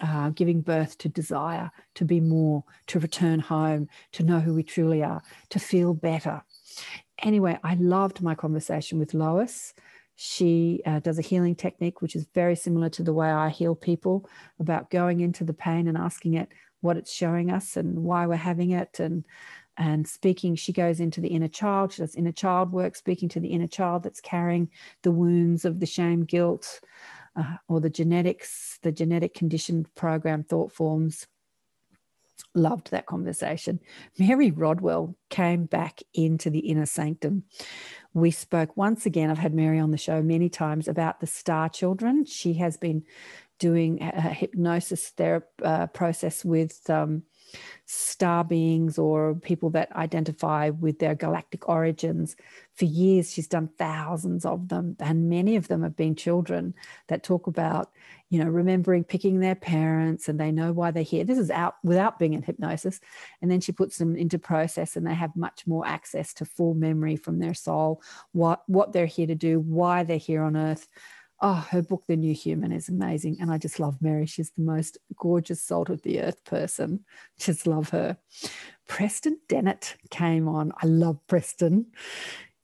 uh, 0.02 0.30
giving 0.30 0.62
birth 0.62 0.98
to 1.00 1.10
desire, 1.10 1.72
to 1.96 2.06
be 2.06 2.20
more, 2.20 2.64
to 2.88 3.00
return 3.00 3.40
home, 3.40 3.88
to 4.12 4.24
know 4.24 4.40
who 4.40 4.54
we 4.54 4.64
truly 4.64 5.02
are, 5.02 5.22
to 5.50 5.60
feel 5.60 5.94
better. 5.94 6.44
Anyway, 7.20 7.58
I 7.64 7.76
loved 7.76 8.22
my 8.22 8.36
conversation 8.36 9.00
with 9.00 9.14
Lois. 9.14 9.74
She 10.16 10.82
uh, 10.86 11.00
does 11.00 11.20
a 11.20 11.24
healing 11.24 11.56
technique, 11.56 12.02
which 12.02 12.16
is 12.16 12.28
very 12.34 12.56
similar 12.56 12.90
to 12.90 13.04
the 13.04 13.14
way 13.14 13.30
I 13.30 13.50
heal 13.50 13.76
people 13.76 14.30
about 14.60 14.90
going 14.90 15.20
into 15.20 15.44
the 15.44 15.54
pain 15.54 15.88
and 15.88 15.98
asking 15.98 16.36
it 16.36 16.50
what 16.82 16.98
it's 16.98 17.12
showing 17.12 17.52
us 17.52 17.76
and 17.76 18.00
why 18.00 18.26
we're 18.26 18.36
having 18.36 18.72
it 18.72 19.00
and 19.00 19.26
and 19.78 20.08
speaking. 20.08 20.56
She 20.56 20.72
goes 20.72 21.02
into 21.02 21.20
the 21.20 21.28
inner 21.28 21.50
child. 21.50 21.92
She 21.92 22.02
does 22.02 22.16
inner 22.16 22.32
child 22.32 22.72
work 22.72 22.96
speaking 22.96 23.28
to 23.30 23.42
the 23.42 23.50
inner 23.50 23.68
child 23.68 24.04
that's 24.04 24.22
carrying 24.22 24.70
the 25.02 25.12
wounds 25.12 25.66
of 25.66 25.82
the 25.82 25.86
shame 25.86 26.24
guilt 26.24 26.80
uh, 27.36 27.58
or 27.68 27.82
the 27.82 27.90
genetics 27.90 28.80
the 28.84 28.92
genetic 28.92 29.34
conditioned 29.34 29.94
program 29.96 30.44
thought 30.44 30.72
forms. 30.72 31.28
Loved 32.54 32.92
that 32.92 33.06
conversation. 33.06 33.82
Mary 34.18 34.52
rodwell 34.52 35.16
came 35.30 35.66
back 35.66 36.02
into 36.14 36.50
the 36.50 36.60
inner 36.60 36.86
sanctum 36.86 37.44
we 38.16 38.32
spoke 38.32 38.76
once 38.78 39.06
again. 39.06 39.30
I've 39.30 39.38
had 39.38 39.54
Mary 39.54 39.78
on 39.78 39.92
the 39.92 39.98
show 39.98 40.22
many 40.24 40.50
times 40.50 40.88
about 40.88 41.20
the 41.20 41.28
star 41.28 41.68
children. 41.68 42.26
She 42.26 42.54
has 42.54 42.78
been 42.78 43.04
doing 43.60 44.02
a 44.02 44.30
hypnosis 44.30 45.10
therapy 45.10 45.48
uh, 45.64 45.88
process 45.88 46.44
with 46.44 46.90
um, 46.90 47.24
star 47.86 48.44
beings 48.44 48.98
or 48.98 49.36
people 49.36 49.70
that 49.72 49.92
identify 49.96 50.70
with 50.70 51.00
their 51.00 51.16
galactic 51.16 51.70
origins. 51.70 52.36
For 52.74 52.86
years, 52.86 53.32
she's 53.32 53.48
done 53.48 53.70
thousands 53.78 54.46
of 54.46 54.68
them, 54.68 54.98
and 55.00 55.30
many 55.30 55.56
of 55.56 55.68
them 55.68 55.84
have 55.84 55.96
been 55.96 56.16
children 56.16 56.74
that 57.08 57.24
talk 57.24 57.48
about, 57.48 57.92
you 58.30 58.44
know, 58.44 58.50
remembering 58.50 59.04
picking 59.04 59.40
their 59.40 59.56
parents 59.56 60.28
and 60.28 60.40
they 60.40 60.52
know 60.52 60.74
why 60.74 60.92
they're 60.92 61.04
here. 61.04 61.24
This 61.24 61.38
is 61.38 61.52
out 61.52 61.76
without 61.84 62.20
being 62.20 62.34
in 62.34 62.42
hypnosis. 62.42 63.00
And 63.42 63.50
then 63.50 63.62
she 63.62 63.72
puts 63.72 63.98
them 63.98 64.16
into 64.16 64.40
process 64.40 64.96
and 64.96 65.06
they 65.08 65.14
have 65.14 65.36
much 65.36 65.66
more 65.66 65.88
access 65.88 66.34
to 66.36 66.46
full 66.46 66.74
memory 66.74 67.16
from 67.16 67.40
their 67.40 67.54
soul, 67.54 68.02
what, 68.34 68.64
what 68.68 68.92
they're 68.92 69.06
here 69.06 69.28
to 69.28 69.36
do, 69.36 69.60
why 69.60 70.04
they're 70.04 70.18
here 70.18 70.42
on 70.42 70.58
earth 70.58 70.88
oh, 71.42 71.66
her 71.70 71.82
book, 71.82 72.04
The 72.08 72.16
New 72.16 72.34
Human, 72.34 72.72
is 72.72 72.90
amazing. 72.90 73.38
And 73.40 73.52
I 73.52 73.58
just 73.58 73.80
love 73.80 74.02
Mary. 74.02 74.26
She's 74.26 74.52
the 74.52 74.64
most 74.64 74.98
gorgeous, 75.18 75.62
salt 75.62 75.90
of 75.90 76.02
the 76.02 76.22
earth 76.22 76.44
person. 76.46 77.06
Just 77.40 77.68
love 77.68 77.90
her. 77.90 78.18
Preston 78.88 79.40
Dennett 79.48 79.96
came 80.10 80.48
on. 80.48 80.72
I 80.82 80.86
love 80.86 81.20
Preston, 81.28 81.88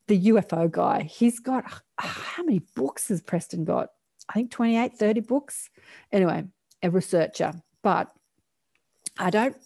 the 0.07 0.27
UFO 0.27 0.69
guy. 0.69 1.03
He's 1.03 1.39
got, 1.39 1.65
uh, 1.65 2.07
how 2.07 2.43
many 2.43 2.61
books 2.75 3.09
has 3.09 3.21
Preston 3.21 3.65
got? 3.65 3.89
I 4.29 4.33
think 4.33 4.51
28, 4.51 4.93
30 4.93 5.21
books. 5.21 5.69
Anyway, 6.11 6.45
a 6.83 6.89
researcher. 6.89 7.53
But 7.83 8.11
I 9.17 9.29
don't 9.29 9.57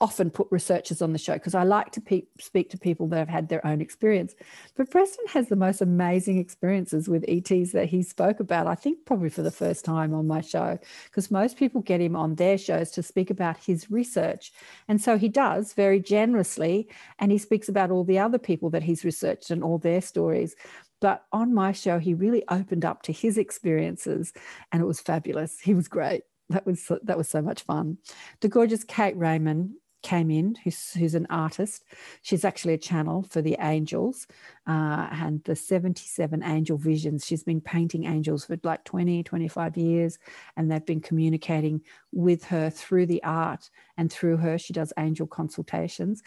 often 0.00 0.30
put 0.30 0.46
researchers 0.50 1.00
on 1.00 1.12
the 1.12 1.18
show 1.18 1.34
because 1.34 1.54
I 1.54 1.62
like 1.62 1.90
to 1.92 2.00
pe- 2.00 2.26
speak 2.38 2.68
to 2.70 2.78
people 2.78 3.08
that 3.08 3.18
have 3.18 3.28
had 3.28 3.48
their 3.48 3.66
own 3.66 3.80
experience. 3.80 4.34
But 4.76 4.90
Preston 4.90 5.24
has 5.28 5.48
the 5.48 5.56
most 5.56 5.80
amazing 5.80 6.36
experiences 6.38 7.08
with 7.08 7.24
ETs 7.26 7.72
that 7.72 7.86
he 7.86 8.02
spoke 8.02 8.38
about, 8.38 8.66
I 8.66 8.74
think 8.74 9.06
probably 9.06 9.30
for 9.30 9.42
the 9.42 9.50
first 9.50 9.84
time 9.84 10.12
on 10.12 10.26
my 10.26 10.42
show, 10.42 10.78
because 11.06 11.30
most 11.30 11.56
people 11.56 11.80
get 11.80 12.00
him 12.00 12.14
on 12.14 12.34
their 12.34 12.58
shows 12.58 12.90
to 12.92 13.02
speak 13.02 13.30
about 13.30 13.56
his 13.56 13.90
research. 13.90 14.52
And 14.86 15.00
so 15.00 15.16
he 15.16 15.28
does 15.28 15.72
very 15.72 16.00
generously, 16.00 16.88
and 17.18 17.32
he 17.32 17.38
speaks 17.38 17.68
about 17.68 17.90
all 17.90 18.04
the 18.04 18.18
other 18.18 18.38
people 18.38 18.68
that 18.70 18.82
he's 18.82 19.04
researched 19.04 19.50
and 19.50 19.64
all 19.64 19.78
their 19.78 20.02
stories. 20.02 20.54
But 21.00 21.24
on 21.32 21.54
my 21.54 21.72
show, 21.72 21.98
he 21.98 22.12
really 22.12 22.42
opened 22.50 22.84
up 22.84 23.02
to 23.02 23.12
his 23.12 23.38
experiences, 23.38 24.34
and 24.72 24.82
it 24.82 24.86
was 24.86 25.00
fabulous. 25.00 25.58
He 25.60 25.72
was 25.74 25.88
great 25.88 26.22
that 26.48 26.66
was 26.66 26.90
that 27.02 27.18
was 27.18 27.28
so 27.28 27.42
much 27.42 27.62
fun. 27.62 27.98
The 28.40 28.48
gorgeous 28.48 28.84
Kate 28.84 29.16
Raymond 29.16 29.72
came 30.06 30.30
in, 30.30 30.54
who's, 30.62 30.92
who's 30.92 31.16
an 31.16 31.26
artist. 31.30 31.84
She's 32.22 32.44
actually 32.44 32.74
a 32.74 32.78
channel 32.78 33.26
for 33.28 33.42
the 33.42 33.56
angels 33.58 34.28
uh, 34.64 35.08
and 35.10 35.42
the 35.42 35.56
77 35.56 36.44
angel 36.44 36.78
visions. 36.78 37.26
She's 37.26 37.42
been 37.42 37.60
painting 37.60 38.04
angels 38.04 38.44
for 38.44 38.56
like 38.62 38.84
20, 38.84 39.24
25 39.24 39.76
years, 39.76 40.20
and 40.56 40.70
they've 40.70 40.86
been 40.86 41.00
communicating 41.00 41.82
with 42.12 42.44
her 42.44 42.70
through 42.70 43.06
the 43.06 43.22
art. 43.24 43.68
And 43.98 44.12
through 44.12 44.36
her, 44.36 44.58
she 44.58 44.72
does 44.72 44.92
angel 44.96 45.26
consultations. 45.26 46.22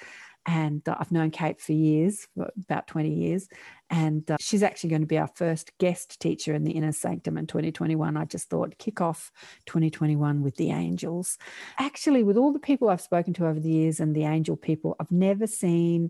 And 0.50 0.82
uh, 0.90 0.96
I've 1.00 1.12
known 1.12 1.30
Kate 1.30 1.62
for 1.62 1.74
years, 1.74 2.28
for 2.36 2.50
about 2.58 2.88
20 2.88 3.14
years. 3.14 3.48
And 3.92 4.30
uh, 4.32 4.38
she's 4.40 4.64
actually 4.64 4.90
going 4.90 5.04
to 5.04 5.08
be 5.08 5.20
our 5.20 5.30
first 5.36 5.78
guest 5.78 6.20
teacher 6.20 6.56
in 6.56 6.64
the 6.64 6.72
Inner 6.72 6.92
Sanctum 6.92 7.38
in 7.38 7.46
2021. 7.46 8.18
I 8.18 8.26
just 8.26 8.50
thought 8.50 8.80
kick 8.80 9.00
off 9.00 9.32
2021 9.68 10.42
with 10.42 10.56
the 10.56 10.72
angels. 10.72 11.38
Actually, 11.78 12.24
with 12.24 12.36
all 12.36 12.52
the 12.52 12.58
people 12.58 12.90
I've 12.90 13.00
spoken 13.00 13.32
to 13.36 13.46
over 13.46 13.60
the 13.60 13.70
years 13.70 14.00
and 14.00 14.16
the 14.16 14.24
angel 14.24 14.58
people, 14.58 14.96
I've 15.00 15.12
never 15.12 15.46
seen 15.46 16.10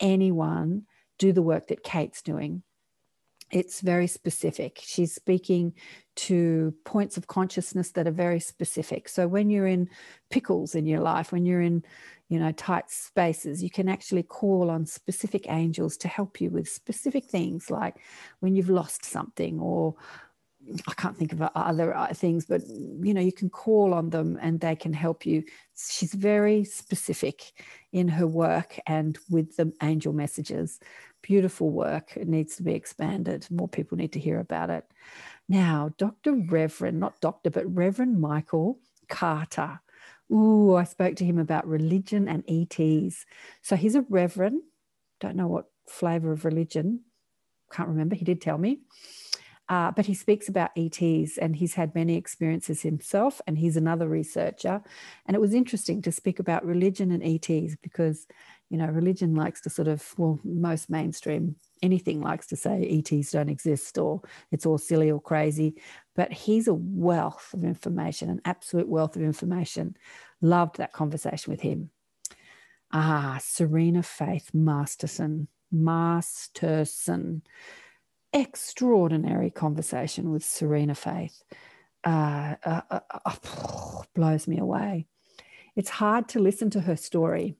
anyone 0.00 0.82
do 1.18 1.32
the 1.32 1.40
work 1.40 1.68
that 1.68 1.82
Kate's 1.82 2.20
doing 2.20 2.62
it's 3.50 3.80
very 3.80 4.06
specific. 4.06 4.80
She's 4.82 5.14
speaking 5.14 5.74
to 6.16 6.74
points 6.84 7.16
of 7.16 7.26
consciousness 7.26 7.92
that 7.92 8.06
are 8.06 8.12
very 8.12 8.40
specific. 8.40 9.08
So 9.08 9.28
when 9.28 9.50
you're 9.50 9.66
in 9.66 9.88
pickles 10.30 10.74
in 10.74 10.86
your 10.86 11.00
life, 11.00 11.32
when 11.32 11.46
you're 11.46 11.62
in, 11.62 11.84
you 12.28 12.38
know, 12.38 12.52
tight 12.52 12.90
spaces, 12.90 13.62
you 13.62 13.70
can 13.70 13.88
actually 13.88 14.22
call 14.22 14.70
on 14.70 14.84
specific 14.84 15.46
angels 15.48 15.96
to 15.98 16.08
help 16.08 16.40
you 16.40 16.50
with 16.50 16.68
specific 16.68 17.24
things 17.24 17.70
like 17.70 17.96
when 18.40 18.54
you've 18.54 18.70
lost 18.70 19.04
something 19.04 19.60
or 19.60 19.94
I 20.86 20.92
can't 20.94 21.16
think 21.16 21.32
of 21.32 21.42
other 21.54 21.96
uh, 21.96 22.12
things, 22.12 22.44
but 22.44 22.62
you 22.68 23.14
know, 23.14 23.20
you 23.20 23.32
can 23.32 23.48
call 23.48 23.94
on 23.94 24.10
them 24.10 24.38
and 24.42 24.60
they 24.60 24.76
can 24.76 24.92
help 24.92 25.24
you. 25.24 25.44
She's 25.76 26.12
very 26.12 26.64
specific 26.64 27.52
in 27.92 28.08
her 28.08 28.26
work 28.26 28.78
and 28.86 29.18
with 29.30 29.56
the 29.56 29.72
angel 29.82 30.12
messages. 30.12 30.78
Beautiful 31.22 31.70
work. 31.70 32.16
It 32.16 32.28
needs 32.28 32.56
to 32.56 32.62
be 32.62 32.74
expanded. 32.74 33.46
More 33.50 33.68
people 33.68 33.98
need 33.98 34.12
to 34.12 34.20
hear 34.20 34.38
about 34.38 34.70
it. 34.70 34.84
Now, 35.48 35.92
Dr. 35.98 36.34
Reverend, 36.34 37.00
not 37.00 37.20
doctor, 37.20 37.50
but 37.50 37.74
Reverend 37.74 38.20
Michael 38.20 38.78
Carter. 39.08 39.80
Ooh, 40.30 40.74
I 40.74 40.84
spoke 40.84 41.16
to 41.16 41.24
him 41.24 41.38
about 41.38 41.66
religion 41.66 42.28
and 42.28 42.44
ETs. 42.46 43.24
So 43.62 43.76
he's 43.76 43.94
a 43.94 44.04
reverend. 44.08 44.62
Don't 45.20 45.36
know 45.36 45.48
what 45.48 45.66
flavor 45.88 46.32
of 46.32 46.44
religion. 46.44 47.00
Can't 47.72 47.88
remember. 47.88 48.14
He 48.14 48.24
did 48.24 48.40
tell 48.40 48.58
me. 48.58 48.80
Uh, 49.68 49.90
but 49.90 50.06
he 50.06 50.14
speaks 50.14 50.48
about 50.48 50.70
ETs 50.76 51.36
and 51.36 51.54
he's 51.54 51.74
had 51.74 51.94
many 51.94 52.16
experiences 52.16 52.80
himself, 52.82 53.40
and 53.46 53.58
he's 53.58 53.76
another 53.76 54.08
researcher. 54.08 54.82
And 55.26 55.34
it 55.34 55.40
was 55.40 55.52
interesting 55.52 56.00
to 56.02 56.12
speak 56.12 56.38
about 56.38 56.64
religion 56.64 57.10
and 57.10 57.22
ETs 57.22 57.76
because, 57.82 58.26
you 58.70 58.76
know, 58.76 58.86
religion 58.86 59.34
likes 59.34 59.60
to 59.62 59.70
sort 59.70 59.88
of, 59.88 60.14
well, 60.18 60.38
most 60.44 60.90
mainstream 60.90 61.56
anything 61.82 62.20
likes 62.20 62.46
to 62.48 62.56
say 62.56 63.02
ETs 63.06 63.30
don't 63.30 63.48
exist 63.48 63.98
or 63.98 64.20
it's 64.50 64.66
all 64.66 64.78
silly 64.78 65.10
or 65.10 65.20
crazy. 65.20 65.80
But 66.14 66.32
he's 66.32 66.68
a 66.68 66.74
wealth 66.74 67.50
of 67.54 67.64
information, 67.64 68.30
an 68.30 68.40
absolute 68.44 68.88
wealth 68.88 69.16
of 69.16 69.22
information. 69.22 69.96
Loved 70.40 70.78
that 70.78 70.92
conversation 70.92 71.50
with 71.50 71.60
him. 71.60 71.90
Ah, 72.92 73.38
Serena 73.40 74.02
Faith 74.02 74.50
Masterson. 74.52 75.48
Masterson 75.70 77.42
extraordinary 78.32 79.50
conversation 79.50 80.30
with 80.30 80.44
Serena 80.44 80.94
Faith. 80.94 81.42
Uh, 82.04 82.54
uh, 82.64 82.80
uh, 82.90 83.00
uh 83.24 84.02
blows 84.14 84.46
me 84.46 84.58
away. 84.58 85.06
It's 85.76 85.90
hard 85.90 86.28
to 86.30 86.40
listen 86.40 86.70
to 86.70 86.80
her 86.80 86.96
story. 86.96 87.54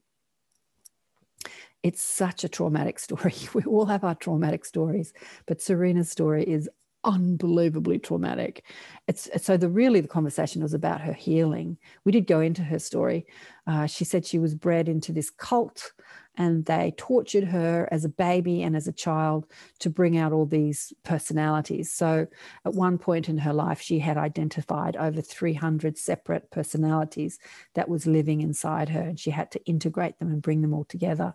It's 1.82 2.02
such 2.02 2.44
a 2.44 2.48
traumatic 2.48 2.98
story. 3.06 3.34
We 3.54 3.62
all 3.64 3.86
have 3.86 4.04
our 4.04 4.14
traumatic 4.14 4.64
stories, 4.64 5.12
but 5.46 5.60
Serena's 5.60 6.10
story 6.10 6.44
is 6.44 6.68
unbelievably 7.04 8.00
traumatic. 8.00 8.64
It's 9.06 9.28
so 9.42 9.56
the 9.56 9.68
really 9.68 10.00
the 10.00 10.08
conversation 10.08 10.62
was 10.62 10.74
about 10.74 11.00
her 11.00 11.12
healing. 11.12 11.78
We 12.04 12.12
did 12.12 12.26
go 12.26 12.40
into 12.40 12.62
her 12.62 12.78
story. 12.78 13.26
Uh, 13.66 13.86
she 13.86 14.04
said 14.04 14.26
she 14.26 14.38
was 14.38 14.54
bred 14.54 14.88
into 14.88 15.12
this 15.12 15.30
cult 15.30 15.92
and 16.38 16.64
they 16.66 16.94
tortured 16.96 17.44
her 17.44 17.88
as 17.90 18.04
a 18.04 18.08
baby 18.08 18.62
and 18.62 18.76
as 18.76 18.86
a 18.86 18.92
child 18.92 19.44
to 19.80 19.90
bring 19.90 20.16
out 20.16 20.32
all 20.32 20.46
these 20.46 20.92
personalities. 21.02 21.92
So, 21.92 22.28
at 22.64 22.74
one 22.74 22.96
point 22.96 23.28
in 23.28 23.38
her 23.38 23.52
life, 23.52 23.80
she 23.80 23.98
had 23.98 24.16
identified 24.16 24.96
over 24.96 25.20
300 25.20 25.98
separate 25.98 26.50
personalities 26.52 27.40
that 27.74 27.88
was 27.88 28.06
living 28.06 28.40
inside 28.40 28.88
her, 28.90 29.00
and 29.00 29.18
she 29.18 29.32
had 29.32 29.50
to 29.50 29.64
integrate 29.66 30.18
them 30.20 30.28
and 30.30 30.40
bring 30.40 30.62
them 30.62 30.72
all 30.72 30.84
together. 30.84 31.34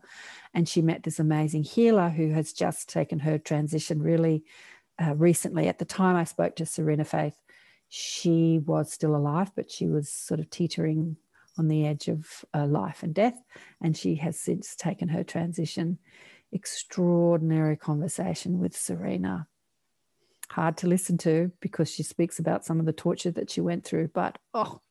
And 0.53 0.67
she 0.67 0.81
met 0.81 1.03
this 1.03 1.19
amazing 1.19 1.63
healer 1.63 2.09
who 2.09 2.31
has 2.31 2.53
just 2.53 2.87
taken 2.87 3.19
her 3.19 3.37
transition 3.37 4.01
really 4.01 4.45
uh, 5.03 5.15
recently. 5.15 5.67
At 5.67 5.79
the 5.79 5.85
time 5.85 6.15
I 6.15 6.23
spoke 6.23 6.55
to 6.55 6.65
Serena 6.65 7.03
Faith, 7.03 7.35
She 7.89 8.59
was 8.65 8.91
still 8.91 9.15
alive, 9.15 9.51
but 9.55 9.69
she 9.69 9.87
was 9.87 10.09
sort 10.09 10.39
of 10.39 10.49
teetering 10.49 11.17
on 11.57 11.67
the 11.67 11.85
edge 11.85 12.07
of 12.07 12.45
uh, 12.53 12.65
life 12.65 13.03
and 13.03 13.13
death. 13.13 13.39
And 13.81 13.95
she 13.95 14.15
has 14.15 14.39
since 14.39 14.75
taken 14.75 15.09
her 15.09 15.23
transition. 15.23 15.99
Extraordinary 16.51 17.75
conversation 17.75 18.59
with 18.59 18.75
Serena. 18.75 19.47
Hard 20.49 20.77
to 20.77 20.87
listen 20.87 21.17
to 21.19 21.51
because 21.61 21.89
she 21.89 22.03
speaks 22.03 22.37
about 22.37 22.65
some 22.65 22.79
of 22.79 22.85
the 22.85 22.93
torture 22.93 23.31
that 23.31 23.49
she 23.49 23.61
went 23.61 23.83
through, 23.85 24.09
but 24.13 24.37
oh. 24.53 24.81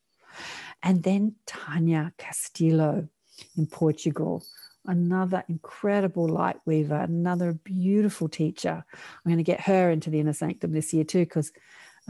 And 0.82 1.02
then 1.02 1.36
Tanya 1.46 2.12
Castillo 2.18 3.08
in 3.56 3.66
Portugal, 3.66 4.44
another 4.86 5.44
incredible 5.48 6.28
light 6.28 6.56
weaver, 6.64 6.96
another 6.96 7.52
beautiful 7.52 8.28
teacher. 8.28 8.84
I'm 8.92 9.30
going 9.30 9.36
to 9.36 9.44
get 9.44 9.60
her 9.60 9.90
into 9.90 10.10
the 10.10 10.20
inner 10.20 10.32
sanctum 10.32 10.72
this 10.72 10.92
year 10.92 11.04
too, 11.04 11.20
because 11.20 11.52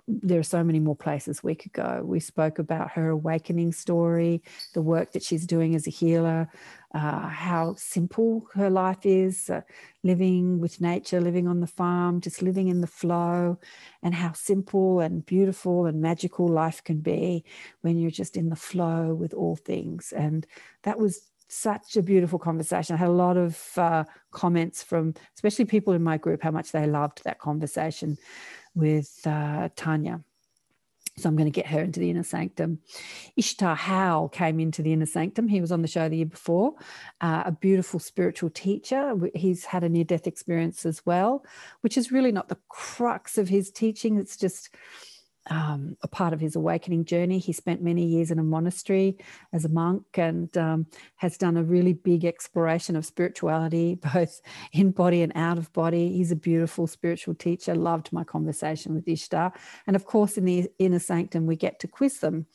there 0.08 0.38
are 0.38 0.44
so 0.44 0.64
many 0.64 0.80
more 0.80 0.96
places 0.96 1.42
we 1.42 1.54
could 1.54 1.72
go. 1.72 2.02
We 2.04 2.20
spoke 2.20 2.58
about 2.58 2.92
her 2.92 3.10
awakening 3.10 3.72
story, 3.72 4.42
the 4.74 4.82
work 4.82 5.12
that 5.12 5.22
she's 5.22 5.46
doing 5.46 5.74
as 5.74 5.86
a 5.86 5.90
healer, 5.90 6.48
uh, 6.94 7.28
how 7.28 7.74
simple 7.76 8.46
her 8.54 8.70
life 8.70 9.04
is, 9.04 9.50
uh, 9.50 9.60
living 10.02 10.60
with 10.60 10.80
nature, 10.80 11.20
living 11.20 11.46
on 11.46 11.60
the 11.60 11.66
farm, 11.66 12.20
just 12.20 12.42
living 12.42 12.68
in 12.68 12.80
the 12.80 12.86
flow, 12.86 13.58
and 14.02 14.14
how 14.14 14.32
simple 14.32 15.00
and 15.00 15.24
beautiful 15.26 15.86
and 15.86 16.00
magical 16.00 16.48
life 16.48 16.82
can 16.84 16.98
be 16.98 17.44
when 17.82 17.98
you're 17.98 18.10
just 18.10 18.36
in 18.36 18.48
the 18.48 18.56
flow 18.56 19.14
with 19.14 19.34
all 19.34 19.56
things. 19.56 20.12
And 20.12 20.46
that 20.82 20.98
was 20.98 21.28
such 21.48 21.98
a 21.98 22.02
beautiful 22.02 22.38
conversation. 22.38 22.94
I 22.94 22.98
had 22.98 23.08
a 23.08 23.12
lot 23.12 23.36
of 23.36 23.76
uh, 23.76 24.04
comments 24.30 24.82
from, 24.82 25.14
especially 25.34 25.66
people 25.66 25.92
in 25.92 26.02
my 26.02 26.16
group, 26.16 26.42
how 26.42 26.50
much 26.50 26.72
they 26.72 26.86
loved 26.86 27.22
that 27.24 27.38
conversation 27.40 28.16
with 28.74 29.20
uh, 29.26 29.68
Tanya. 29.76 30.22
So 31.18 31.28
I'm 31.28 31.36
going 31.36 31.50
to 31.50 31.50
get 31.50 31.66
her 31.66 31.80
into 31.80 32.00
the 32.00 32.08
inner 32.08 32.22
sanctum. 32.22 32.78
Ishtar 33.36 33.76
Howell 33.76 34.30
came 34.30 34.58
into 34.58 34.82
the 34.82 34.94
inner 34.94 35.06
sanctum. 35.06 35.46
He 35.46 35.60
was 35.60 35.70
on 35.70 35.82
the 35.82 35.88
show 35.88 36.08
the 36.08 36.16
year 36.16 36.26
before, 36.26 36.74
uh, 37.20 37.42
a 37.44 37.52
beautiful 37.52 38.00
spiritual 38.00 38.48
teacher. 38.48 39.14
He's 39.34 39.66
had 39.66 39.84
a 39.84 39.90
near 39.90 40.04
death 40.04 40.26
experience 40.26 40.86
as 40.86 41.04
well, 41.04 41.44
which 41.82 41.98
is 41.98 42.12
really 42.12 42.32
not 42.32 42.48
the 42.48 42.58
crux 42.68 43.36
of 43.36 43.48
his 43.50 43.70
teaching. 43.70 44.16
It's 44.16 44.38
just 44.38 44.70
um, 45.50 45.96
a 46.02 46.08
part 46.08 46.32
of 46.32 46.40
his 46.40 46.56
awakening 46.56 47.04
journey. 47.04 47.38
He 47.38 47.52
spent 47.52 47.82
many 47.82 48.04
years 48.04 48.30
in 48.30 48.38
a 48.38 48.44
monastery 48.44 49.18
as 49.52 49.64
a 49.64 49.68
monk 49.68 50.04
and 50.14 50.56
um, 50.56 50.86
has 51.16 51.36
done 51.36 51.56
a 51.56 51.64
really 51.64 51.92
big 51.92 52.24
exploration 52.24 52.94
of 52.96 53.04
spirituality, 53.04 53.94
both 54.14 54.40
in 54.72 54.92
body 54.92 55.22
and 55.22 55.32
out 55.34 55.58
of 55.58 55.72
body. 55.72 56.12
He's 56.12 56.30
a 56.30 56.36
beautiful 56.36 56.86
spiritual 56.86 57.34
teacher. 57.34 57.74
Loved 57.74 58.12
my 58.12 58.24
conversation 58.24 58.94
with 58.94 59.08
Ishtar. 59.08 59.52
And 59.86 59.96
of 59.96 60.04
course, 60.04 60.38
in 60.38 60.44
the 60.44 60.70
inner 60.78 61.00
sanctum, 61.00 61.46
we 61.46 61.56
get 61.56 61.80
to 61.80 61.88
quiz 61.88 62.20
them. 62.20 62.46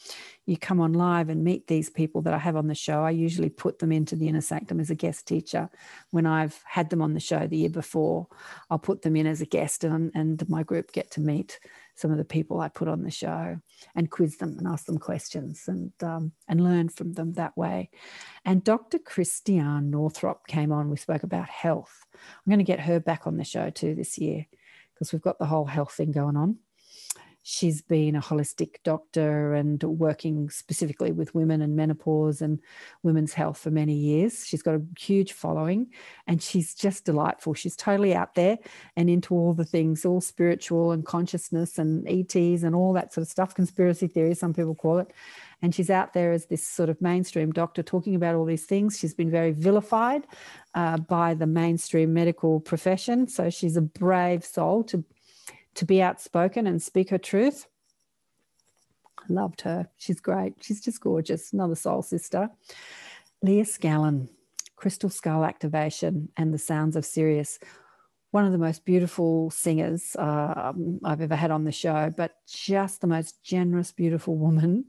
You 0.45 0.57
come 0.57 0.79
on 0.79 0.93
live 0.93 1.27
and 1.27 1.43
meet 1.43 1.67
these 1.67 1.89
people 1.89 2.21
that 2.21 2.33
I 2.33 2.37
have 2.37 2.55
on 2.55 2.67
the 2.67 2.75
show. 2.75 3.03
I 3.03 3.11
usually 3.11 3.49
put 3.49 3.79
them 3.79 3.91
into 3.91 4.15
the 4.15 4.29
inner 4.29 4.41
sanctum 4.41 4.79
as 4.79 4.89
a 4.89 4.95
guest 4.95 5.27
teacher. 5.27 5.69
When 6.11 6.25
I've 6.25 6.61
had 6.65 6.89
them 6.89 7.01
on 7.01 7.13
the 7.13 7.19
show 7.19 7.45
the 7.47 7.57
year 7.57 7.69
before, 7.69 8.27
I'll 8.69 8.79
put 8.79 9.01
them 9.01 9.17
in 9.17 9.27
as 9.27 9.41
a 9.41 9.45
guest 9.45 9.83
and, 9.83 10.11
and 10.15 10.47
my 10.47 10.63
group 10.63 10.93
get 10.93 11.11
to 11.11 11.21
meet 11.21 11.59
some 11.97 12.11
of 12.11 12.17
the 12.17 12.25
people 12.25 12.61
I 12.61 12.69
put 12.69 12.87
on 12.87 13.01
the 13.01 13.11
show 13.11 13.57
and 13.95 14.11
quiz 14.11 14.37
them 14.37 14.55
and 14.57 14.67
ask 14.67 14.85
them 14.85 14.99
questions 14.99 15.63
and 15.67 15.91
um, 16.01 16.31
and 16.47 16.63
learn 16.63 16.89
from 16.89 17.13
them 17.13 17.33
that 17.33 17.57
way. 17.57 17.89
And 18.45 18.63
Dr. 18.63 18.99
Christiane 18.99 19.89
Northrop 19.89 20.47
came 20.47 20.71
on. 20.71 20.89
We 20.89 20.97
spoke 20.97 21.23
about 21.23 21.49
health. 21.49 22.05
I'm 22.13 22.49
going 22.51 22.59
to 22.59 22.63
get 22.63 22.81
her 22.81 22.99
back 22.99 23.25
on 23.25 23.37
the 23.37 23.43
show 23.43 23.71
too 23.71 23.95
this 23.95 24.17
year 24.17 24.45
because 24.93 25.11
we've 25.11 25.21
got 25.21 25.39
the 25.39 25.45
whole 25.47 25.65
health 25.65 25.93
thing 25.93 26.11
going 26.11 26.37
on 26.37 26.57
she's 27.49 27.81
been 27.81 28.13
a 28.13 28.21
holistic 28.21 28.75
doctor 28.83 29.53
and 29.53 29.81
working 29.81 30.49
specifically 30.49 31.13
with 31.13 31.33
women 31.33 31.61
and 31.61 31.77
menopause 31.77 32.41
and 32.41 32.59
women's 33.03 33.31
health 33.31 33.57
for 33.57 33.71
many 33.71 33.93
years. 33.93 34.45
She's 34.45 34.61
got 34.61 34.75
a 34.75 34.81
huge 34.99 35.31
following 35.31 35.87
and 36.27 36.43
she's 36.43 36.75
just 36.75 37.05
delightful. 37.05 37.53
She's 37.53 37.77
totally 37.77 38.13
out 38.13 38.35
there 38.35 38.57
and 38.97 39.09
into 39.09 39.33
all 39.33 39.53
the 39.53 39.63
things, 39.63 40.03
all 40.03 40.19
spiritual 40.19 40.91
and 40.91 41.05
consciousness 41.05 41.79
and 41.79 42.05
ETs 42.05 42.63
and 42.63 42.75
all 42.75 42.91
that 42.91 43.13
sort 43.13 43.21
of 43.21 43.29
stuff, 43.29 43.55
conspiracy 43.55 44.07
theories, 44.07 44.41
some 44.41 44.53
people 44.53 44.75
call 44.75 44.99
it. 44.99 45.13
And 45.61 45.73
she's 45.73 45.89
out 45.89 46.11
there 46.11 46.33
as 46.33 46.47
this 46.47 46.67
sort 46.67 46.89
of 46.89 47.01
mainstream 47.01 47.53
doctor 47.53 47.81
talking 47.81 48.13
about 48.13 48.35
all 48.35 48.43
these 48.45 48.65
things. 48.65 48.99
She's 48.99 49.13
been 49.13 49.31
very 49.31 49.53
vilified 49.53 50.27
uh, 50.75 50.97
by 50.97 51.33
the 51.33 51.47
mainstream 51.47 52.13
medical 52.13 52.59
profession. 52.59 53.29
So 53.29 53.49
she's 53.49 53.77
a 53.77 53.81
brave 53.81 54.43
soul 54.43 54.83
to 54.83 55.05
to 55.77 55.85
be 55.85 56.01
outspoken 56.01 56.67
and 56.67 56.81
speak 56.81 57.09
her 57.09 57.17
truth. 57.17 57.67
I 59.19 59.23
loved 59.29 59.61
her. 59.61 59.87
She's 59.97 60.19
great. 60.19 60.55
She's 60.61 60.81
just 60.81 61.01
gorgeous. 61.01 61.53
Another 61.53 61.75
soul 61.75 62.01
sister. 62.01 62.49
Leah 63.43 63.63
Scallon, 63.63 64.27
Crystal 64.75 65.09
Skull 65.09 65.45
Activation 65.45 66.29
and 66.35 66.53
the 66.53 66.57
Sounds 66.57 66.95
of 66.95 67.05
Sirius 67.05 67.59
one 68.37 68.45
of 68.45 68.51
the 68.51 68.57
most 68.59 68.85
beautiful 68.85 69.49
singers 69.49 70.15
uh, 70.15 70.71
I've 71.03 71.21
ever 71.21 71.35
had 71.35 71.49
on 71.49 71.63
the 71.63 71.71
show, 71.71 72.13
but 72.15 72.35
just 72.47 73.01
the 73.01 73.07
most 73.07 73.43
generous, 73.43 73.91
beautiful 73.91 74.37
woman. 74.37 74.85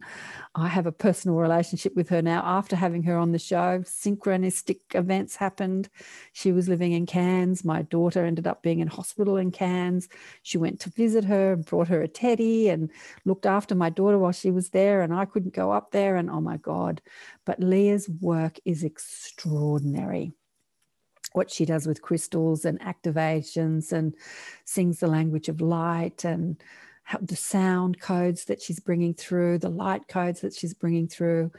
I 0.55 0.69
have 0.69 0.85
a 0.85 0.93
personal 0.93 1.39
relationship 1.39 1.97
with 1.97 2.11
her 2.11 2.21
now 2.21 2.43
after 2.45 2.77
having 2.77 3.05
her 3.05 3.17
on 3.17 3.33
the 3.33 3.39
show. 3.39 3.79
Synchronistic 3.87 4.81
events 4.95 5.35
happened. 5.35 5.89
She 6.35 6.53
was 6.53 6.69
living 6.69 6.93
in 6.93 7.07
Cairns. 7.07 7.65
My 7.65 7.81
daughter 7.81 8.23
ended 8.23 8.47
up 8.47 8.63
being 8.63 8.81
in 8.81 8.89
hospital 8.89 9.39
in 9.39 9.51
Cairns. 9.51 10.11
She 10.43 10.59
went 10.59 10.79
to 10.81 10.91
visit 10.91 11.25
her 11.25 11.55
and 11.55 11.65
brought 11.65 11.89
her 11.89 12.03
a 12.03 12.07
teddy 12.07 12.69
and 12.69 12.91
looked 13.25 13.47
after 13.47 13.75
my 13.75 13.89
daughter 13.89 14.19
while 14.19 14.33
she 14.33 14.51
was 14.51 14.69
there. 14.69 15.01
And 15.01 15.15
I 15.15 15.25
couldn't 15.25 15.55
go 15.55 15.73
up 15.73 15.91
there. 15.91 16.17
And 16.17 16.29
oh 16.29 16.43
my 16.43 16.59
God. 16.59 17.01
But 17.47 17.61
Leah's 17.61 18.11
work 18.11 18.59
is 18.67 18.85
extraordinary 18.85 20.35
what 21.33 21.51
she 21.51 21.64
does 21.64 21.87
with 21.87 22.03
crystals 22.03 22.64
and 22.64 22.81
activations 22.81 23.93
and 23.93 24.14
sings 24.64 25.01
the 25.01 25.07
language 25.07 25.49
of 25.49 25.61
light 25.61 26.25
and 26.25 26.62
the 27.23 27.37
sound 27.37 28.01
codes 28.01 28.45
that 28.47 28.61
she's 28.61 28.81
bringing 28.81 29.14
through, 29.14 29.59
the 29.59 29.69
light 29.69 30.09
codes 30.09 30.41
that 30.41 30.55
she's 30.55 30.75
bringing 30.75 31.09
through. 31.09 31.51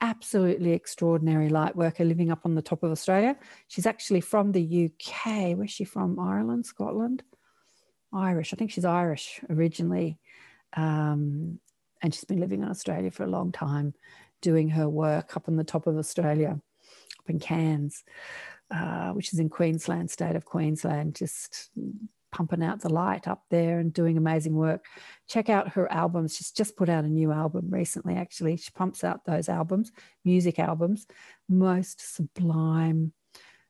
Absolutely 0.00 0.72
extraordinary 0.72 1.48
light 1.48 1.74
worker 1.74 2.04
living 2.04 2.30
up 2.30 2.40
on 2.44 2.54
the 2.54 2.62
top 2.62 2.82
of 2.82 2.90
Australia. 2.90 3.36
She's 3.68 3.86
actually 3.86 4.20
from 4.20 4.52
the 4.52 4.90
UK. 4.90 5.56
Where's 5.56 5.70
she 5.70 5.84
from? 5.84 6.18
Ireland, 6.18 6.66
Scotland? 6.66 7.22
Irish. 8.12 8.52
I 8.52 8.56
think 8.56 8.70
she's 8.70 8.84
Irish 8.84 9.40
originally. 9.48 10.18
Um, 10.76 11.60
and 12.02 12.14
she's 12.14 12.24
been 12.24 12.40
living 12.40 12.62
in 12.62 12.68
Australia 12.68 13.10
for 13.10 13.24
a 13.24 13.28
long 13.28 13.52
time, 13.52 13.94
doing 14.42 14.68
her 14.70 14.88
work 14.88 15.36
up 15.36 15.48
on 15.48 15.56
the 15.56 15.64
top 15.64 15.86
of 15.86 15.96
Australia, 15.96 16.60
up 17.18 17.30
in 17.30 17.38
Cairns 17.38 18.04
uh, 18.70 19.10
which 19.10 19.32
is 19.32 19.38
in 19.38 19.48
Queensland, 19.48 20.10
state 20.10 20.36
of 20.36 20.44
Queensland, 20.44 21.14
just 21.14 21.70
pumping 22.32 22.62
out 22.62 22.80
the 22.80 22.92
light 22.92 23.26
up 23.26 23.44
there 23.50 23.78
and 23.78 23.92
doing 23.92 24.18
amazing 24.18 24.54
work. 24.54 24.84
Check 25.26 25.48
out 25.48 25.72
her 25.72 25.90
albums. 25.90 26.36
She's 26.36 26.50
just 26.50 26.76
put 26.76 26.88
out 26.88 27.04
a 27.04 27.08
new 27.08 27.32
album 27.32 27.68
recently, 27.70 28.14
actually. 28.14 28.56
She 28.56 28.70
pumps 28.72 29.04
out 29.04 29.24
those 29.24 29.48
albums, 29.48 29.92
music 30.24 30.58
albums, 30.58 31.06
most 31.48 32.14
sublime 32.14 33.12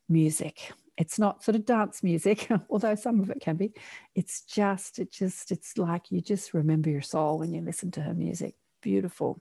music. 0.09 0.73
It's 0.97 1.19
not 1.19 1.45
sort 1.45 1.57
of 1.57 1.67
dance 1.67 2.03
music, 2.03 2.49
although 2.71 2.95
some 2.95 3.21
of 3.21 3.31
it 3.31 3.41
can 3.41 3.57
be. 3.57 3.73
It's 4.15 4.41
just, 4.43 4.99
it 4.99 5.13
just, 5.13 5.53
it's 5.53 5.77
like 5.79 6.11
you 6.11 6.21
just 6.21 6.55
remember 6.55 6.91
your 6.91 7.03
soul 7.03 7.39
when 7.39 7.53
you 7.53 7.61
listen 7.61 7.91
to 7.93 8.01
her 8.01 8.15
music. 8.15 8.55
Beautiful. 8.81 9.41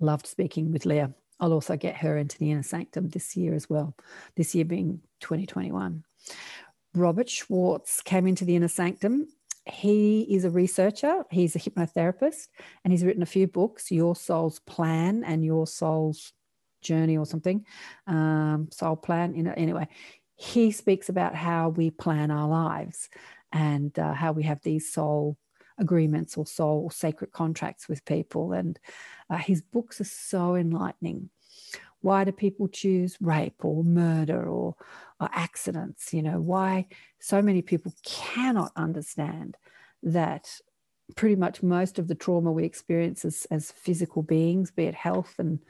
Loved 0.00 0.26
speaking 0.26 0.72
with 0.72 0.84
Leah. 0.84 1.14
I'll 1.40 1.52
also 1.52 1.76
get 1.76 1.96
her 1.96 2.16
into 2.16 2.38
the 2.38 2.50
inner 2.50 2.62
sanctum 2.62 3.08
this 3.08 3.36
year 3.36 3.54
as 3.54 3.68
well, 3.68 3.96
this 4.36 4.54
year 4.54 4.64
being 4.64 5.00
2021. 5.20 6.04
Robert 6.94 7.28
Schwartz 7.28 8.00
came 8.02 8.26
into 8.26 8.44
the 8.44 8.56
inner 8.56 8.68
sanctum. 8.68 9.26
He 9.66 10.22
is 10.22 10.44
a 10.44 10.50
researcher, 10.50 11.24
he's 11.30 11.56
a 11.56 11.58
hypnotherapist, 11.58 12.48
and 12.84 12.92
he's 12.92 13.04
written 13.04 13.22
a 13.22 13.26
few 13.26 13.46
books 13.46 13.90
Your 13.90 14.14
Soul's 14.14 14.60
Plan 14.60 15.24
and 15.24 15.44
Your 15.44 15.66
Soul's 15.66 16.32
Journey 16.82 17.16
or 17.16 17.26
something. 17.26 17.64
Um, 18.06 18.68
soul 18.70 18.96
Plan, 18.96 19.34
you 19.34 19.42
know, 19.42 19.54
anyway. 19.56 19.88
He 20.36 20.72
speaks 20.72 21.08
about 21.08 21.34
how 21.34 21.70
we 21.70 21.90
plan 21.90 22.30
our 22.30 22.48
lives 22.48 23.08
and 23.52 23.96
uh, 23.98 24.12
how 24.12 24.32
we 24.32 24.42
have 24.42 24.60
these 24.62 24.92
soul 24.92 25.38
agreements 25.78 26.36
or 26.36 26.46
soul 26.46 26.82
or 26.84 26.90
sacred 26.90 27.32
contracts 27.32 27.88
with 27.88 28.04
people. 28.04 28.52
And 28.52 28.78
uh, 29.30 29.38
his 29.38 29.62
books 29.62 30.00
are 30.00 30.04
so 30.04 30.54
enlightening. 30.54 31.30
Why 32.00 32.24
do 32.24 32.32
people 32.32 32.68
choose 32.68 33.16
rape 33.20 33.64
or 33.64 33.82
murder 33.82 34.44
or, 34.44 34.76
or 35.20 35.28
accidents? 35.32 36.12
You 36.12 36.22
know, 36.22 36.40
why 36.40 36.86
so 37.18 37.40
many 37.40 37.62
people 37.62 37.94
cannot 38.04 38.72
understand 38.76 39.56
that 40.02 40.60
pretty 41.16 41.36
much 41.36 41.62
most 41.62 41.98
of 41.98 42.08
the 42.08 42.14
trauma 42.14 42.52
we 42.52 42.64
experience 42.64 43.24
as, 43.24 43.46
as 43.50 43.72
physical 43.72 44.22
beings, 44.22 44.70
be 44.70 44.84
it 44.84 44.94
health 44.94 45.34
and 45.38 45.60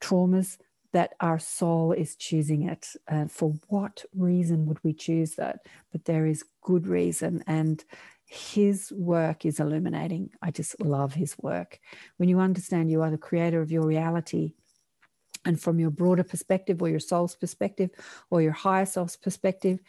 traumas, 0.00 0.58
that 0.92 1.14
our 1.20 1.38
soul 1.38 1.92
is 1.92 2.16
choosing 2.16 2.68
it. 2.68 2.88
Uh, 3.08 3.26
for 3.26 3.54
what 3.68 4.04
reason 4.14 4.66
would 4.66 4.82
we 4.84 4.92
choose 4.92 5.36
that? 5.36 5.60
But 5.90 6.04
there 6.04 6.26
is 6.26 6.44
good 6.62 6.86
reason. 6.86 7.42
And 7.46 7.82
his 8.32 8.90
work 8.92 9.44
is 9.44 9.60
illuminating. 9.60 10.30
I 10.40 10.50
just 10.50 10.80
love 10.80 11.12
his 11.12 11.36
work. 11.38 11.78
When 12.16 12.30
you 12.30 12.40
understand 12.40 12.90
you 12.90 13.02
are 13.02 13.10
the 13.10 13.18
creator 13.18 13.60
of 13.60 13.70
your 13.70 13.86
reality, 13.86 14.54
and 15.44 15.60
from 15.60 15.80
your 15.80 15.90
broader 15.90 16.22
perspective, 16.22 16.80
or 16.80 16.88
your 16.88 17.00
soul's 17.00 17.34
perspective, 17.34 17.90
or 18.30 18.40
your 18.40 18.52
higher 18.52 18.86
self's 18.86 19.16
perspective, 19.16 19.80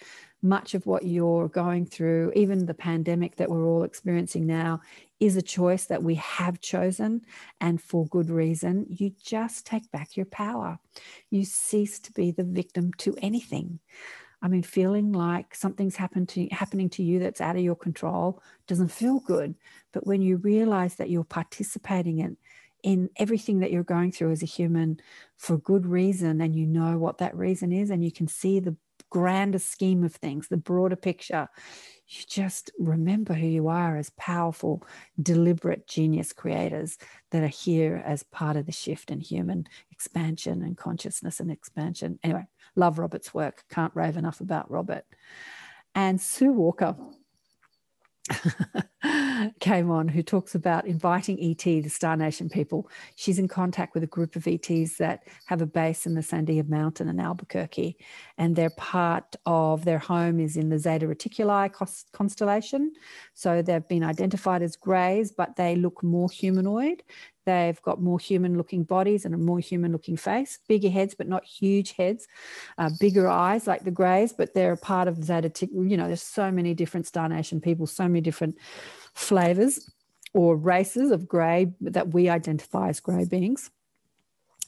much 0.42 0.74
of 0.74 0.86
what 0.86 1.06
you're 1.06 1.48
going 1.48 1.86
through, 1.86 2.34
even 2.36 2.66
the 2.66 2.74
pandemic 2.74 3.36
that 3.36 3.50
we're 3.50 3.66
all 3.66 3.84
experiencing 3.84 4.48
now, 4.48 4.82
is 5.20 5.38
a 5.38 5.42
choice 5.42 5.86
that 5.86 6.04
we 6.04 6.16
have 6.16 6.60
chosen 6.60 7.22
and 7.62 7.82
for 7.82 8.08
good 8.08 8.30
reason. 8.30 8.88
You 8.90 9.12
just 9.24 9.66
take 9.66 9.90
back 9.92 10.18
your 10.18 10.26
power. 10.26 10.80
You 11.30 11.46
cease 11.46 12.00
to 12.00 12.12
be 12.12 12.32
the 12.32 12.44
victim 12.44 12.92
to 12.98 13.16
anything. 13.22 13.80
I 14.44 14.50
mean, 14.50 14.62
feeling 14.62 15.14
like 15.14 15.56
something's 15.56 15.96
happened 15.96 16.28
to 16.30 16.48
happening 16.48 16.90
to 16.90 17.04
you 17.04 17.18
that's 17.18 17.40
out 17.40 17.56
of 17.56 17.62
your 17.62 17.78
control 17.78 18.44
doesn't 18.68 18.90
feel 18.90 19.22
good. 19.22 19.56
But 19.94 20.06
when 20.06 20.22
you 20.22 20.36
realize 20.36 20.96
that 20.96 21.10
you're 21.10 21.24
participating 21.24 22.20
in 22.20 22.36
in 22.84 23.10
everything 23.16 23.60
that 23.60 23.72
you're 23.72 23.84
going 23.84 24.12
through 24.12 24.32
as 24.32 24.44
a 24.44 24.46
human 24.46 25.00
for 25.38 25.58
good 25.58 25.86
reason, 25.86 26.42
and 26.42 26.54
you 26.54 26.68
know 26.68 26.98
what 26.98 27.20
that 27.20 27.36
reason 27.36 27.72
is, 27.72 27.90
and 27.90 28.04
you 28.04 28.12
can 28.12 28.28
see 28.28 28.60
the 28.60 28.76
grander 29.10 29.60
scheme 29.60 30.04
of 30.04 30.14
things, 30.14 30.50
the 30.50 30.58
broader 30.58 30.98
picture, 30.98 31.48
you 32.20 32.26
just 32.28 32.72
remember 32.78 33.34
who 33.34 33.48
you 33.48 33.68
are 33.68 33.98
as 33.98 34.12
powerful, 34.12 34.86
deliberate 35.22 35.88
genius 35.88 36.34
creators 36.34 36.98
that 37.32 37.44
are 37.44 37.48
here 37.48 38.02
as 38.06 38.24
part 38.24 38.56
of 38.56 38.66
the 38.66 38.72
shift 38.72 39.12
in 39.12 39.20
human 39.20 39.68
expansion 39.92 40.64
and 40.64 40.78
consciousness 40.78 41.40
and 41.40 41.52
expansion. 41.52 42.20
Anyway, 42.24 42.46
love 42.76 43.00
Robert's 43.00 43.34
work. 43.34 43.64
Can't 43.70 43.96
rave 43.96 44.18
enough 44.18 44.42
about 44.42 44.70
Robert. 44.70 45.06
And 45.96 46.20
Sue 46.20 46.52
Walker 46.52 46.96
came 49.64 49.90
on 49.90 50.10
who 50.10 50.22
talks 50.22 50.56
about 50.56 50.86
inviting 50.86 51.40
ET, 51.42 51.64
the 51.64 51.88
Star 51.88 52.18
Nation 52.18 52.50
people. 52.50 52.90
She's 53.16 53.40
in 53.40 53.48
contact 53.48 53.94
with 53.94 54.04
a 54.04 54.08
group 54.08 54.36
of 54.36 54.46
ETs 54.46 54.98
that 54.98 55.24
have 55.46 55.62
a 55.62 55.66
base 55.66 56.06
in 56.06 56.16
the 56.16 56.22
Sandia 56.22 56.68
Mountain 56.68 57.08
in 57.08 57.18
Albuquerque, 57.18 57.96
and 58.38 58.58
they're 58.58 58.70
part 58.72 59.38
of 59.46 59.86
their 59.86 60.00
home 60.00 60.42
is 60.42 60.58
in 60.58 60.68
the 60.68 60.78
Zeta 60.78 61.08
Reticuli 61.08 61.72
constellation. 62.12 62.92
So 63.36 63.62
they've 63.62 63.88
been 63.88 64.04
identified 64.04 64.64
as 64.64 64.76
greys, 64.76 65.32
but 65.32 65.56
they 65.56 65.78
look 65.78 66.04
more 66.04 66.30
humanoid. 66.30 67.02
They've 67.46 67.82
got 67.82 68.02
more 68.02 68.20
human 68.20 68.58
looking 68.58 68.84
bodies 68.84 69.26
and 69.26 69.34
a 69.36 69.38
more 69.38 69.60
human 69.60 69.92
looking 69.92 70.18
face, 70.18 70.60
bigger 70.68 70.90
heads, 70.90 71.14
but 71.16 71.28
not 71.28 71.44
huge 71.44 71.94
heads, 71.94 72.28
uh, 72.78 72.90
bigger 73.00 73.28
eyes 73.28 73.68
like 73.68 73.84
the 73.84 73.92
Greys, 73.92 74.34
but 74.34 74.54
they're 74.54 74.74
a 74.74 74.78
part 74.78 75.08
of 75.08 75.24
Zeta. 75.24 75.52
You 75.72 75.98
know, 75.98 76.08
there's 76.08 76.22
so 76.22 76.52
many 76.52 76.74
different 76.74 77.08
Star 77.08 77.28
Nation 77.30 77.60
people, 77.60 77.88
so 77.88 78.08
many 78.08 78.22
different 78.22 78.58
flavors 79.14 79.90
or 80.34 80.56
races 80.56 81.12
of 81.12 81.28
Grey 81.28 81.74
that 81.82 82.14
we 82.14 82.30
identify 82.30 82.90
as 82.90 83.00
Grey 83.00 83.26
beings. 83.26 83.70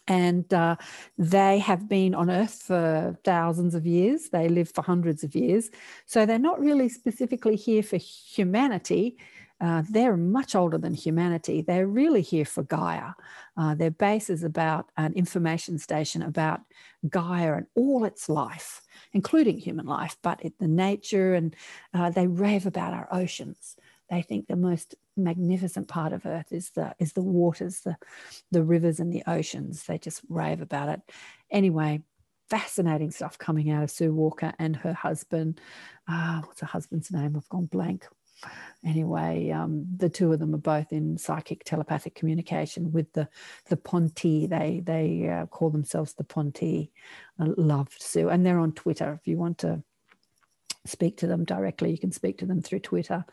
And 0.08 0.54
uh, 0.54 0.76
they 1.18 1.58
have 1.60 1.90
been 1.90 2.14
on 2.14 2.30
Earth 2.30 2.62
for 2.68 3.18
thousands 3.24 3.74
of 3.74 3.88
years. 3.88 4.30
They 4.30 4.48
live 4.48 4.70
for 4.70 4.84
hundreds 4.84 5.24
of 5.24 5.34
years. 5.34 5.72
So 6.06 6.26
they're 6.26 6.38
not 6.38 6.60
really 6.60 6.90
specifically 6.90 7.56
here 7.56 7.82
for 7.82 7.98
humanity 7.98 9.18
uh, 9.62 9.84
they're 9.90 10.18
much 10.18 10.54
older 10.54 10.78
than 10.78 10.94
humanity. 10.94 11.62
They're 11.62 11.88
really 11.88 12.22
here 12.22 12.46
for 12.46 12.64
Gaia. 12.64 13.12
Uh, 13.56 13.74
their 13.74 13.92
base 13.92 14.30
is 14.30 14.44
about 14.44 14.90
an 14.98 15.14
information 15.14 15.78
station 15.80 16.22
about 16.22 16.62
Gaia 17.10 17.54
and 17.54 17.68
all 17.76 18.04
its 18.04 18.28
life, 18.28 18.82
including 19.14 19.58
human 19.58 19.86
life, 19.86 20.18
but 20.22 20.44
it, 20.44 20.60
the 20.60 20.68
nature, 20.68 21.34
and 21.34 21.56
uh, 21.94 22.10
they 22.10 22.28
rave 22.28 22.66
about 22.66 22.94
our 22.94 23.08
oceans. 23.12 23.78
They 24.10 24.22
think 24.22 24.48
the 24.48 24.58
most 24.58 24.96
magnificent 25.18 25.88
part 25.88 26.12
of 26.12 26.26
Earth 26.26 26.52
is 26.52 26.72
the 26.72 26.94
is 27.00 27.14
the 27.14 27.24
waters, 27.24 27.80
the 27.80 27.98
the 28.52 28.64
rivers 28.64 29.00
and 29.00 29.12
the 29.12 29.24
oceans. 29.26 29.86
They 29.86 29.98
just 29.98 30.22
rave 30.30 30.62
about 30.62 30.90
it. 30.90 31.02
Anyway, 31.50 32.04
fascinating 32.50 33.12
stuff 33.12 33.38
coming 33.38 33.72
out 33.72 33.84
of 33.84 33.90
Sue 33.90 34.14
Walker 34.14 34.54
and 34.60 34.76
her 34.76 34.94
husband. 34.94 35.60
Uh, 36.08 36.42
what's 36.42 36.62
her 36.62 36.68
husband's 36.68 37.12
name? 37.12 37.36
I've 37.36 37.50
gone 37.50 37.66
blank 37.66 38.06
anyway, 38.84 39.50
um, 39.52 39.86
the 39.98 40.10
two 40.10 40.32
of 40.32 40.40
them 40.40 40.54
are 40.54 40.60
both 40.60 40.92
in 40.92 41.18
psychic 41.18 41.64
telepathic 41.64 42.16
communication 42.16 42.92
with 42.92 43.12
the 43.14 43.28
the 43.70 43.78
Ponti. 43.78 44.48
They 44.48 44.82
they 44.84 45.28
uh, 45.28 45.46
call 45.48 45.70
themselves 45.70 46.14
the 46.14 46.24
Ponti. 46.24 46.92
I 47.40 47.46
love 47.58 47.90
Sue, 47.98 48.30
and 48.30 48.46
they're 48.46 48.60
on 48.60 48.74
Twitter. 48.74 49.18
If 49.20 49.28
you 49.28 49.38
want 49.38 49.58
to 49.60 49.84
speak 50.86 51.18
to 51.18 51.28
them 51.28 51.46
directly, 51.46 51.92
you 51.92 51.98
can 51.98 52.12
speak 52.12 52.38
to 52.38 52.46
them 52.46 52.62
through 52.62 52.80
Twitter. 52.80 53.26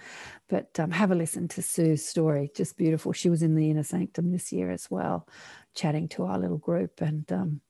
But 0.48 0.78
um, 0.80 0.90
have 0.90 1.10
a 1.10 1.14
listen 1.14 1.48
to 1.48 1.62
Sue's 1.62 2.04
story. 2.04 2.50
Just 2.54 2.76
beautiful. 2.76 3.12
She 3.12 3.30
was 3.30 3.42
in 3.42 3.54
the 3.54 3.70
inner 3.70 3.82
sanctum 3.82 4.32
this 4.32 4.52
year 4.52 4.70
as 4.70 4.90
well, 4.90 5.28
chatting 5.74 6.08
to 6.08 6.24
our 6.24 6.38
little 6.38 6.58
group, 6.58 7.00
and 7.00 7.30
um, 7.30 7.60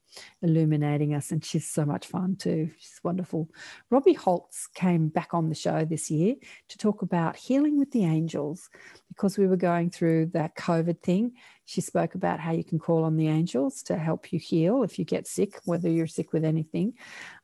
illuminating 0.43 1.15
us. 1.15 1.31
And 1.31 1.45
she's 1.45 1.69
so 1.69 1.85
much 1.85 2.07
fun 2.07 2.37
too. 2.37 2.71
She's 2.79 3.01
wonderful. 3.03 3.49
Robbie 3.91 4.13
Holz 4.13 4.69
came 4.75 5.09
back 5.09 5.35
on 5.35 5.49
the 5.49 5.55
show 5.55 5.85
this 5.85 6.11
year 6.11 6.37
to 6.69 6.79
talk 6.79 7.03
about 7.03 7.37
healing 7.37 7.79
with 7.79 7.91
the 7.93 8.05
angels 8.05 8.69
because 9.09 9.39
we 9.39 9.47
were 9.47 9.57
going 9.57 9.91
through 9.91 10.27
that 10.35 10.57
COVID 10.57 11.03
thing. 11.03 11.33
She 11.65 11.81
spoke 11.81 12.15
about 12.15 12.41
how 12.41 12.53
you 12.53 12.65
can 12.65 12.79
call 12.79 13.05
on 13.05 13.17
the 13.17 13.29
angels 13.29 13.83
to 13.85 13.97
help 13.97 14.33
you 14.33 14.39
heal 14.39 14.83
if 14.83 14.99
you 14.99 15.05
get 15.05 15.27
sick, 15.27 15.61
whether 15.65 15.89
you're 15.89 16.07
sick 16.07 16.33
with 16.33 16.45
anything. 16.45 16.95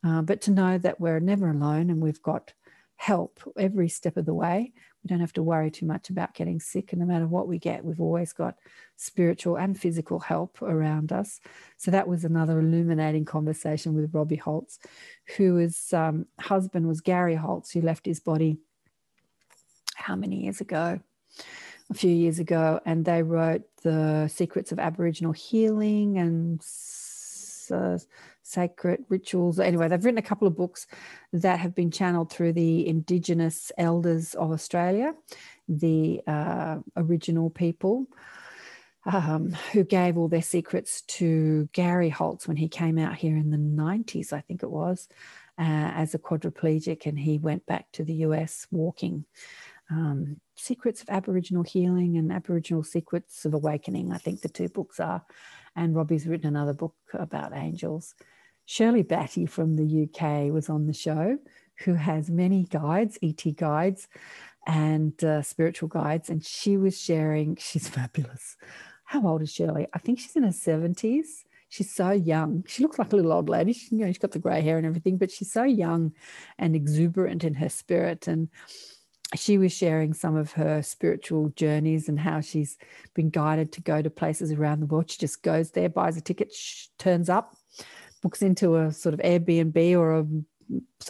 Uh, 0.05 0.23
but 0.23 0.41
to 0.43 0.51
know 0.51 0.79
that 0.79 1.01
we're 1.01 1.21
never 1.21 1.51
alone 1.51 1.91
and 1.91 2.01
we've 2.01 2.23
got 2.23 2.53
help 2.97 3.41
every 3.57 3.89
step 3.89 4.17
of 4.17 4.27
the 4.27 4.35
way 4.35 4.73
we 5.09 5.15
don't 5.15 5.21
have 5.21 5.33
to 5.33 5.43
worry 5.43 5.71
too 5.71 5.87
much 5.87 6.11
about 6.11 6.35
getting 6.35 6.61
sick. 6.61 6.93
And 6.93 7.01
no 7.01 7.07
matter 7.07 7.27
what 7.27 7.49
we 7.49 7.59
get, 7.59 7.83
we've 7.83 8.01
always 8.01 8.35
got 8.35 8.57
spiritual 8.97 9.57
and 9.57 9.79
physical 9.79 10.19
help 10.19 10.61
around 10.61 11.13
us. 11.13 11.41
So 11.79 11.91
that 11.91 12.07
was 12.07 12.25
another 12.25 12.59
illuminating 12.59 13.25
conversation 13.25 13.95
with 13.95 14.13
Robbie 14.13 14.37
Holz, 14.37 14.79
whose 15.39 15.95
um, 15.95 16.27
husband 16.39 16.87
was 16.87 17.01
Gary 17.01 17.37
Holz, 17.37 17.71
who 17.71 17.81
left 17.81 18.05
his 18.05 18.21
body 18.21 18.59
how 19.95 20.15
many 20.15 20.45
years 20.45 20.61
ago? 20.61 21.01
A 21.89 21.95
few 21.95 22.11
years 22.15 22.39
ago. 22.39 22.81
And 22.85 23.03
they 23.03 23.23
wrote 23.23 23.63
The 23.83 24.29
Secrets 24.29 24.73
of 24.73 24.79
Aboriginal 24.79 25.33
Healing 25.33 26.19
and 26.19 26.61
uh, 27.71 27.99
sacred 28.49 29.05
rituals. 29.09 29.61
Anyway, 29.61 29.89
they've 29.89 30.05
written 30.05 30.19
a 30.19 30.23
couple 30.23 30.49
of 30.49 30.57
books 30.57 30.87
that 31.33 31.61
have 31.61 31.75
been 31.75 31.91
channeled 31.91 32.31
through 32.31 32.55
the 32.55 32.87
Indigenous 32.87 33.71
elders 33.77 34.35
of 34.35 34.51
Australia, 34.51 35.15
the 35.69 36.21
uh, 36.27 36.79
original 36.97 37.51
people. 37.51 38.07
Um, 39.07 39.53
who 39.73 39.85
gave 39.85 40.19
all 40.19 40.29
their 40.29 40.43
secrets 40.43 41.01
to 41.03 41.67
Gary 41.73 42.11
Holz 42.11 42.47
when 42.47 42.59
he 42.59 42.69
came 42.69 42.99
out 42.99 43.15
here 43.15 43.39
in 43.39 43.51
the 43.51 43.57
90s, 43.57 44.35
I 44.35 44.41
think 44.41 44.63
it 44.63 44.71
was, 44.71 45.09
uh, 45.59 45.63
as 45.95 46.15
a 46.15 46.19
quadriplegic, 46.19 47.07
and 47.07 47.19
he 47.19 47.39
went 47.39 47.65
back 47.65 47.87
to 47.93 48.05
the 48.05 48.15
US 48.27 48.67
walking. 48.71 49.25
Um, 49.91 50.41
secrets 50.57 51.01
of 51.01 51.09
Aboriginal 51.09 51.63
Healing 51.63 52.19
and 52.19 52.31
Aboriginal 52.31 52.83
Secrets 52.83 53.47
of 53.47 53.55
Awakening, 53.55 54.13
I 54.13 54.19
think 54.19 54.43
the 54.43 54.49
two 54.49 54.69
books 54.69 55.01
are. 55.01 55.25
And 55.75 55.95
Robbie's 55.95 56.27
written 56.27 56.49
another 56.49 56.75
book 56.75 56.97
about 57.15 57.57
angels. 57.57 58.15
Shirley 58.71 59.03
Batty 59.03 59.47
from 59.47 59.77
the 59.77 60.03
UK 60.05 60.53
was 60.53 60.69
on 60.69 60.87
the 60.87 60.93
show, 60.93 61.39
who 61.85 61.95
has 61.95 62.29
many 62.29 62.65
guides, 62.65 63.19
ET 63.23 63.43
guides, 63.57 64.09
and 64.67 65.25
uh, 65.25 65.41
spiritual 65.41 65.89
guides. 65.89 66.29
And 66.29 66.45
she 66.45 66.77
was 66.77 67.01
sharing, 67.01 67.57
she's 67.61 67.89
fabulous. 67.89 68.59
How 69.05 69.27
old 69.27 69.41
is 69.41 69.51
Shirley? 69.51 69.87
I 69.95 69.99
think 69.99 70.19
she's 70.19 70.37
in 70.37 70.43
her 70.43 70.51
70s. 70.51 71.45
She's 71.71 71.95
so 71.95 72.11
young. 72.11 72.63
She 72.69 72.83
looks 72.83 72.99
like 72.99 73.11
a 73.11 73.17
little 73.17 73.33
old 73.33 73.49
lady. 73.49 73.73
She, 73.73 73.97
you 73.97 74.05
know, 74.05 74.07
she's 74.09 74.19
got 74.19 74.33
the 74.33 74.39
grey 74.39 74.61
hair 74.61 74.77
and 74.77 74.87
everything, 74.87 75.17
but 75.17 75.31
she's 75.31 75.51
so 75.51 75.65
young 75.65 76.13
and 76.59 76.77
exuberant 76.77 77.45
in 77.45 77.55
her 77.55 77.71
spirit. 77.71 78.29
And 78.29 78.51
she 79.35 79.57
was 79.57 79.73
sharing 79.73 80.13
some 80.13 80.37
of 80.37 80.53
her 80.53 80.83
spiritual 80.83 81.49
journeys 81.57 82.07
and 82.07 82.21
how 82.21 82.43
she's 82.43 82.77
been 83.15 83.31
guided 83.31 83.73
to 83.73 83.81
go 83.81 84.03
to 84.03 84.11
places 84.11 84.53
around 84.53 84.81
the 84.81 84.87
world. 84.87 85.11
She 85.11 85.19
just 85.19 85.43
goes 85.43 85.71
there, 85.71 85.89
buys 85.89 86.19
a 86.19 86.21
ticket, 86.21 86.55
turns 86.99 87.31
up, 87.31 87.57
books 88.19 88.43
into 88.43 88.77
a 88.77 88.93
sort 88.93 89.15
of 89.15 89.21
Airbnb 89.21 89.97
or 89.97 90.19
a 90.19 90.27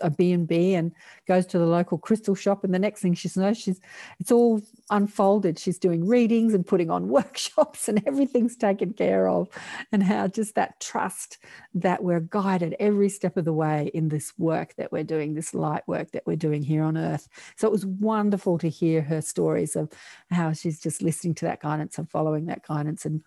a 0.03 0.11
B&B 0.11 0.75
and 0.75 0.93
goes 1.27 1.47
to 1.47 1.59
the 1.59 1.67
local 1.67 1.99
crystal 1.99 2.35
shop 2.35 2.63
and 2.63 2.73
the 2.73 2.79
next 2.79 3.01
thing 3.01 3.15
she 3.15 3.29
knows 3.37 3.59
she's 3.59 3.81
it's 4.21 4.31
all 4.31 4.61
unfolded. 4.91 5.59
She's 5.59 5.79
doing 5.79 6.07
readings 6.07 6.55
and 6.55 6.67
putting 6.67 6.91
on 6.91 7.09
workshops 7.09 7.89
and 7.89 8.03
everything's 8.07 8.57
taken 8.57 8.93
care 8.93 9.29
of. 9.29 9.49
And 9.93 10.03
how 10.03 10.29
just 10.29 10.55
that 10.55 10.81
trust 10.81 11.39
that 11.75 12.03
we're 12.03 12.21
guided 12.21 12.77
every 12.79 13.09
step 13.09 13.37
of 13.37 13.45
the 13.45 13.53
way 13.53 13.91
in 13.95 14.09
this 14.09 14.33
work 14.39 14.75
that 14.77 14.93
we're 14.93 15.05
doing 15.05 15.35
this 15.35 15.55
light 15.55 15.87
work 15.87 16.13
that 16.13 16.27
we're 16.27 16.37
doing 16.37 16.63
here 16.63 16.83
on 16.83 16.97
earth. 16.97 17.29
So 17.57 17.67
it 17.67 17.73
was 17.73 17.87
wonderful 17.87 18.59
to 18.59 18.69
hear 18.69 19.03
her 19.03 19.21
stories 19.21 19.77
of 19.77 19.91
how 20.31 20.53
she's 20.53 20.81
just 20.81 21.03
listening 21.03 21.35
to 21.37 21.47
that 21.47 21.61
guidance 21.61 21.99
and 21.99 22.11
following 22.11 22.47
that 22.47 22.67
guidance. 22.67 23.05
And 23.05 23.23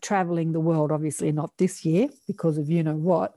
traveling 0.00 0.52
the 0.52 0.60
world, 0.60 0.92
obviously 0.92 1.32
not 1.32 1.56
this 1.56 1.84
year 1.84 2.08
because 2.26 2.58
of 2.58 2.68
you 2.68 2.82
know 2.82 2.96
what. 2.96 3.36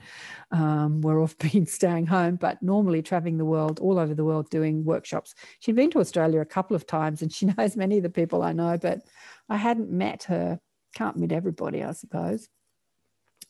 Um, 0.52 1.02
we're 1.02 1.22
off 1.22 1.38
been 1.52 1.66
staying 1.66 2.08
home, 2.08 2.36
but 2.36 2.62
normally 2.62 3.02
traveling 3.02 3.38
the 3.38 3.46
world, 3.46 3.80
all 3.80 4.00
over 4.00 4.14
the 4.14 4.26
world, 4.26 4.50
doing 4.50 4.84
workshops. 4.84 5.36
She'd 5.60 5.76
been 5.76 5.92
to 5.92 6.00
Australia 6.00 6.42
a 6.42 6.46
couple 6.46 6.76
of 6.76 6.86
times 6.86 7.22
and 7.22 7.32
she 7.32 7.46
knows 7.58 7.76
many 7.76 7.98
of 7.98 8.04
the 8.04 8.10
people 8.10 8.44
I 8.44 8.54
know, 8.54 8.78
but 8.78 9.02
I 9.50 9.58
hadn't 9.58 9.92
met 9.92 10.24
her. 10.24 10.60
Can't 10.96 11.18
meet 11.18 11.32
everybody, 11.32 11.84
I 11.84 11.92
suppose. 11.94 12.50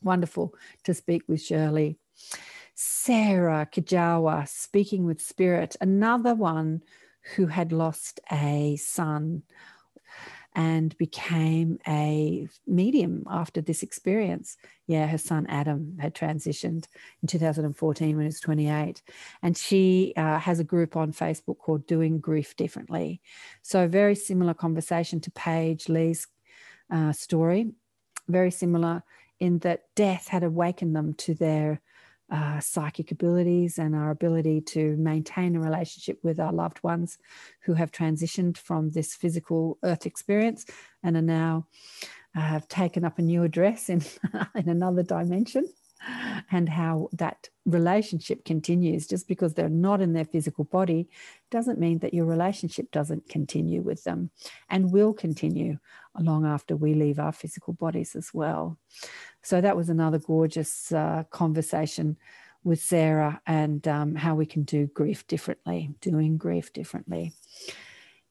Wonderful 0.01 0.53
to 0.84 0.93
speak 0.93 1.24
with 1.28 1.41
Shirley. 1.41 1.97
Sarah 2.76 3.68
Kajawa, 3.72 4.47
speaking 4.47 5.05
with 5.05 5.22
spirit, 5.22 5.76
another 5.80 6.34
one 6.34 6.82
who 7.36 7.47
had 7.47 7.72
lost 7.72 8.20
a 8.32 8.76
son 8.78 9.43
and 10.56 10.95
became 10.97 11.80
a 11.88 12.47
medium 12.68 13.24
after 13.30 13.62
this 13.62 13.84
experience. 13.84 14.58
Yeah, 14.88 15.08
her 15.08 15.18
son 15.18 15.45
Adam 15.47 15.97
had 15.99 16.14
transitioned 16.14 16.86
in 17.22 17.28
2014 17.28 18.16
when 18.16 18.24
he 18.24 18.28
was 18.28 18.39
28. 18.39 19.01
And 19.41 19.58
she 19.58 20.14
uh, 20.16 20.39
has 20.39 20.60
a 20.60 20.64
group 20.64 20.95
on 20.95 21.12
Facebook 21.12 21.58
called 21.58 21.88
Doing 21.88 22.20
Grief 22.20 22.56
Differently. 22.56 23.22
So, 23.62 23.88
very 23.88 24.16
similar 24.16 24.54
conversation 24.54 25.20
to 25.22 25.32
Paige 25.32 25.89
Lee's 25.89 26.28
uh, 26.91 27.12
story, 27.14 27.72
very 28.28 28.51
similar 28.51 29.04
in 29.39 29.60
that 29.60 29.84
death 29.95 30.28
had 30.28 30.43
awakened 30.43 30.95
them 30.95 31.14
to 31.16 31.34
their 31.34 31.82
uh, 32.34 32.60
psychic 32.60 33.12
abilities 33.12 33.78
and 33.78 33.96
our 33.96 34.10
ability 34.10 34.60
to 34.60 34.98
maintain 34.98 35.56
a 35.56 35.60
relationship 35.60 36.20
with 36.24 36.40
our 36.40 36.52
loved 36.52 36.82
ones 36.84 37.20
who 37.62 37.76
have 37.76 37.92
transitioned 37.92 38.58
from 38.58 38.90
this 38.90 39.14
physical 39.14 39.78
earth 39.84 40.08
experience 40.08 40.66
and 41.04 41.16
are 41.16 41.22
now 41.22 41.68
uh, 42.36 42.42
have 42.42 42.68
taken 42.68 43.06
up 43.06 43.20
a 43.20 43.22
new 43.22 43.44
address 43.44 43.88
in, 43.88 44.02
in 44.56 44.68
another 44.68 45.04
dimension 45.04 45.64
and 46.51 46.68
how 46.68 47.10
that 47.14 47.49
relationship 47.66 48.43
continues 48.45 49.08
just 49.08 49.28
because 49.28 49.54
they're 49.54 49.70
not 49.70 50.01
in 50.01 50.14
their 50.14 50.26
physical 50.26 50.64
body 50.66 51.08
doesn't 51.49 51.80
mean 51.80 51.99
that 51.99 52.14
your 52.14 52.26
relationship 52.26 52.91
doesn't 52.91 53.28
continue 53.30 53.82
with 53.82 54.04
them 54.04 54.30
and 54.70 54.91
will 54.91 55.14
continue 55.14 55.78
long 56.20 56.45
after 56.45 56.76
we 56.76 56.93
leave 56.93 57.20
our 57.20 57.32
physical 57.32 57.74
bodies 57.74 58.16
as 58.16 58.34
well 58.34 58.78
so 59.41 59.62
that 59.62 59.78
was 59.78 59.89
another 59.89 60.20
gorgeous 60.20 60.91
uh, 60.91 61.24
conversation 61.30 62.18
with 62.64 62.82
Sarah 62.82 63.41
and 63.45 63.86
um, 63.88 64.16
how 64.16 64.36
we 64.36 64.45
can 64.45 64.64
do 64.64 64.88
grief 64.88 65.28
differently, 65.28 65.93
doing 65.99 66.38
grief 66.38 66.72
differently. 66.72 67.34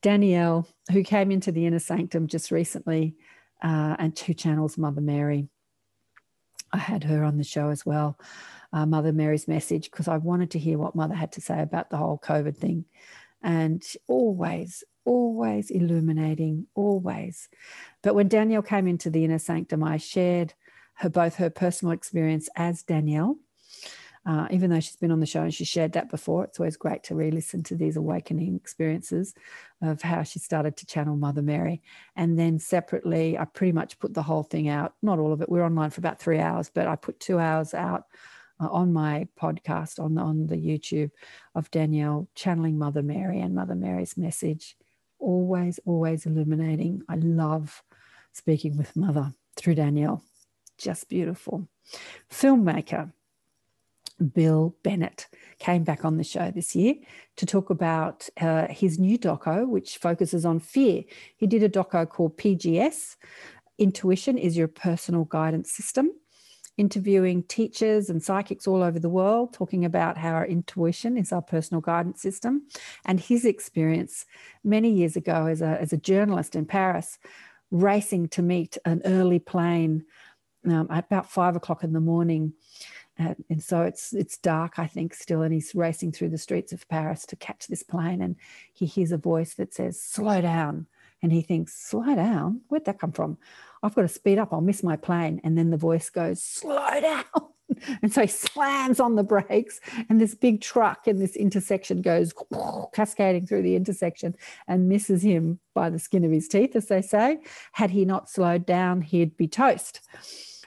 Danielle, 0.01 0.67
who 0.91 1.03
came 1.03 1.31
into 1.31 1.53
the 1.53 1.67
inner 1.67 1.79
sanctum 1.79 2.27
just 2.27 2.51
recently 2.51 3.15
uh, 3.63 3.97
and 3.99 4.17
two 4.17 4.35
channels 4.35 4.79
Mother 4.79 5.01
Mary. 5.01 5.49
I 6.73 6.79
had 6.79 7.05
her 7.05 7.25
on 7.25 7.37
the 7.37 7.45
show 7.45 7.69
as 7.69 7.85
well, 7.85 8.19
uh, 8.73 8.87
Mother 8.87 9.13
Mary's 9.13 9.49
message, 9.49 9.91
because 9.91 10.09
I 10.09 10.17
wanted 10.17 10.51
to 10.53 10.59
hear 10.59 10.79
what 10.79 10.95
Mother 10.95 11.15
had 11.15 11.33
to 11.33 11.41
say 11.41 11.61
about 11.61 11.91
the 11.91 11.97
whole 11.97 12.19
COVID 12.19 12.57
thing. 12.57 12.85
And 13.43 13.83
always, 14.09 14.85
always 15.05 15.71
illuminating, 15.71 16.67
always. 16.75 17.49
But 18.03 18.15
when 18.15 18.29
Danielle 18.29 18.63
came 18.63 18.87
into 18.87 19.11
the 19.11 19.25
inner 19.25 19.39
sanctum, 19.39 19.83
I 19.83 19.97
shared 19.97 20.55
her 20.95 21.09
both 21.09 21.37
her 21.37 21.51
personal 21.51 21.93
experience 21.93 22.49
as 22.57 22.83
Danielle, 22.83 23.37
uh, 24.25 24.47
even 24.51 24.71
though 24.71 24.81
she's 24.81 24.97
been 24.97 25.11
on 25.11 25.21
the 25.21 25.27
show 25.27 25.43
and 25.43 25.53
she 25.53 25.65
shared 25.65 25.93
that 25.93 26.11
before. 26.11 26.45
It's 26.45 26.61
always 26.61 26.77
great 26.77 27.03
to 27.05 27.15
re-listen 27.15 27.63
to 27.65 27.77
these 27.77 27.97
awakening 27.97 28.57
experiences 28.57 29.35
of 29.81 30.03
how 30.03 30.23
she 30.23 30.39
started 30.39 30.77
to 30.77 30.87
channel 30.87 31.17
Mother 31.17 31.43
Mary. 31.43 31.83
And 32.17 32.39
then 32.39 32.59
separately, 32.59 33.37
I 33.39 33.45
pretty 33.45 33.73
much 33.73 33.99
put 33.99 34.15
the 34.15 34.23
whole 34.23 34.45
thing 34.45 34.69
out. 34.69 34.95
Not 35.03 35.19
all 35.19 35.33
of 35.33 35.43
it. 35.43 35.49
We 35.49 35.61
are 35.61 35.65
online 35.65 35.91
for 35.91 36.01
about 36.01 36.21
three 36.21 36.39
hours, 36.39 36.71
but 36.73 36.87
I 36.87 36.97
put 36.97 37.21
two 37.21 37.39
hours 37.39 37.75
out. 37.75 38.05
Uh, 38.61 38.69
on 38.69 38.93
my 38.93 39.27
podcast 39.41 39.99
on 39.99 40.17
on 40.19 40.47
the 40.47 40.57
YouTube 40.57 41.11
of 41.55 41.71
Danielle 41.71 42.29
channeling 42.35 42.79
Mother 42.79 43.03
Mary 43.03 43.41
and 43.41 43.55
Mother 43.55 43.75
Mary's 43.75 44.17
message, 44.17 44.77
always 45.19 45.81
always 45.87 46.27
illuminating. 46.27 47.03
I 47.09 47.17
love 47.17 47.83
speaking 48.33 48.77
with 48.77 48.95
Mother 48.95 49.33
through 49.57 49.77
Danielle 49.77 50.23
just 50.83 51.09
beautiful. 51.09 51.69
Filmmaker 52.31 53.13
Bill 54.23 54.75
Bennett 54.83 55.29
came 55.59 55.85
back 55.85 56.05
on 56.05 56.17
the 56.17 56.25
show 56.25 56.51
this 56.51 56.75
year 56.75 56.95
to 57.37 57.47
talk 57.47 57.71
about 57.71 58.29
uh, 58.41 58.67
his 58.69 58.99
new 58.99 59.19
doco, 59.19 59.69
which 59.69 59.99
focuses 59.99 60.45
on 60.45 60.61
fear. 60.61 61.05
He 61.37 61.47
did 61.47 61.63
a 61.63 61.69
doco 61.69 62.09
called 62.09 62.39
PGS 62.39 63.17
Intuition 63.79 64.39
is 64.39 64.57
Your 64.57 64.69
Personal 64.69 65.25
Guidance 65.25 65.73
System, 65.73 66.13
interviewing 66.77 67.43
teachers 67.43 68.11
and 68.11 68.23
psychics 68.23 68.67
all 68.67 68.83
over 68.83 68.99
the 68.99 69.09
world, 69.09 69.53
talking 69.53 69.85
about 69.85 70.17
how 70.17 70.35
our 70.35 70.47
intuition 70.47 71.17
is 71.17 71.33
our 71.33 71.43
personal 71.43 71.81
guidance 71.81 72.23
system 72.23 72.63
and 73.05 73.19
his 73.19 73.45
experience 73.45 74.25
many 74.63 74.91
years 74.91 75.17
ago 75.17 75.47
as 75.47 75.63
a, 75.63 75.81
as 75.81 75.93
a 75.93 75.97
journalist 75.97 76.55
in 76.55 76.65
Paris, 76.65 77.19
racing 77.71 78.29
to 78.29 78.43
meet 78.43 78.79
an 78.85 79.03
early 79.05 79.39
plane 79.39 80.05
um, 80.67 80.87
at 80.91 81.07
about 81.07 81.31
five 81.31 81.57
o'clock 81.57 81.83
in 81.83 81.93
the 81.93 82.01
morning. 82.01 82.53
Uh, 83.19 83.35
and 83.51 83.63
so 83.63 83.83
it's 83.83 84.13
it's 84.15 84.39
dark, 84.39 84.79
I 84.79 84.87
think, 84.87 85.15
still, 85.15 85.43
and 85.43 85.53
he's 85.53 85.75
racing 85.75 86.13
through 86.13 86.31
the 86.31 86.39
streets 86.39 86.73
of 86.73 86.89
Paris 86.89 87.27
to 87.27 87.37
catch 87.37 87.67
this 87.67 87.83
plane, 87.83 88.23
and 88.23 88.37
he 88.73 88.87
hears 88.87 89.13
a 89.13 89.19
voice 89.19 89.55
that 89.55 89.75
says, 89.75 90.01
"Slow 90.01 90.41
down," 90.41 90.87
and 91.23 91.31
he 91.31 91.43
thinks, 91.43 91.75
"Slow 91.75 92.15
down? 92.15 92.63
Where'd 92.69 92.87
that 92.87 92.99
come 92.99 93.13
from? 93.13 93.37
I've 93.83 93.95
got 93.95 94.03
to 94.03 94.09
speed 94.09 94.39
up. 94.39 94.53
I'll 94.53 94.63
miss 94.63 94.83
my 94.83 94.97
plane." 94.97 95.41
And 95.45 95.59
then 95.59 95.71
the 95.71 95.77
voice 95.77 96.09
goes, 96.09 96.43
"Slow 96.43 97.01
down." 97.01 97.25
And 98.03 98.13
so 98.13 98.21
he 98.21 98.27
slams 98.27 99.01
on 99.01 99.17
the 99.17 99.23
brakes, 99.23 99.81
and 100.11 100.21
this 100.21 100.35
big 100.35 100.61
truck 100.61 101.09
in 101.09 101.19
this 101.19 101.35
intersection 101.35 102.03
goes 102.03 102.35
cascading 102.93 103.47
through 103.47 103.63
the 103.63 103.77
intersection 103.77 104.37
and 104.69 104.91
misses 104.91 105.23
him 105.23 105.59
by 105.75 105.89
the 105.89 105.99
skin 105.99 106.23
of 106.23 106.31
his 106.31 106.49
teeth, 106.49 106.77
as 106.77 106.89
they 106.89 107.01
say. 107.01 107.39
Had 107.73 107.91
he 107.91 108.05
not 108.05 108.29
slowed 108.29 108.67
down, 108.67 109.01
he'd 109.01 109.39
be 109.39 109.49
toast. 109.49 110.01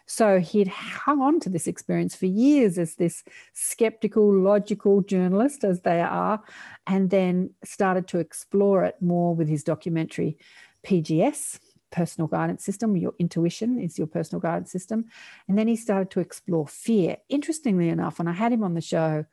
So 0.06 0.39
he'd 0.39 0.68
hung 0.68 1.22
on 1.22 1.39
to 1.41 1.49
this 1.49 1.68
experience 1.68 2.16
for 2.16 2.28
years 2.28 2.78
as 2.78 2.95
this 2.95 3.24
skeptical, 3.53 4.32
logical 4.32 5.01
journalist, 5.01 5.64
as 5.64 5.82
they 5.82 6.01
are, 6.01 6.43
and 6.86 7.10
then 7.10 7.51
started 7.64 8.08
to 8.10 8.20
explore 8.20 8.84
it 8.84 8.95
more 9.01 9.34
with 9.34 9.47
his 9.47 9.64
documentary 9.64 10.38
PGS, 10.84 11.60
Personal 11.91 12.28
Guidance 12.28 12.64
System. 12.64 12.95
Your 12.95 13.14
intuition 13.18 13.80
is 13.80 13.97
your 13.97 14.08
personal 14.08 14.41
guidance 14.41 14.72
system. 14.72 15.06
And 15.47 15.58
then 15.58 15.68
he 15.68 15.76
started 15.76 16.12
to 16.12 16.20
explore 16.20 16.68
fear. 16.68 17.18
Interestingly 17.30 17.89
enough, 17.89 18.20
when 18.20 18.28
I 18.28 18.34
had 18.34 18.51
him 18.51 18.64
on 18.64 18.76
the 18.76 18.82
show 18.82 19.26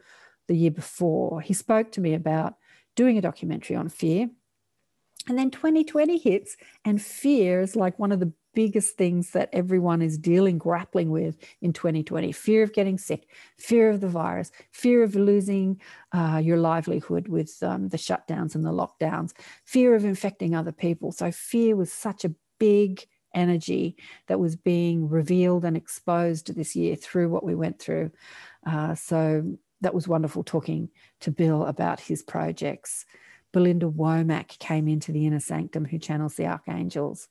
the 0.49 0.57
year 0.57 0.71
before, 0.71 1.41
he 1.41 1.55
spoke 1.55 1.93
to 1.93 2.01
me 2.01 2.15
about 2.15 2.55
doing 2.97 3.19
a 3.19 3.23
documentary 3.23 3.77
on 3.77 3.89
fear. 3.89 4.31
And 5.29 5.39
then 5.39 5.51
2020 5.51 6.19
hits, 6.19 6.57
and 6.85 7.01
fear 7.01 7.61
is 7.61 7.77
like 7.77 7.99
one 7.99 8.11
of 8.11 8.21
the 8.21 8.33
biggest 8.55 8.97
things 8.97 9.31
that 9.31 9.49
everyone 9.53 10.03
is 10.03 10.19
dealing, 10.19 10.59
grappling 10.59 11.11
with 11.11 11.37
in 11.61 11.73
2020 11.73 12.33
fear 12.33 12.63
of 12.63 12.73
getting 12.73 12.99
sick, 12.99 13.29
fear 13.59 13.91
of 13.91 14.01
the 14.01 14.09
virus, 14.09 14.51
fear 14.71 15.03
of 15.03 15.15
losing 15.15 15.81
uh, 16.13 16.41
your 16.43 16.57
livelihood 16.57 17.29
with 17.29 17.57
um, 17.63 17.89
the 17.89 17.97
shutdowns 17.97 18.55
and 18.55 18.65
the 18.65 18.71
lockdowns, 18.71 19.33
fear 19.65 19.95
of 19.95 20.05
infecting 20.05 20.55
other 20.55 20.73
people. 20.73 21.13
So, 21.13 21.31
fear 21.31 21.77
was 21.77 21.93
such 21.93 22.25
a 22.25 22.35
big 22.59 23.07
energy 23.35 23.97
that 24.27 24.39
was 24.39 24.57
being 24.57 25.09
revealed 25.09 25.65
and 25.65 25.77
exposed 25.77 26.55
this 26.55 26.77
year 26.77 26.97
through 26.97 27.31
what 27.31 27.45
we 27.45 27.55
went 27.55 27.79
through. 27.79 28.11
Uh, 28.67 28.95
so, 28.95 29.57
that 29.81 29.95
was 29.95 30.09
wonderful 30.09 30.45
talking 30.45 30.89
to 31.21 31.31
Bill 31.31 31.67
about 31.67 32.01
his 32.01 32.23
projects. 32.23 33.05
Belinda 33.53 33.87
Womack 33.87 34.59
came 34.59 34.89
into 34.89 35.13
the 35.13 35.27
inner 35.27 35.41
sanctum, 35.41 35.85
who 35.85 35.99
channels 35.99 36.35
the 36.37 36.47
archangels. 36.47 37.29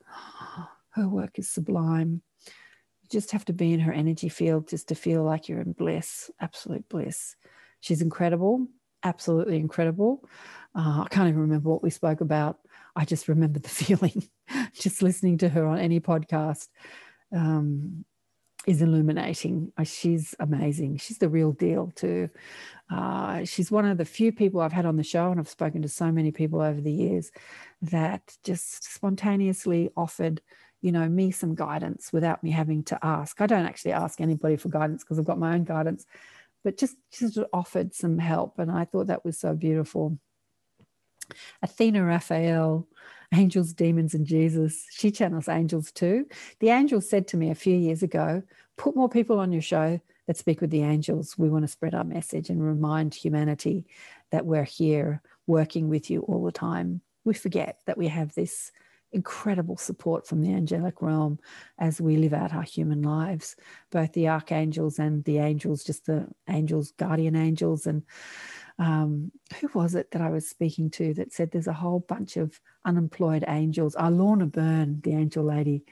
Her 0.92 1.08
work 1.08 1.40
is 1.40 1.50
sublime. 1.50 2.22
You 3.02 3.10
just 3.10 3.32
have 3.32 3.46
to 3.46 3.54
be 3.54 3.74
in 3.74 3.80
her 3.82 3.94
energy 3.94 4.30
field 4.30 4.68
just 4.68 4.90
to 4.90 4.96
feel 4.96 5.24
like 5.24 5.48
you're 5.48 5.62
in 5.62 5.74
bliss, 5.74 6.30
absolute 6.40 6.88
bliss. 6.90 7.36
She's 7.80 8.02
incredible, 8.02 8.68
absolutely 9.04 9.58
incredible. 9.58 10.28
Uh, 10.76 11.04
I 11.04 11.08
can't 11.10 11.30
even 11.30 11.42
remember 11.42 11.70
what 11.70 11.84
we 11.84 11.90
spoke 11.90 12.22
about. 12.22 12.60
I 12.96 13.06
just 13.06 13.28
remember 13.28 13.60
the 13.60 13.70
feeling 13.84 14.24
just 14.74 15.02
listening 15.02 15.38
to 15.40 15.50
her 15.50 15.66
on 15.66 15.80
any 15.80 16.00
podcast. 16.00 16.68
Um, 17.36 18.06
is 18.68 18.82
illuminating. 18.82 19.72
Uh, 19.78 19.84
she's 19.84 20.36
amazing. 20.40 20.98
She's 20.98 21.18
the 21.18 21.30
real 21.30 21.52
deal, 21.52 21.92
too. 21.96 22.30
Uh, 22.90 23.44
she's 23.44 23.72
one 23.72 23.86
of 23.86 23.98
the 23.98 24.06
few 24.06 24.32
people 24.32 24.62
I've 24.62 24.72
had 24.72 24.86
on 24.86 24.98
the 24.98 25.04
show, 25.04 25.32
and 25.32 25.40
I've 25.40 25.50
spoken 25.50 25.82
to 25.82 25.88
so 25.88 26.12
many 26.12 26.32
people 26.32 26.62
over 26.62 26.80
the 26.80 26.92
years 26.92 27.32
that 27.82 28.36
just 28.44 28.84
spontaneously 28.94 29.90
offered 29.98 30.42
you 30.82 30.92
know 30.92 31.08
me 31.08 31.32
some 31.32 31.56
guidance 31.56 32.12
without 32.12 32.44
me 32.44 32.52
having 32.52 32.84
to 32.84 32.98
ask 33.04 33.40
i 33.42 33.48
don't 33.48 33.66
actually 33.66 33.92
ask 33.92 34.20
anybody 34.20 34.56
for 34.56 34.70
guidance 34.70 35.04
because 35.04 35.20
i've 35.20 35.26
got 35.26 35.40
my 35.40 35.54
own 35.54 35.64
guidance 35.64 36.06
but 36.64 36.78
just 36.78 36.96
just 37.12 37.40
offered 37.54 37.94
some 37.94 38.18
help 38.18 38.60
and 38.60 38.72
i 38.72 38.86
thought 38.86 39.08
that 39.08 39.26
was 39.26 39.38
so 39.38 39.54
beautiful 39.54 40.18
athena 41.62 42.04
raphael 42.04 42.88
angels, 43.34 43.74
demons, 43.74 44.14
and 44.14 44.26
Jesus. 44.26 44.86
She 44.92 45.12
channels 45.12 45.48
angels 45.48 45.92
too. 45.92 46.26
The 46.60 46.70
angel 46.70 47.02
said 47.02 47.28
to 47.30 47.38
me 47.38 47.50
a 47.50 47.56
few 47.56 47.76
years 47.76 48.04
ago, 48.04 48.44
put 48.78 48.96
more 48.96 49.10
people 49.10 49.40
on 49.40 49.52
your 49.52 49.62
show 49.62 50.00
that 50.28 50.38
speak 50.38 50.62
with 50.62 50.70
the 50.70 50.84
angels. 50.84 51.38
We 51.38 51.50
want 51.50 51.64
to 51.64 51.72
spread 51.72 51.96
our 51.96 52.04
message 52.04 52.50
and 52.50 52.64
remind 52.64 53.14
humanity 53.14 53.86
that 54.32 54.46
we're 54.46 54.64
here 54.64 55.22
working 55.48 55.90
with 55.90 56.10
you 56.10 56.22
all 56.22 56.44
the 56.44 56.52
time. 56.52 57.02
We 57.24 57.34
forget 57.34 57.80
that 57.86 57.98
we 57.98 58.08
have 58.08 58.34
this 58.34 58.72
incredible 59.14 59.78
support 59.78 60.28
from 60.28 60.42
the 60.42 60.54
angelic 60.54 61.02
realm 61.02 61.40
as 61.78 62.00
we 62.00 62.18
live 62.18 62.34
out 62.34 62.54
our 62.54 62.64
human 62.64 63.02
lives, 63.02 63.56
both 63.92 64.14
the 64.14 64.30
archangels 64.30 65.00
and 65.00 65.24
the 65.26 65.38
angels, 65.38 65.84
just 65.84 66.06
the 66.06 66.28
angels, 66.50 66.92
guardian 66.98 67.36
angels. 67.36 67.88
And 67.88 68.04
um, 68.80 69.32
who 69.60 69.70
was 69.74 69.96
it 69.96 70.12
that 70.12 70.22
I 70.22 70.30
was 70.30 70.48
speaking 70.48 70.90
to 70.92 71.14
that 71.16 71.34
said 71.34 71.52
there's 71.52 71.68
a 71.68 71.74
whole 71.74 72.00
bunch 72.00 72.38
of 72.38 72.60
unemployed 72.86 73.44
angels? 73.48 73.96
Uh, 74.00 74.10
Lorna 74.10 74.46
Byrne, 74.46 75.02
the 75.04 75.14
angel 75.14 75.44
lady, 75.44 75.84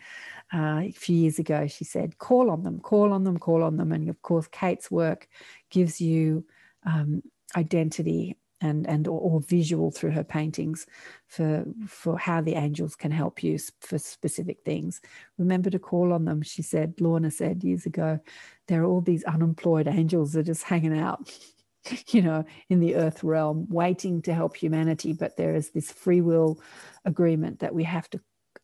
uh, 0.54 0.82
a 0.84 0.92
few 0.92 1.16
years 1.16 1.40
ago, 1.40 1.68
she 1.68 1.84
said, 1.84 2.18
call 2.18 2.50
on 2.50 2.64
them, 2.64 2.80
call 2.80 3.14
on 3.14 3.24
them, 3.24 3.38
call 3.38 3.64
on 3.64 3.78
them. 3.78 3.92
And 3.92 4.10
of 4.10 4.22
course, 4.22 4.48
Kate's 4.48 4.90
work 4.90 5.28
gives 5.70 6.02
you 6.02 6.46
um, 6.86 7.22
identity 7.56 8.38
and 8.62 8.88
and 8.88 9.08
or, 9.08 9.20
or, 9.20 9.42
visual 9.42 9.92
through 9.92 10.12
her 10.12 10.24
paintings 10.24 10.86
for 11.28 11.66
for 11.88 12.18
how 12.18 12.42
the 12.42 12.56
angels 12.56 12.96
can 12.96 13.12
help 13.12 13.44
you 13.44 13.58
for 13.82 13.98
specific 13.98 14.60
things. 14.66 15.02
Remember 15.38 15.70
to 15.70 15.80
call 15.80 16.14
on 16.14 16.26
them 16.26 16.42
she 16.42 16.62
said 16.62 16.96
lorna 17.00 17.32
said 17.32 17.64
years 17.64 17.86
ago. 17.86 18.20
There 18.68 18.84
are 18.84 18.86
all 18.86 19.02
these 19.02 19.24
unemployed 19.24 19.88
angels 19.88 20.34
that 20.34 20.42
are 20.42 20.44
just 20.44 20.64
hanging 20.64 20.98
out 20.98 21.32
you 22.08 22.22
know 22.22 22.44
in 22.70 22.80
the 22.80 22.96
earth 22.96 23.24
realm 23.24 23.66
waiting 23.70 24.22
to 24.24 24.34
help 24.34 24.56
humanity 24.56 25.14
but 25.14 25.38
there 25.38 25.56
is 25.56 25.72
this 25.72 25.92
free 25.92 26.22
will 26.22 26.60
agreement 27.06 27.60
that 27.60 27.74
we 27.74 27.84
have 27.84 28.10
to 28.10 28.20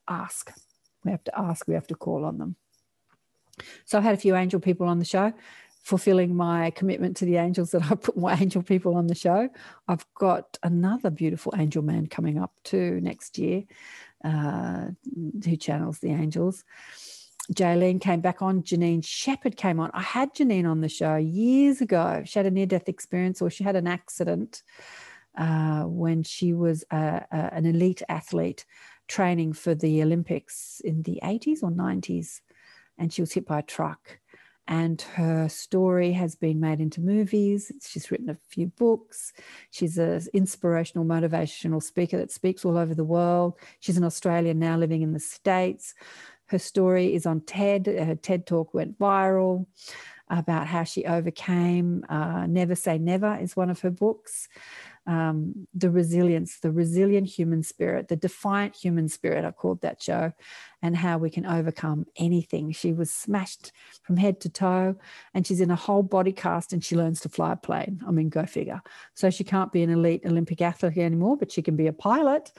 ask. 0.08 0.52
We 1.04 1.12
have 1.12 1.24
to 1.26 1.40
ask 1.40 1.68
we 1.68 1.76
have 1.76 1.88
to 1.88 1.96
call 1.96 2.26
on 2.26 2.38
them. 2.38 2.56
So 3.86 3.98
i 3.98 4.02
had 4.02 4.14
a 4.14 4.18
few 4.18 4.36
angel 4.36 4.60
people 4.60 4.88
on 4.88 5.00
the 5.00 5.06
show 5.06 5.34
fulfilling 5.86 6.36
my 6.36 6.72
commitment 6.72 7.16
to 7.16 7.26
the 7.26 7.38
angels 7.38 7.70
that 7.70 7.84
I 7.92 7.96
put 7.96 8.18
more 8.18 8.32
angel 8.32 8.64
people 8.64 8.96
on 8.96 9.06
the 9.08 9.16
show. 9.16 9.48
I've 9.88 10.06
got 10.16 10.58
another 10.64 11.12
beautiful 11.12 11.54
angel 11.56 11.84
man 11.84 12.08
coming 12.08 12.40
up 12.40 12.52
too 12.64 13.00
next 13.02 13.38
year 13.38 13.64
uh, 14.24 14.88
who 15.46 15.56
channels 15.56 16.00
the 16.00 16.10
angels. 16.10 16.64
Jaylene 17.54 18.02
came 18.02 18.22
back 18.22 18.42
on. 18.42 18.64
Janine 18.64 19.06
Shepherd 19.06 19.56
came 19.56 19.80
on. 19.80 19.92
I 19.94 20.02
had 20.02 20.34
Janine 20.34 20.68
on 20.68 20.82
the 20.82 20.90
show 20.90 21.18
years 21.18 21.82
ago. 21.82 22.24
She 22.26 22.40
had 22.40 22.48
a 22.48 22.52
near 22.52 22.66
death 22.66 22.90
experience 22.90 23.40
or 23.40 23.52
she 23.52 23.64
had 23.64 23.76
an 23.76 23.86
accident 23.86 24.64
uh, 25.38 25.84
when 25.84 26.24
she 26.24 26.54
was 26.54 26.84
a, 26.90 27.24
a, 27.32 27.54
an 27.54 27.68
elite 27.68 28.02
athlete 28.10 28.66
training 29.08 29.54
for 29.54 29.76
the 29.76 30.02
Olympics 30.02 30.82
in 30.84 31.04
the 31.04 31.20
80s 31.22 31.62
or 31.62 31.70
90s. 31.70 32.42
And 32.98 33.14
she 33.14 33.22
was 33.22 33.34
hit 33.34 33.46
by 33.46 33.60
a 33.60 33.64
truck 33.64 34.20
and 34.68 35.02
her 35.02 35.48
story 35.48 36.12
has 36.14 36.36
been 36.36 36.60
made 36.60 36.80
into 36.80 37.02
movies. 37.02 37.72
She's 37.86 38.10
written 38.10 38.30
a 38.30 38.38
few 38.50 38.68
books. 38.68 39.32
She's 39.70 39.98
an 39.98 40.22
inspirational, 40.34 41.06
motivational 41.06 41.84
speaker 41.84 42.18
that 42.18 42.32
speaks 42.32 42.66
all 42.66 42.78
over 42.78 42.96
the 42.96 43.04
world. 43.04 43.54
She's 43.80 43.98
an 43.98 44.04
Australian 44.04 44.60
now 44.60 44.78
living 44.78 45.02
in 45.02 45.14
the 45.14 45.20
States. 45.20 45.94
Her 46.48 46.60
story 46.60 47.14
is 47.14 47.26
on 47.26 47.42
TED. 47.42 47.88
Her 47.88 48.16
TED 48.16 48.48
talk 48.48 48.74
went 48.74 48.98
viral 48.98 49.68
about 50.30 50.68
how 50.68 50.84
she 50.84 51.06
overcame. 51.06 52.04
Uh, 52.10 52.48
Never 52.48 52.76
Say 52.76 52.98
Never 52.98 53.38
is 53.38 53.56
one 53.56 53.70
of 53.70 53.82
her 53.82 53.92
books 53.92 54.48
um, 55.08 55.68
the 55.74 55.90
resilience, 55.90 56.60
the 56.60 56.72
resilient 56.72 57.28
human 57.28 57.64
spirit, 57.64 58.08
the 58.08 58.16
defiant 58.16 58.76
human 58.76 59.08
spirit, 59.08 59.46
I 59.46 59.52
called 59.52 59.82
that 59.82 60.02
show, 60.02 60.34
and 60.82 60.96
how 60.96 61.18
we 61.18 61.30
can 61.30 61.46
overcome 61.46 62.06
anything. 62.18 62.72
She 62.72 62.94
was 62.94 63.12
smashed 63.12 63.72
from 64.04 64.18
head 64.18 64.40
to 64.42 64.50
toe, 64.50 64.96
and 65.34 65.46
she's 65.46 65.62
in 65.62 65.72
a 65.72 65.76
whole 65.76 66.04
body 66.04 66.32
cast 66.32 66.74
and 66.74 66.84
she 66.84 66.96
learns 66.96 67.22
to 67.22 67.30
fly 67.30 67.54
a 67.54 67.56
plane. 67.56 68.02
I 68.08 68.12
mean, 68.12 68.30
go 68.30 68.46
figure. 68.46 68.82
So 69.14 69.30
she 69.30 69.44
can't 69.44 69.72
be 69.72 69.84
an 69.84 69.90
elite 69.90 70.22
Olympic 70.26 70.62
athlete 70.62 70.98
anymore, 70.98 71.38
but 71.38 71.52
she 71.52 71.62
can 71.62 71.76
be 71.76 71.88
a 71.88 71.94
pilot. 71.94 72.52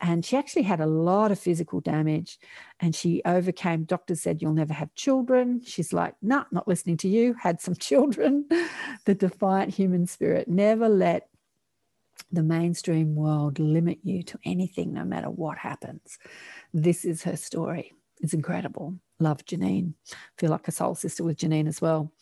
And 0.00 0.24
she 0.24 0.36
actually 0.36 0.62
had 0.62 0.80
a 0.80 0.86
lot 0.86 1.32
of 1.32 1.38
physical 1.38 1.80
damage 1.80 2.38
and 2.80 2.94
she 2.94 3.22
overcame. 3.24 3.84
Doctors 3.84 4.20
said, 4.20 4.42
You'll 4.42 4.52
never 4.52 4.74
have 4.74 4.94
children. 4.94 5.62
She's 5.64 5.92
like, 5.92 6.14
Nah, 6.20 6.44
not 6.52 6.68
listening 6.68 6.98
to 6.98 7.08
you. 7.08 7.34
Had 7.40 7.60
some 7.60 7.74
children. 7.80 8.46
the 9.06 9.14
defiant 9.14 9.74
human 9.74 10.06
spirit. 10.06 10.48
Never 10.48 10.88
let 10.88 11.28
the 12.32 12.42
mainstream 12.42 13.14
world 13.14 13.58
limit 13.58 13.98
you 14.02 14.22
to 14.24 14.38
anything, 14.44 14.92
no 14.92 15.04
matter 15.04 15.30
what 15.30 15.58
happens. 15.58 16.18
This 16.72 17.04
is 17.04 17.22
her 17.22 17.36
story. 17.36 17.92
It's 18.20 18.34
incredible. 18.34 18.94
Love 19.18 19.44
Janine. 19.44 19.94
Feel 20.38 20.50
like 20.50 20.68
a 20.68 20.72
soul 20.72 20.94
sister 20.94 21.24
with 21.24 21.38
Janine 21.38 21.68
as 21.68 21.80
well. 21.80 22.12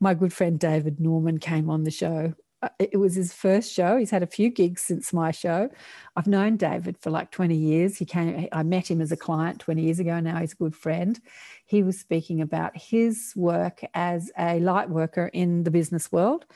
My 0.00 0.14
good 0.14 0.32
friend 0.32 0.58
David 0.58 1.00
Norman 1.00 1.38
came 1.38 1.70
on 1.70 1.84
the 1.84 1.90
show. 1.90 2.34
Uh, 2.62 2.68
it 2.78 2.98
was 2.98 3.14
his 3.14 3.32
first 3.32 3.72
show. 3.72 3.98
He's 3.98 4.10
had 4.10 4.22
a 4.22 4.26
few 4.26 4.50
gigs 4.50 4.82
since 4.82 5.12
my 5.12 5.30
show. 5.30 5.68
I've 6.16 6.26
known 6.26 6.56
David 6.56 6.96
for 6.98 7.10
like 7.10 7.30
20 7.30 7.54
years. 7.54 7.98
He 7.98 8.06
came, 8.06 8.48
I 8.50 8.62
met 8.62 8.90
him 8.90 9.00
as 9.00 9.12
a 9.12 9.16
client 9.16 9.60
20 9.60 9.82
years 9.82 9.98
ago. 9.98 10.18
Now 10.20 10.38
he's 10.38 10.54
a 10.54 10.56
good 10.56 10.74
friend. 10.74 11.20
He 11.66 11.82
was 11.82 12.00
speaking 12.00 12.40
about 12.40 12.76
his 12.76 13.32
work 13.36 13.82
as 13.92 14.30
a 14.38 14.58
light 14.60 14.88
worker 14.88 15.30
in 15.32 15.64
the 15.64 15.70
business 15.70 16.10
world. 16.10 16.46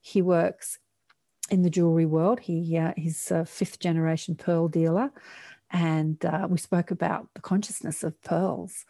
He 0.00 0.20
works 0.20 0.78
in 1.50 1.62
the 1.62 1.70
jewelry 1.70 2.06
world. 2.06 2.40
He 2.40 2.76
uh, 2.76 2.92
he's 2.96 3.30
a 3.30 3.44
fifth 3.44 3.78
generation 3.78 4.34
pearl 4.34 4.68
dealer, 4.68 5.10
and 5.70 6.22
uh, 6.24 6.46
we 6.48 6.58
spoke 6.58 6.90
about 6.90 7.28
the 7.34 7.40
consciousness 7.40 8.02
of 8.02 8.20
pearls 8.22 8.84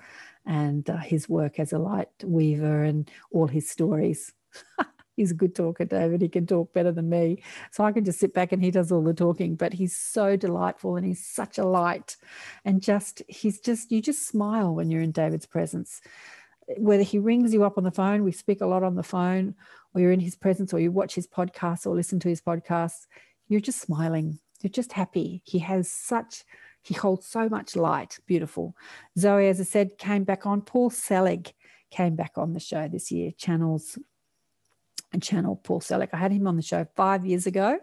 and 0.44 0.88
uh, 0.88 0.98
his 0.98 1.28
work 1.28 1.58
as 1.58 1.72
a 1.72 1.78
light 1.78 2.08
weaver 2.24 2.84
and 2.84 3.10
all 3.30 3.46
his 3.46 3.68
stories. 3.68 4.32
he's 5.16 5.32
a 5.32 5.34
good 5.34 5.54
talker, 5.54 5.84
David. 5.84 6.22
He 6.22 6.28
can 6.28 6.46
talk 6.46 6.72
better 6.72 6.92
than 6.92 7.08
me, 7.08 7.42
so 7.72 7.84
I 7.84 7.92
can 7.92 8.04
just 8.04 8.20
sit 8.20 8.34
back 8.34 8.52
and 8.52 8.62
he 8.62 8.70
does 8.70 8.92
all 8.92 9.02
the 9.02 9.14
talking. 9.14 9.56
But 9.56 9.72
he's 9.72 9.96
so 9.96 10.36
delightful 10.36 10.96
and 10.96 11.06
he's 11.06 11.26
such 11.26 11.58
a 11.58 11.64
light, 11.64 12.16
and 12.64 12.82
just 12.82 13.22
he's 13.28 13.60
just 13.60 13.90
you 13.90 14.00
just 14.00 14.26
smile 14.26 14.74
when 14.74 14.90
you're 14.90 15.02
in 15.02 15.12
David's 15.12 15.46
presence. 15.46 16.00
Whether 16.78 17.04
he 17.04 17.20
rings 17.20 17.54
you 17.54 17.62
up 17.62 17.78
on 17.78 17.84
the 17.84 17.92
phone, 17.92 18.24
we 18.24 18.32
speak 18.32 18.60
a 18.60 18.66
lot 18.66 18.82
on 18.82 18.96
the 18.96 19.04
phone, 19.04 19.54
or 19.96 20.00
you're 20.00 20.12
in 20.12 20.20
his 20.20 20.36
presence 20.36 20.74
or 20.74 20.78
you 20.78 20.92
watch 20.92 21.14
his 21.14 21.26
podcasts 21.26 21.86
or 21.86 21.96
listen 21.96 22.20
to 22.20 22.28
his 22.28 22.42
podcasts, 22.42 23.06
you're 23.48 23.60
just 23.60 23.80
smiling. 23.80 24.38
You're 24.60 24.70
just 24.70 24.92
happy. 24.92 25.40
He 25.44 25.58
has 25.60 25.90
such, 25.90 26.44
he 26.82 26.92
holds 26.92 27.26
so 27.26 27.48
much 27.48 27.76
light. 27.76 28.18
Beautiful. 28.26 28.76
Zoe, 29.18 29.48
as 29.48 29.58
I 29.58 29.64
said, 29.64 29.96
came 29.96 30.24
back 30.24 30.44
on. 30.44 30.60
Paul 30.60 30.90
Selig 30.90 31.54
came 31.90 32.14
back 32.14 32.32
on 32.36 32.52
the 32.52 32.60
show 32.60 32.88
this 32.88 33.10
year, 33.10 33.30
channels 33.38 33.98
and 35.14 35.22
channel 35.22 35.56
Paul 35.56 35.80
Selig. 35.80 36.10
I 36.12 36.18
had 36.18 36.32
him 36.32 36.46
on 36.46 36.56
the 36.56 36.62
show 36.62 36.86
five 36.94 37.24
years 37.24 37.46
ago 37.46 37.78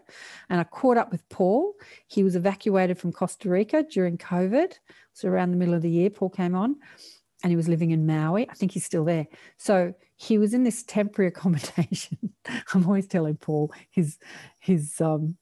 and 0.48 0.60
I 0.60 0.64
caught 0.64 0.96
up 0.96 1.10
with 1.10 1.28
Paul. 1.30 1.72
He 2.06 2.22
was 2.22 2.36
evacuated 2.36 2.96
from 2.96 3.12
Costa 3.12 3.48
Rica 3.48 3.82
during 3.82 4.18
COVID. 4.18 4.74
So 5.14 5.28
around 5.28 5.50
the 5.50 5.56
middle 5.56 5.74
of 5.74 5.82
the 5.82 5.90
year, 5.90 6.10
Paul 6.10 6.30
came 6.30 6.54
on 6.54 6.76
and 7.44 7.52
he 7.52 7.56
was 7.56 7.68
living 7.68 7.90
in 7.90 8.06
Maui. 8.06 8.48
I 8.48 8.54
think 8.54 8.72
he's 8.72 8.86
still 8.86 9.04
there. 9.04 9.28
So 9.58 9.92
he 10.16 10.38
was 10.38 10.54
in 10.54 10.64
this 10.64 10.82
temporary 10.82 11.28
accommodation. 11.28 12.18
I'm 12.72 12.86
always 12.86 13.06
telling 13.06 13.36
Paul 13.36 13.72
his 13.90 14.18
his 14.58 15.00
um 15.00 15.36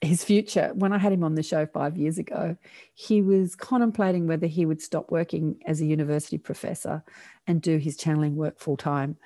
his 0.00 0.24
future. 0.24 0.72
When 0.74 0.92
I 0.92 0.98
had 0.98 1.12
him 1.12 1.24
on 1.24 1.34
the 1.34 1.42
show 1.42 1.66
five 1.66 1.96
years 1.96 2.18
ago, 2.18 2.56
he 2.94 3.22
was 3.22 3.56
contemplating 3.56 4.26
whether 4.26 4.46
he 4.46 4.64
would 4.64 4.80
stop 4.80 5.10
working 5.10 5.60
as 5.66 5.80
a 5.80 5.86
university 5.86 6.38
professor 6.38 7.02
and 7.48 7.62
do 7.62 7.78
his 7.78 7.96
channeling 7.96 8.36
work 8.36 8.60
full 8.60 8.76
time. 8.76 9.16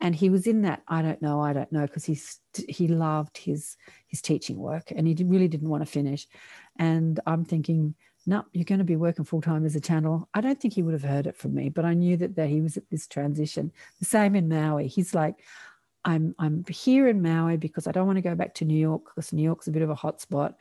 And 0.00 0.14
he 0.14 0.30
was 0.30 0.46
in 0.46 0.62
that 0.62 0.82
I 0.88 1.02
don't 1.02 1.22
know, 1.22 1.40
I 1.40 1.52
don't 1.52 1.70
know, 1.70 1.86
because 1.86 2.04
he's 2.04 2.40
he 2.68 2.88
loved 2.88 3.38
his 3.38 3.76
his 4.08 4.20
teaching 4.20 4.58
work 4.58 4.90
and 4.90 5.06
he 5.06 5.16
really 5.24 5.48
didn't 5.48 5.68
want 5.68 5.84
to 5.84 5.90
finish. 5.90 6.26
And 6.78 7.20
I'm 7.26 7.44
thinking, 7.44 7.94
no, 8.26 8.44
you're 8.52 8.64
going 8.64 8.78
to 8.78 8.84
be 8.84 8.96
working 8.96 9.24
full 9.24 9.40
time 9.40 9.64
as 9.64 9.76
a 9.76 9.80
channel. 9.80 10.28
I 10.34 10.40
don't 10.40 10.60
think 10.60 10.74
he 10.74 10.82
would 10.82 10.92
have 10.92 11.02
heard 11.02 11.26
it 11.26 11.36
from 11.36 11.54
me, 11.54 11.68
but 11.68 11.84
I 11.84 11.94
knew 11.94 12.16
that, 12.18 12.36
that 12.36 12.48
he 12.48 12.60
was 12.60 12.76
at 12.76 12.88
this 12.90 13.06
transition. 13.06 13.72
The 13.98 14.04
same 14.04 14.34
in 14.36 14.48
Maui. 14.48 14.88
He's 14.88 15.14
like, 15.14 15.36
I'm 16.04 16.34
I'm 16.38 16.64
here 16.66 17.08
in 17.08 17.22
Maui 17.22 17.56
because 17.56 17.86
I 17.86 17.92
don't 17.92 18.06
want 18.06 18.16
to 18.16 18.22
go 18.22 18.34
back 18.34 18.54
to 18.54 18.64
New 18.64 18.78
York 18.78 19.04
because 19.04 19.32
New 19.32 19.42
York's 19.42 19.68
a 19.68 19.72
bit 19.72 19.82
of 19.82 19.90
a 19.90 19.94
hot 19.94 20.20
spot. 20.20 20.60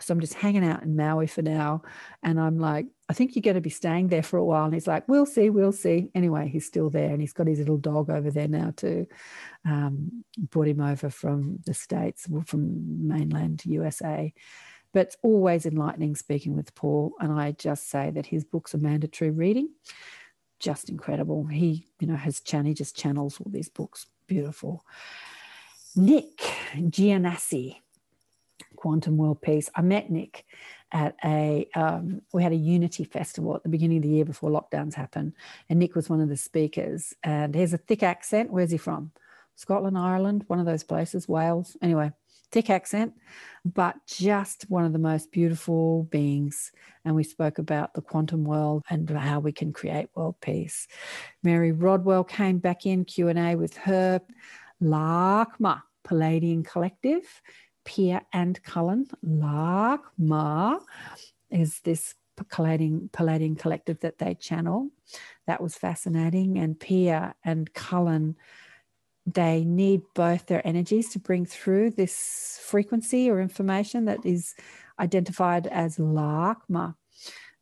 So 0.00 0.12
I'm 0.12 0.20
just 0.20 0.34
hanging 0.34 0.64
out 0.64 0.82
in 0.82 0.96
Maui 0.96 1.26
for 1.26 1.42
now. 1.42 1.82
And 2.22 2.40
I'm 2.40 2.58
like, 2.58 2.86
I 3.08 3.12
think 3.12 3.34
you're 3.34 3.42
going 3.42 3.54
to 3.54 3.60
be 3.60 3.70
staying 3.70 4.08
there 4.08 4.24
for 4.24 4.38
a 4.38 4.44
while. 4.44 4.64
And 4.64 4.74
he's 4.74 4.88
like, 4.88 5.06
we'll 5.08 5.26
see, 5.26 5.50
we'll 5.50 5.72
see. 5.72 6.10
Anyway, 6.14 6.48
he's 6.48 6.66
still 6.66 6.90
there 6.90 7.10
and 7.10 7.20
he's 7.20 7.32
got 7.32 7.46
his 7.46 7.60
little 7.60 7.78
dog 7.78 8.10
over 8.10 8.30
there 8.30 8.48
now 8.48 8.72
too. 8.76 9.06
Um, 9.64 10.24
brought 10.36 10.66
him 10.66 10.80
over 10.80 11.10
from 11.10 11.60
the 11.64 11.74
States, 11.74 12.26
from 12.46 13.06
mainland 13.06 13.64
USA. 13.66 14.32
But 14.94 15.08
it's 15.08 15.16
always 15.22 15.66
enlightening 15.66 16.16
speaking 16.16 16.56
with 16.56 16.74
Paul. 16.74 17.12
And 17.20 17.32
I 17.32 17.52
just 17.52 17.90
say 17.90 18.10
that 18.12 18.26
his 18.26 18.44
books 18.44 18.74
are 18.74 18.78
mandatory 18.78 19.30
reading. 19.30 19.68
Just 20.58 20.88
incredible. 20.88 21.44
He, 21.44 21.86
you 22.00 22.06
know, 22.06 22.16
has 22.16 22.40
chan- 22.40 22.64
he 22.64 22.72
just 22.72 22.96
channels 22.96 23.38
all 23.38 23.50
these 23.50 23.68
books. 23.68 24.06
Beautiful. 24.26 24.82
Nick 25.94 26.38
Gianassi 26.74 27.76
quantum 28.76 29.18
world 29.18 29.42
peace. 29.42 29.68
I 29.74 29.82
met 29.82 30.10
Nick 30.10 30.46
at 30.94 31.16
a 31.24 31.68
um, 31.74 32.22
we 32.32 32.42
had 32.42 32.52
a 32.52 32.56
unity 32.56 33.04
festival 33.04 33.56
at 33.56 33.62
the 33.64 33.68
beginning 33.68 33.98
of 33.98 34.04
the 34.04 34.08
year 34.08 34.24
before 34.24 34.48
lockdowns 34.48 34.94
happened 34.94 35.32
and 35.68 35.78
nick 35.78 35.94
was 35.94 36.08
one 36.08 36.20
of 36.20 36.28
the 36.28 36.36
speakers 36.36 37.12
and 37.24 37.54
he 37.54 37.60
has 37.60 37.74
a 37.74 37.78
thick 37.78 38.02
accent 38.02 38.50
where's 38.50 38.70
he 38.70 38.78
from 38.78 39.10
scotland 39.56 39.98
ireland 39.98 40.44
one 40.46 40.60
of 40.60 40.66
those 40.66 40.84
places 40.84 41.28
wales 41.28 41.76
anyway 41.82 42.10
thick 42.54 42.70
accent 42.70 43.12
but 43.64 43.96
just 44.06 44.64
one 44.70 44.84
of 44.84 44.92
the 44.92 44.98
most 44.98 45.32
beautiful 45.32 46.04
beings 46.04 46.70
and 47.04 47.14
we 47.14 47.24
spoke 47.24 47.58
about 47.58 47.92
the 47.94 48.00
quantum 48.00 48.44
world 48.44 48.82
and 48.88 49.10
how 49.10 49.40
we 49.40 49.52
can 49.52 49.72
create 49.72 50.08
world 50.14 50.36
peace 50.40 50.86
mary 51.42 51.72
rodwell 51.72 52.24
came 52.24 52.58
back 52.58 52.86
in 52.86 53.04
q&a 53.04 53.56
with 53.56 53.76
her 53.76 54.20
lakma 54.80 55.82
pleiadian 56.06 56.64
collective 56.64 57.42
Pia 57.84 58.22
and 58.32 58.62
Cullen. 58.62 59.06
Ma 59.22 59.98
is 61.50 61.80
this 61.80 62.14
Pleiadian, 62.36 63.10
Pleiadian 63.10 63.58
collective 63.58 64.00
that 64.00 64.18
they 64.18 64.34
channel. 64.34 64.90
That 65.46 65.62
was 65.62 65.76
fascinating. 65.76 66.58
And 66.58 66.78
Pia 66.78 67.34
and 67.44 67.72
Cullen, 67.74 68.36
they 69.26 69.64
need 69.64 70.02
both 70.14 70.46
their 70.46 70.66
energies 70.66 71.08
to 71.10 71.18
bring 71.18 71.46
through 71.46 71.90
this 71.90 72.60
frequency 72.62 73.30
or 73.30 73.40
information 73.40 74.04
that 74.04 74.24
is 74.24 74.54
identified 74.98 75.66
as 75.66 75.96
Lakma. 75.96 76.94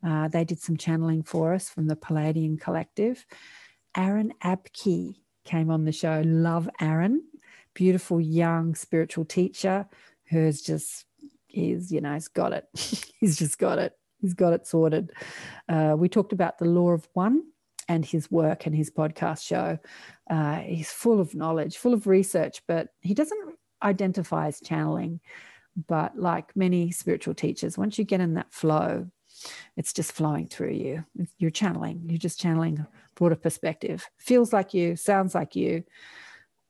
Uh, 0.05 0.27
they 0.27 0.43
did 0.43 0.59
some 0.59 0.75
channeling 0.75 1.23
for 1.23 1.53
us 1.53 1.69
from 1.69 1.87
the 1.87 1.95
Pleiadian 1.95 2.59
collective. 2.59 3.25
Aaron 3.95 4.33
Abke 4.43 5.15
came 5.45 5.69
on 5.69 5.85
the 5.85 5.91
show. 5.91 6.21
Love 6.25 6.69
Aaron, 6.81 7.23
beautiful 7.73 8.19
young 8.19 8.75
spiritual 8.75 9.23
teacher 9.23 9.87
hers 10.29 10.61
just 10.61 11.05
is, 11.49 11.91
you 11.91 12.01
know, 12.01 12.13
he's 12.13 12.27
got 12.27 12.51
it. 12.53 12.67
he's 13.19 13.37
just 13.37 13.57
got 13.57 13.79
it. 13.79 13.93
He's 14.19 14.33
got 14.33 14.53
it 14.53 14.67
sorted. 14.67 15.11
Uh, 15.67 15.95
we 15.97 16.09
talked 16.09 16.33
about 16.33 16.57
the 16.57 16.65
law 16.65 16.91
of 16.91 17.07
one 17.13 17.43
and 17.87 18.05
his 18.05 18.29
work 18.31 18.65
and 18.65 18.75
his 18.75 18.89
podcast 18.91 19.45
show. 19.45 19.77
Uh, 20.29 20.57
he's 20.57 20.91
full 20.91 21.19
of 21.19 21.35
knowledge, 21.35 21.77
full 21.77 21.93
of 21.93 22.07
research, 22.07 22.61
but 22.67 22.89
he 23.01 23.13
doesn't 23.13 23.55
identify 23.81 24.47
as 24.47 24.59
channeling. 24.61 25.19
But 25.87 26.17
like 26.17 26.55
many 26.55 26.91
spiritual 26.91 27.33
teachers, 27.33 27.77
once 27.77 27.97
you 27.97 28.05
get 28.05 28.21
in 28.21 28.35
that 28.35 28.53
flow, 28.53 29.07
it's 29.75 29.93
just 29.93 30.11
flowing 30.11 30.47
through 30.47 30.71
you. 30.73 31.03
You're 31.37 31.51
channeling. 31.51 32.03
You're 32.07 32.17
just 32.17 32.39
channeling 32.39 32.79
a 32.79 32.87
broader 33.15 33.35
perspective. 33.35 34.07
Feels 34.17 34.53
like 34.53 34.73
you, 34.73 34.95
sounds 34.95 35.33
like 35.33 35.55
you, 35.55 35.83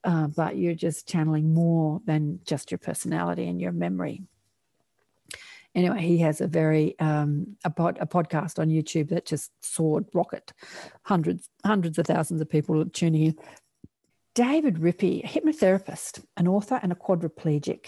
uh, 0.03 0.27
but 0.27 0.57
you're 0.57 0.73
just 0.73 1.07
channeling 1.07 1.53
more 1.53 2.01
than 2.05 2.39
just 2.45 2.71
your 2.71 2.77
personality 2.77 3.47
and 3.47 3.59
your 3.59 3.71
memory. 3.71 4.23
Anyway, 5.75 6.01
he 6.01 6.19
has 6.19 6.39
a 6.39 6.47
very 6.47 6.97
um, 6.99 7.55
a, 7.63 7.69
pod, 7.69 7.97
a 7.99 8.05
podcast 8.05 8.59
on 8.59 8.69
YouTube 8.69 9.09
that 9.09 9.25
just 9.25 9.51
soared 9.61 10.05
rocket, 10.13 10.53
hundreds 11.03 11.49
hundreds 11.65 11.97
of 11.97 12.05
thousands 12.05 12.41
of 12.41 12.49
people 12.49 12.85
tuning 12.85 13.23
in. 13.23 13.35
David 14.35 14.75
Rippey, 14.75 15.23
a 15.23 15.27
hypnotherapist, 15.27 16.23
an 16.37 16.47
author, 16.47 16.79
and 16.81 16.91
a 16.91 16.95
quadriplegic. 16.95 17.87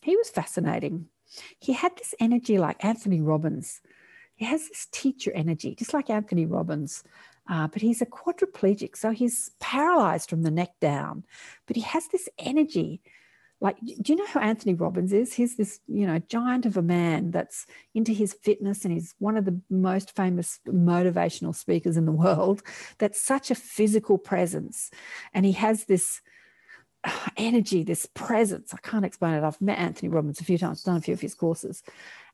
He 0.00 0.16
was 0.16 0.30
fascinating. 0.30 1.08
He 1.58 1.72
had 1.72 1.96
this 1.96 2.14
energy 2.20 2.58
like 2.58 2.84
Anthony 2.84 3.20
Robbins. 3.20 3.80
He 4.34 4.44
has 4.44 4.68
this 4.68 4.88
teacher 4.90 5.32
energy, 5.34 5.74
just 5.74 5.94
like 5.94 6.10
Anthony 6.10 6.46
Robbins. 6.46 7.04
Uh, 7.48 7.66
but 7.66 7.82
he's 7.82 8.02
a 8.02 8.06
quadriplegic, 8.06 8.96
so 8.96 9.10
he's 9.10 9.50
paralyzed 9.58 10.30
from 10.30 10.42
the 10.42 10.50
neck 10.50 10.70
down. 10.80 11.24
But 11.66 11.76
he 11.76 11.82
has 11.82 12.08
this 12.08 12.28
energy. 12.38 13.00
Like, 13.62 13.78
do 13.78 14.12
you 14.12 14.16
know 14.16 14.26
who 14.26 14.40
Anthony 14.40 14.74
Robbins 14.74 15.12
is? 15.12 15.32
He's 15.32 15.56
this, 15.56 15.78
you 15.86 16.04
know, 16.04 16.18
giant 16.18 16.66
of 16.66 16.76
a 16.76 16.82
man 16.82 17.30
that's 17.30 17.64
into 17.94 18.12
his 18.12 18.32
fitness 18.34 18.84
and 18.84 18.92
he's 18.92 19.14
one 19.20 19.36
of 19.36 19.44
the 19.44 19.60
most 19.70 20.16
famous 20.16 20.58
motivational 20.66 21.54
speakers 21.54 21.96
in 21.96 22.04
the 22.04 22.10
world. 22.10 22.64
That's 22.98 23.24
such 23.24 23.52
a 23.52 23.54
physical 23.54 24.18
presence. 24.18 24.90
And 25.32 25.46
he 25.46 25.52
has 25.52 25.84
this 25.84 26.20
uh, 27.04 27.28
energy, 27.36 27.84
this 27.84 28.04
presence. 28.06 28.74
I 28.74 28.78
can't 28.78 29.04
explain 29.04 29.34
it. 29.34 29.44
I've 29.44 29.60
met 29.60 29.78
Anthony 29.78 30.08
Robbins 30.08 30.40
a 30.40 30.44
few 30.44 30.58
times, 30.58 30.82
done 30.82 30.96
a 30.96 31.00
few 31.00 31.14
of 31.14 31.20
his 31.20 31.36
courses. 31.36 31.84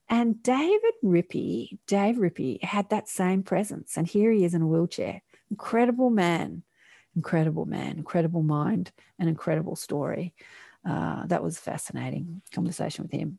And 0.08 0.42
David 0.42 0.94
Rippey, 1.04 1.78
Dave 1.86 2.16
Rippey 2.16 2.64
had 2.64 2.88
that 2.88 3.06
same 3.06 3.42
presence. 3.42 3.98
And 3.98 4.06
here 4.06 4.32
he 4.32 4.46
is 4.46 4.54
in 4.54 4.62
a 4.62 4.66
wheelchair. 4.66 5.20
Incredible 5.50 6.08
man, 6.08 6.62
incredible 7.14 7.66
man, 7.66 7.98
incredible 7.98 8.42
mind, 8.42 8.92
an 9.18 9.28
incredible 9.28 9.76
story. 9.76 10.34
Uh, 10.88 11.26
that 11.26 11.42
was 11.42 11.58
fascinating 11.58 12.40
conversation 12.52 13.02
with 13.04 13.12
him. 13.12 13.38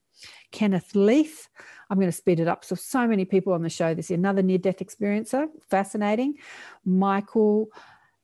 Kenneth 0.52 0.96
Leith, 0.96 1.48
I'm 1.90 1.98
going 1.98 2.10
to 2.10 2.12
speed 2.12 2.40
it 2.40 2.48
up. 2.48 2.64
So, 2.66 2.76
so 2.76 3.08
many 3.08 3.26
people 3.26 3.54
on 3.54 3.62
the 3.62 3.70
show 3.70 3.94
this 3.94 4.10
year. 4.10 4.20
Another 4.20 4.42
near 4.42 4.58
death 4.58 4.80
experiencer, 4.80 5.48
fascinating. 5.70 6.36
Michael 6.86 7.70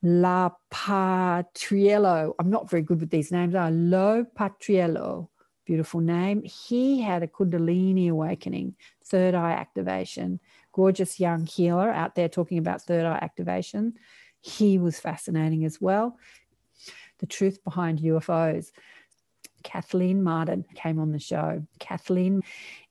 Lapatriello. 0.03 2.33
I'm 2.37 2.49
not 2.49 2.69
very 2.69 2.83
good 2.83 2.99
with 2.99 3.09
these 3.09 3.31
names. 3.31 3.55
Are 3.55 3.71
Lo 3.71 4.25
Patriello 4.37 5.29
beautiful 5.65 5.99
name. 5.99 6.43
He 6.43 7.01
had 7.01 7.23
a 7.23 7.27
Kundalini 7.27 8.09
awakening, 8.09 8.75
third 9.03 9.35
eye 9.35 9.53
activation, 9.53 10.39
gorgeous 10.71 11.19
young 11.19 11.45
healer 11.45 11.89
out 11.89 12.15
there 12.15 12.29
talking 12.29 12.57
about 12.57 12.83
third 12.83 13.05
eye 13.05 13.19
activation. 13.21 13.95
He 14.41 14.77
was 14.77 14.99
fascinating 14.99 15.65
as 15.65 15.81
well. 15.81 16.17
The 17.19 17.25
truth 17.25 17.63
behind 17.63 17.99
UFOs. 17.99 18.71
Kathleen 19.65 20.23
Marden 20.23 20.63
came 20.75 20.99
on 20.99 21.11
the 21.11 21.19
show. 21.19 21.65
Kathleen 21.79 22.43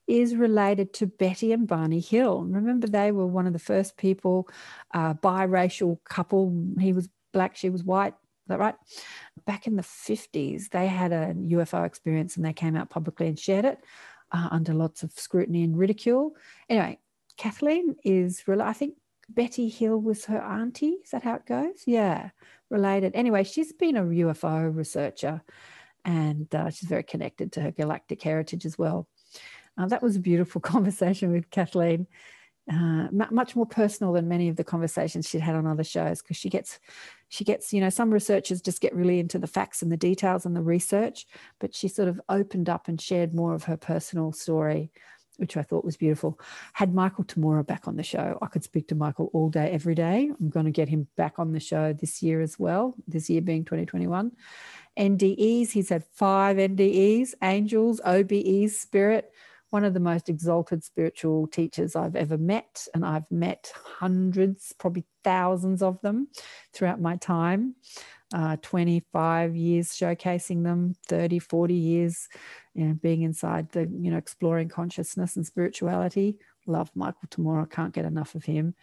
is 0.07 0.35
related 0.35 0.93
to 0.95 1.07
Betty 1.07 1.53
and 1.53 1.67
Barney 1.67 2.01
Hill. 2.01 2.43
Remember, 2.43 2.87
they 2.87 3.13
were 3.13 3.27
one 3.27 3.47
of 3.47 3.55
the 3.55 3.59
first 3.59 3.97
people, 3.97 4.49
uh, 4.93 5.15
biracial 5.15 5.99
couple. 6.05 6.53
He 6.79 6.93
was 6.93 7.09
black, 7.33 7.57
she 7.57 7.71
was 7.71 7.85
white, 7.85 8.13
Is 8.13 8.49
that 8.49 8.59
right? 8.59 8.75
Back 9.47 9.67
in 9.67 9.77
the 9.77 9.83
50s, 9.83 10.69
they 10.71 10.89
had 10.89 11.13
a 11.13 11.33
UFO 11.35 11.87
experience 11.87 12.37
and 12.37 12.45
they 12.45 12.53
came 12.53 12.77
out 12.77 12.91
publicly 12.91 13.29
and 13.29 13.39
shared 13.39 13.65
it 13.65 13.79
uh, 14.33 14.49
under 14.51 14.75
lots 14.75 15.05
of 15.05 15.13
scrutiny 15.13 15.63
and 15.63 15.79
ridicule. 15.79 16.33
Anyway, 16.69 16.99
Kathleen 17.39 17.95
is, 18.05 18.43
I 18.49 18.73
think 18.73 18.95
Betty 19.29 19.69
Hill 19.69 20.01
was 20.01 20.25
her 20.27 20.39
auntie. 20.39 20.99
Is 21.05 21.11
that 21.13 21.23
how 21.23 21.37
it 21.37 21.47
goes? 21.47 21.85
Yeah, 21.87 22.31
related. 22.69 23.13
Anyway, 23.15 23.45
she's 23.45 23.73
been 23.73 23.97
a 23.97 24.03
UFO 24.03 24.75
researcher 24.75 25.41
and 26.05 26.53
uh, 26.55 26.71
she's 26.71 26.89
very 26.89 27.03
connected 27.03 27.53
to 27.53 27.61
her 27.61 27.71
galactic 27.71 28.23
heritage 28.23 28.67
as 28.67 28.79
well. 28.79 29.07
Uh, 29.77 29.87
that 29.87 30.03
was 30.03 30.17
a 30.17 30.21
beautiful 30.21 30.61
conversation 30.61 31.33
with 31.33 31.51
Kathleen 31.51 32.07
uh, 32.73 33.09
much 33.11 33.55
more 33.55 33.67
personal 33.67 34.15
than 34.15 34.27
many 34.27 34.49
of 34.49 34.57
the 34.57 34.65
conversations 34.65 35.29
she'd 35.29 35.41
had 35.41 35.55
on 35.55 35.67
other 35.67 35.85
shows 35.85 36.23
because 36.23 36.37
she 36.37 36.49
gets 36.49 36.79
she 37.29 37.45
gets 37.45 37.75
you 37.75 37.81
know 37.81 37.91
some 37.91 38.11
researchers 38.11 38.63
just 38.63 38.81
get 38.81 38.95
really 38.95 39.21
into 39.21 39.39
the 39.39 39.47
facts 39.47 39.83
and 39.83 39.93
the 39.93 39.99
details 39.99 40.47
and 40.47 40.57
the 40.57 40.63
research 40.63 41.27
but 41.61 41.75
she 41.75 41.89
sort 41.89 42.09
of 42.09 42.19
opened 42.31 42.71
up 42.71 42.89
and 42.89 43.01
shared 43.01 43.35
more 43.35 43.55
of 43.55 43.65
her 43.65 43.77
personal 43.77 44.33
story 44.33 44.91
which 45.39 45.57
i 45.57 45.63
thought 45.63 45.85
was 45.85 45.97
beautiful 45.97 46.39
had 46.73 46.95
michael 46.95 47.25
tamura 47.25 47.67
back 47.67 47.87
on 47.89 47.97
the 47.97 48.03
show 48.03 48.39
i 48.43 48.47
could 48.47 48.65
speak 48.65 48.89
to 48.89 48.95
michael 48.95 49.31
all 49.33 49.49
day 49.49 49.71
every 49.71 49.95
day 49.95 50.31
i'm 50.41 50.51
going 50.51 50.67
to 50.67 50.73
get 50.73 50.89
him 50.89 51.07
back 51.17 51.39
on 51.39 51.53
the 51.53 51.61
show 51.61 51.93
this 51.93 52.23
year 52.23 52.41
as 52.41 52.59
well 52.59 52.95
this 53.07 53.29
year 53.29 53.41
being 53.41 53.65
2021 53.65 54.31
ndes 54.99 55.71
he's 55.71 55.89
had 55.89 56.05
five 56.13 56.57
ndes 56.57 57.35
angels 57.43 58.01
obes 58.05 58.79
spirit 58.79 59.33
one 59.75 59.85
of 59.85 59.93
the 59.93 59.99
most 59.99 60.29
exalted 60.29 60.85
spiritual 60.85 61.49
teachers 61.49 61.97
I've 61.97 62.15
ever 62.15 62.39
met. 62.39 62.87
And 62.95 63.05
I've 63.05 63.29
met 63.29 63.73
hundreds, 63.99 64.73
probably 64.79 65.05
thousands 65.25 65.83
of 65.83 66.01
them 66.01 66.29
throughout 66.73 67.01
my 67.01 67.17
time. 67.17 67.75
Uh, 68.35 68.57
25 68.63 69.55
years 69.55 69.93
showcasing 69.93 70.65
them, 70.65 70.97
30, 71.07 71.39
40 71.39 71.75
years 71.75 72.29
you 72.75 72.85
know, 72.85 72.95
being 72.95 73.23
inside 73.23 73.71
the, 73.71 73.83
you 73.83 74.11
know, 74.11 74.17
exploring 74.17 74.69
consciousness 74.69 75.37
and 75.37 75.47
spirituality. 75.47 76.37
Love 76.67 76.91
Michael 76.97 77.29
Tamura, 77.29 77.71
can't 77.71 77.95
get 77.95 78.05
enough 78.05 78.35
of 78.35 78.45
him. 78.45 78.75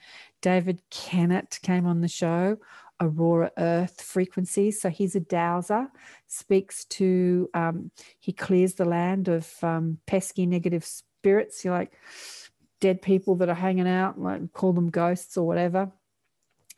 David 0.41 0.81
Kennett 0.89 1.59
came 1.61 1.85
on 1.85 1.99
the 1.99 2.07
show 2.07 2.57
aurora 3.01 3.51
earth 3.57 4.01
frequencies. 4.01 4.79
So 4.79 4.89
he's 4.89 5.15
a 5.15 5.19
dowser, 5.19 5.87
speaks 6.27 6.85
to, 6.85 7.49
um, 7.53 7.91
he 8.19 8.31
clears 8.31 8.75
the 8.75 8.85
land 8.85 9.27
of 9.27 9.51
um, 9.63 9.97
pesky 10.05 10.45
negative 10.45 10.85
spirits, 10.85 11.65
you're 11.65 11.73
like 11.73 11.93
dead 12.79 13.01
people 13.01 13.35
that 13.35 13.49
are 13.49 13.55
hanging 13.55 13.87
out, 13.87 14.19
like 14.19 14.53
call 14.53 14.73
them 14.73 14.89
ghosts 14.89 15.37
or 15.37 15.45
whatever. 15.45 15.91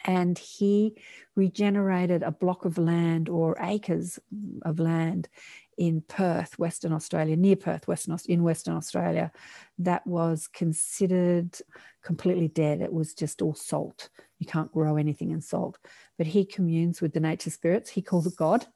And 0.05 0.37
he 0.37 0.95
regenerated 1.35 2.23
a 2.23 2.31
block 2.31 2.65
of 2.65 2.77
land 2.77 3.29
or 3.29 3.57
acres 3.61 4.19
of 4.63 4.79
land 4.79 5.29
in 5.77 6.01
Perth, 6.01 6.59
Western 6.59 6.93
Australia, 6.93 7.35
near 7.35 7.55
Perth, 7.55 7.87
Western 7.87 8.17
in 8.27 8.43
Western 8.43 8.75
Australia, 8.75 9.31
that 9.79 10.05
was 10.05 10.47
considered 10.47 11.57
completely 12.03 12.47
dead. 12.47 12.81
It 12.81 12.93
was 12.93 13.13
just 13.13 13.41
all 13.41 13.55
salt. 13.55 14.09
You 14.39 14.45
can't 14.45 14.71
grow 14.71 14.97
anything 14.97 15.31
in 15.31 15.41
salt. 15.41 15.77
But 16.17 16.27
he 16.27 16.45
communes 16.45 17.01
with 17.01 17.13
the 17.13 17.19
nature 17.19 17.49
spirits. 17.49 17.89
He 17.89 18.01
calls 18.01 18.27
it 18.27 18.35
God. 18.35 18.67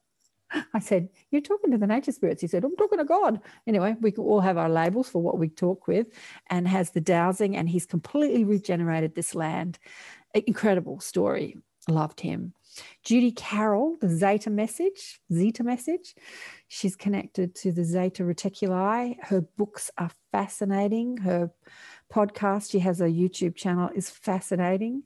I 0.74 0.80
said, 0.80 1.10
You're 1.30 1.42
talking 1.42 1.72
to 1.72 1.78
the 1.78 1.88
nature 1.88 2.12
spirits. 2.12 2.42
He 2.42 2.48
said, 2.48 2.64
I'm 2.64 2.76
talking 2.76 3.00
to 3.00 3.06
God. 3.06 3.42
Anyway, 3.66 3.96
we 4.02 4.12
all 4.14 4.40
have 4.40 4.58
our 4.58 4.70
labels 4.70 5.10
for 5.10 5.22
what 5.22 5.38
we 5.38 5.50
talk 5.50 5.88
with 5.88 6.08
and 6.50 6.68
has 6.68 6.92
the 6.92 7.02
dowsing, 7.02 7.56
and 7.58 7.70
he's 7.70 7.86
completely 7.86 8.44
regenerated 8.44 9.16
this 9.16 9.36
land. 9.36 9.78
Incredible 10.34 11.00
story. 11.00 11.58
Loved 11.90 12.20
him. 12.20 12.54
Judy 13.04 13.32
Carroll, 13.32 13.98
the 14.02 14.10
Zeta 14.10 14.50
message, 14.50 15.20
Zeta 15.34 15.64
message. 15.64 16.16
She's 16.68 16.96
connected 16.96 17.56
to 17.56 17.72
the 17.72 17.84
Zeta 17.84 18.24
Reticuli. 18.24 19.16
Her 19.22 19.42
books 19.42 19.90
are 19.98 20.12
fascinating. 20.32 21.18
Her 21.18 21.50
podcast, 22.14 22.72
she 22.72 22.80
has 22.80 23.02
a 23.02 23.06
YouTube 23.06 23.56
channel, 23.56 23.90
is 23.96 24.10
fascinating. 24.10 25.04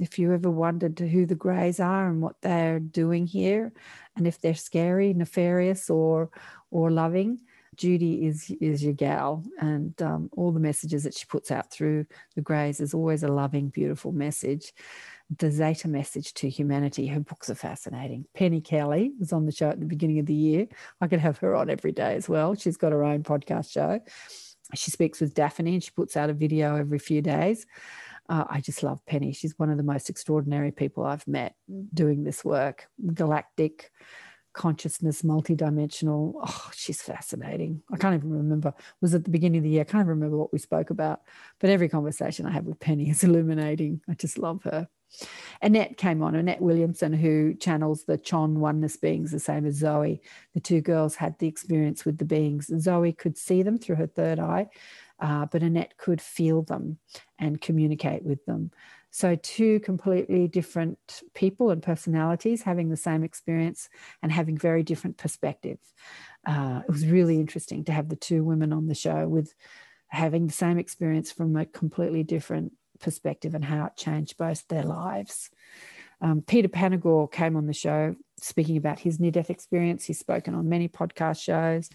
If 0.00 0.18
you 0.18 0.32
ever 0.32 0.50
wondered 0.50 0.98
who 0.98 1.26
the 1.26 1.34
Greys 1.34 1.78
are 1.78 2.08
and 2.08 2.20
what 2.20 2.40
they're 2.40 2.80
doing 2.80 3.26
here, 3.26 3.72
and 4.16 4.26
if 4.26 4.40
they're 4.40 4.54
scary, 4.54 5.12
nefarious, 5.14 5.90
or 5.90 6.30
or 6.70 6.90
loving, 6.90 7.40
Judy 7.76 8.26
is 8.26 8.50
is 8.60 8.82
your 8.82 8.92
gal, 8.92 9.44
and 9.60 10.00
um, 10.02 10.30
all 10.36 10.52
the 10.52 10.60
messages 10.60 11.04
that 11.04 11.14
she 11.14 11.26
puts 11.26 11.50
out 11.50 11.70
through 11.70 12.06
the 12.34 12.42
Greys 12.42 12.80
is 12.80 12.94
always 12.94 13.22
a 13.22 13.28
loving, 13.28 13.68
beautiful 13.68 14.12
message. 14.12 14.72
The 15.38 15.50
Zeta 15.50 15.88
message 15.88 16.34
to 16.34 16.48
humanity. 16.48 17.06
Her 17.06 17.20
books 17.20 17.48
are 17.50 17.54
fascinating. 17.54 18.26
Penny 18.34 18.60
Kelly 18.60 19.12
was 19.18 19.32
on 19.32 19.46
the 19.46 19.52
show 19.52 19.70
at 19.70 19.80
the 19.80 19.86
beginning 19.86 20.18
of 20.18 20.26
the 20.26 20.34
year. 20.34 20.66
I 21.00 21.06
could 21.06 21.20
have 21.20 21.38
her 21.38 21.54
on 21.56 21.70
every 21.70 21.92
day 21.92 22.14
as 22.14 22.28
well. 22.28 22.54
She's 22.54 22.76
got 22.76 22.92
her 22.92 23.04
own 23.04 23.22
podcast 23.22 23.72
show. 23.72 24.00
She 24.74 24.90
speaks 24.90 25.20
with 25.20 25.34
Daphne 25.34 25.74
and 25.74 25.82
she 25.82 25.90
puts 25.90 26.16
out 26.16 26.30
a 26.30 26.34
video 26.34 26.76
every 26.76 26.98
few 26.98 27.22
days. 27.22 27.66
Uh, 28.28 28.44
I 28.48 28.60
just 28.60 28.82
love 28.82 29.04
Penny. 29.06 29.32
She's 29.32 29.58
one 29.58 29.70
of 29.70 29.76
the 29.76 29.82
most 29.82 30.08
extraordinary 30.08 30.72
people 30.72 31.04
I've 31.04 31.26
met 31.28 31.54
doing 31.92 32.24
this 32.24 32.44
work. 32.44 32.86
Galactic 33.12 33.90
consciousness, 34.54 35.22
multidimensional. 35.22 36.34
Oh, 36.40 36.70
she's 36.74 37.02
fascinating. 37.02 37.82
I 37.92 37.98
can't 37.98 38.14
even 38.14 38.30
remember. 38.30 38.70
It 38.70 39.02
was 39.02 39.14
at 39.14 39.24
the 39.24 39.30
beginning 39.30 39.58
of 39.58 39.64
the 39.64 39.70
year. 39.70 39.82
I 39.82 39.84
can't 39.84 40.08
remember 40.08 40.38
what 40.38 40.52
we 40.52 40.58
spoke 40.58 40.90
about. 40.90 41.22
But 41.58 41.70
every 41.70 41.88
conversation 41.88 42.46
I 42.46 42.52
have 42.52 42.64
with 42.64 42.80
Penny 42.80 43.10
is 43.10 43.22
illuminating. 43.22 44.00
I 44.08 44.14
just 44.14 44.38
love 44.38 44.62
her. 44.62 44.88
Annette 45.62 45.96
came 45.96 46.22
on, 46.22 46.34
Annette 46.34 46.60
Williamson, 46.60 47.12
who 47.12 47.54
channels 47.54 48.04
the 48.04 48.18
Chon 48.18 48.58
oneness 48.60 48.96
beings, 48.96 49.30
the 49.30 49.38
same 49.38 49.64
as 49.66 49.76
Zoe. 49.76 50.20
The 50.54 50.60
two 50.60 50.80
girls 50.80 51.14
had 51.14 51.38
the 51.38 51.46
experience 51.46 52.04
with 52.04 52.18
the 52.18 52.24
beings. 52.24 52.70
Zoe 52.80 53.12
could 53.12 53.38
see 53.38 53.62
them 53.62 53.78
through 53.78 53.96
her 53.96 54.06
third 54.06 54.38
eye, 54.38 54.68
uh, 55.20 55.46
but 55.46 55.62
Annette 55.62 55.96
could 55.98 56.20
feel 56.20 56.62
them 56.62 56.98
and 57.38 57.60
communicate 57.60 58.24
with 58.24 58.44
them. 58.46 58.72
So, 59.14 59.36
two 59.36 59.78
completely 59.78 60.48
different 60.48 60.98
people 61.34 61.70
and 61.70 61.80
personalities 61.80 62.62
having 62.62 62.88
the 62.88 62.96
same 62.96 63.22
experience 63.22 63.88
and 64.24 64.32
having 64.32 64.58
very 64.58 64.82
different 64.82 65.18
perspectives. 65.18 65.94
Uh, 66.44 66.80
it 66.82 66.90
was 66.90 67.06
really 67.06 67.38
interesting 67.38 67.84
to 67.84 67.92
have 67.92 68.08
the 68.08 68.16
two 68.16 68.42
women 68.42 68.72
on 68.72 68.88
the 68.88 68.94
show 68.96 69.28
with 69.28 69.54
having 70.08 70.48
the 70.48 70.52
same 70.52 70.78
experience 70.78 71.30
from 71.30 71.54
a 71.54 71.64
completely 71.64 72.24
different 72.24 72.72
perspective 72.98 73.54
and 73.54 73.64
how 73.64 73.86
it 73.86 73.96
changed 73.96 74.36
both 74.36 74.66
their 74.66 74.82
lives. 74.82 75.48
Um, 76.20 76.42
Peter 76.42 76.68
Panagore 76.68 77.30
came 77.30 77.54
on 77.54 77.68
the 77.68 77.72
show 77.72 78.16
speaking 78.40 78.76
about 78.76 78.98
his 78.98 79.20
near 79.20 79.30
death 79.30 79.48
experience. 79.48 80.04
He's 80.04 80.18
spoken 80.18 80.56
on 80.56 80.68
many 80.68 80.88
podcast 80.88 81.40
shows. 81.40 81.88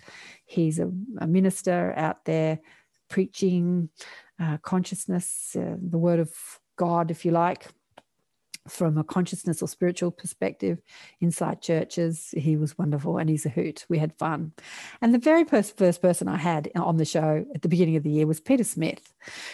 He's 0.45 0.79
a, 0.79 0.89
a 1.17 1.27
minister 1.27 1.93
out 1.97 2.23
there 2.23 2.59
preaching 3.09 3.89
uh, 4.39 4.55
consciousness, 4.59 5.53
uh, 5.59 5.75
the 5.81 5.97
word 5.97 6.19
of 6.19 6.31
God, 6.79 7.11
if 7.11 7.25
you 7.25 7.31
like, 7.31 7.67
from 8.69 8.97
a 8.97 9.03
consciousness 9.03 9.61
or 9.61 9.67
spiritual 9.67 10.11
perspective 10.11 10.79
inside 11.19 11.61
churches. 11.61 12.33
He 12.37 12.55
was 12.55 12.77
wonderful 12.77 13.17
and 13.17 13.29
he's 13.29 13.45
a 13.45 13.49
hoot. 13.49 13.85
We 13.89 13.97
had 13.97 14.17
fun. 14.17 14.53
And 15.01 15.13
the 15.13 15.19
very 15.19 15.43
first, 15.43 15.77
first 15.77 16.01
person 16.01 16.27
I 16.27 16.37
had 16.37 16.71
on 16.75 16.97
the 16.97 17.05
show 17.05 17.45
at 17.53 17.61
the 17.61 17.67
beginning 17.67 17.95
of 17.97 18.03
the 18.03 18.11
year 18.11 18.27
was 18.27 18.39
Peter 18.39 18.63
Smith, 18.63 19.13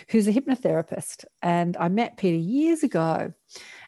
who's 0.10 0.28
a 0.28 0.34
hypnotherapist. 0.34 1.26
And 1.42 1.76
I 1.78 1.88
met 1.88 2.18
Peter 2.18 2.38
years 2.38 2.84
ago 2.84 3.34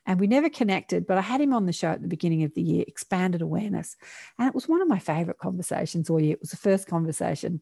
and 0.05 0.19
we 0.19 0.27
never 0.27 0.49
connected, 0.49 1.05
but 1.05 1.17
I 1.17 1.21
had 1.21 1.41
him 1.41 1.53
on 1.53 1.65
the 1.65 1.73
show 1.73 1.89
at 1.89 2.01
the 2.01 2.07
beginning 2.07 2.43
of 2.43 2.53
the 2.55 2.61
year, 2.61 2.85
expanded 2.87 3.41
awareness. 3.41 3.97
And 4.39 4.47
it 4.47 4.55
was 4.55 4.67
one 4.67 4.81
of 4.81 4.87
my 4.87 4.99
favorite 4.99 5.37
conversations 5.37 6.09
all 6.09 6.21
year. 6.21 6.33
It 6.33 6.41
was 6.41 6.51
the 6.51 6.57
first 6.57 6.87
conversation, 6.87 7.61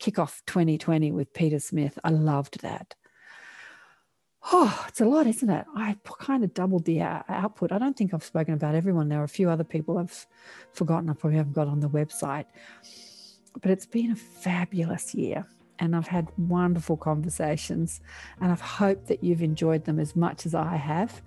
kickoff 0.00 0.42
2020 0.46 1.12
with 1.12 1.32
Peter 1.32 1.60
Smith. 1.60 1.98
I 2.04 2.10
loved 2.10 2.60
that. 2.62 2.94
Oh, 4.52 4.84
it's 4.86 5.00
a 5.00 5.04
lot, 5.04 5.26
isn't 5.26 5.50
it? 5.50 5.66
I 5.74 5.96
kind 6.20 6.44
of 6.44 6.54
doubled 6.54 6.84
the 6.84 7.02
output. 7.02 7.72
I 7.72 7.78
don't 7.78 7.96
think 7.96 8.14
I've 8.14 8.22
spoken 8.22 8.54
about 8.54 8.76
everyone. 8.76 9.08
There 9.08 9.20
are 9.20 9.24
a 9.24 9.28
few 9.28 9.50
other 9.50 9.64
people 9.64 9.98
I've 9.98 10.26
forgotten. 10.72 11.10
I 11.10 11.14
probably 11.14 11.38
haven't 11.38 11.54
got 11.54 11.66
on 11.66 11.80
the 11.80 11.88
website. 11.88 12.46
But 13.60 13.72
it's 13.72 13.86
been 13.86 14.12
a 14.12 14.16
fabulous 14.16 15.14
year 15.14 15.46
and 15.78 15.96
I've 15.96 16.06
had 16.06 16.28
wonderful 16.38 16.96
conversations. 16.96 18.00
And 18.40 18.52
I've 18.52 18.60
hoped 18.60 19.08
that 19.08 19.24
you've 19.24 19.42
enjoyed 19.42 19.84
them 19.84 19.98
as 19.98 20.14
much 20.14 20.46
as 20.46 20.54
I 20.54 20.76
have. 20.76 21.22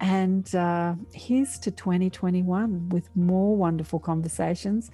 And 0.00 0.52
uh, 0.54 0.94
here's 1.12 1.58
to 1.60 1.70
2021 1.70 2.88
with 2.88 3.14
more 3.14 3.56
wonderful 3.56 4.00
conversations 4.00 4.90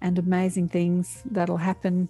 and 0.00 0.18
amazing 0.18 0.68
things 0.68 1.22
that'll 1.24 1.56
happen 1.56 2.08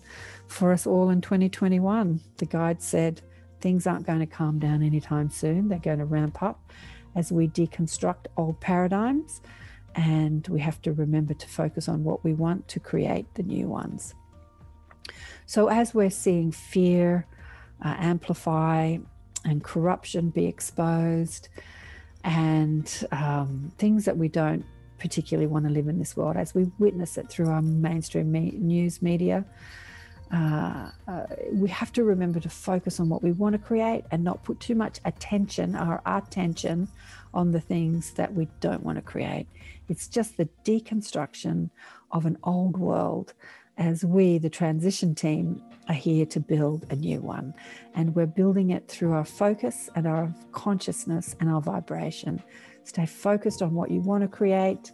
for 0.49 0.73
us 0.73 0.87
all 0.87 1.11
in 1.11 1.21
2021. 1.21 2.21
The 2.37 2.47
guide 2.47 2.83
said, 2.83 3.23
Things 3.65 3.87
aren't 3.87 4.07
going 4.07 4.21
to 4.21 4.27
calm 4.27 4.59
down 4.59 4.83
anytime 4.83 5.31
soon. 5.31 5.69
They're 5.69 5.79
going 5.79 5.99
to 5.99 6.05
ramp 6.05 6.43
up 6.43 6.71
as 7.15 7.33
we 7.33 7.49
deconstruct 7.49 8.27
old 8.37 8.61
paradigms. 8.61 9.41
And 9.95 10.47
we 10.49 10.61
have 10.61 10.83
to 10.83 10.93
remember 10.93 11.33
to 11.33 11.49
focus 11.49 11.89
on 11.89 12.05
what 12.05 12.23
we 12.23 12.35
want 12.35 12.69
to 12.69 12.79
create 12.79 13.25
the 13.37 13.43
new 13.43 13.67
ones. 13.67 14.12
So, 15.47 15.69
as 15.69 15.95
we're 15.95 16.11
seeing 16.11 16.53
fear 16.53 17.27
uh, 17.83 17.95
amplify 17.97 18.99
and 19.47 19.65
corruption 19.65 20.29
be 20.29 20.45
exposed, 20.45 21.49
and 22.23 23.07
um, 23.12 23.73
things 23.79 24.05
that 24.05 24.19
we 24.19 24.29
don't 24.29 24.67
particularly 24.99 25.47
want 25.47 25.65
to 25.65 25.71
live 25.71 25.89
in 25.89 25.99
this 25.99 26.19
world, 26.19 26.37
as 26.37 26.55
we 26.55 26.71
witness 26.79 27.17
it 27.17 27.31
through 27.31 27.49
our 27.49 27.62
mainstream 27.62 28.31
me- 28.31 28.59
news 28.59 29.01
media, 29.01 29.43
uh, 30.35 30.91
uh, 31.07 31.26
we 31.53 31.68
have 31.68 31.93
to 31.93 32.03
remember 32.03 32.41
to 32.41 32.49
focus 32.49 32.99
on 32.99 33.09
what 33.09 33.22
we 33.22 33.30
want 33.30 33.53
to 33.53 33.59
create 33.59 34.05
and 34.11 34.24
not 34.24 34.43
put 34.43 34.59
too 34.59 34.74
much 34.74 34.99
attention 35.05 35.76
or 35.76 36.03
attention 36.07 36.89
on 37.32 37.53
the 37.53 37.61
things 37.61 38.11
that 38.12 38.35
we 38.35 38.49
don't 38.61 38.82
want 38.82 38.97
to 38.97 39.03
create. 39.03 39.47
It's 39.89 40.09
just 40.09 40.37
the 40.37 40.49
deconstruction 40.64 41.70
of 42.11 42.26
an 42.26 42.37
old 42.43 42.76
world 42.76 43.32
as 43.76 44.05
we, 44.05 44.39
the 44.39 44.51
transition 44.51 45.14
team, 45.14 45.62
are 45.89 45.95
here 45.95 46.26
to 46.26 46.41
build 46.41 46.85
a 46.91 46.97
new 46.97 47.20
one. 47.20 47.55
And 47.95 48.14
we're 48.16 48.26
building 48.26 48.70
it 48.70 48.89
through 48.89 49.12
our 49.12 49.24
focus 49.24 49.89
and 49.95 50.05
our 50.05 50.35
consciousness 50.51 51.37
and 51.39 51.49
our 51.49 51.61
vibration. 51.61 52.43
Stay 52.82 53.07
focused 53.07 53.62
on 53.62 53.72
what 53.74 53.91
you 53.91 54.01
want 54.01 54.22
to 54.22 54.28
create. 54.28 54.91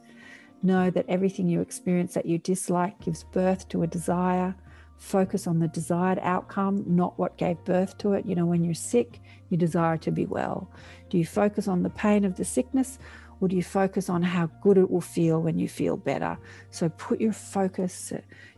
Know 0.63 0.91
that 0.91 1.07
everything 1.09 1.49
you 1.49 1.63
experience 1.63 2.13
that 2.13 2.27
you 2.27 2.37
dislike 2.37 3.01
gives 3.01 3.25
birth 3.25 3.71
to 3.71 3.85
a 3.85 3.87
desire 3.87 4.55
focus 5.01 5.47
on 5.47 5.59
the 5.59 5.67
desired 5.69 6.19
outcome, 6.23 6.85
not 6.87 7.19
what 7.19 7.39
gave 7.39 7.65
birth 7.65 7.97
to 7.99 8.13
it. 8.13 8.27
You 8.27 8.37
know, 8.37 8.47
when 8.47 8.63
you're 8.63 8.75
sick, 8.75 9.19
you 9.49 9.57
desire 9.57 9.97
to 9.97 10.11
be 10.11 10.27
well. 10.27 10.71
Do 11.09 11.19
you 11.19 11.25
focus 11.25 11.67
on 11.67 11.83
the 11.83 11.91
pain 11.91 12.25
of 12.25 12.37
the 12.37 12.45
sickness 12.45 12.99
or 13.41 13.49
do 13.49 13.57
you 13.57 13.63
focus 13.63 14.11
on 14.11 14.23
how 14.23 14.47
good 14.61 14.77
it 14.77 14.91
will 14.91 15.01
feel 15.01 15.41
when 15.41 15.59
you 15.59 15.69
feel 15.69 15.97
better? 15.97 16.39
So 16.71 16.91
put 16.91 17.19
your 17.19 17.33
focus, 17.33 18.13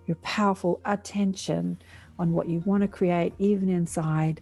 your 0.06 0.16
powerful 0.16 0.80
attention 0.84 1.80
on 2.18 2.32
what 2.32 2.48
you 2.48 2.58
want 2.66 2.82
to 2.82 2.88
create, 2.88 3.32
even 3.38 3.68
inside 3.68 4.40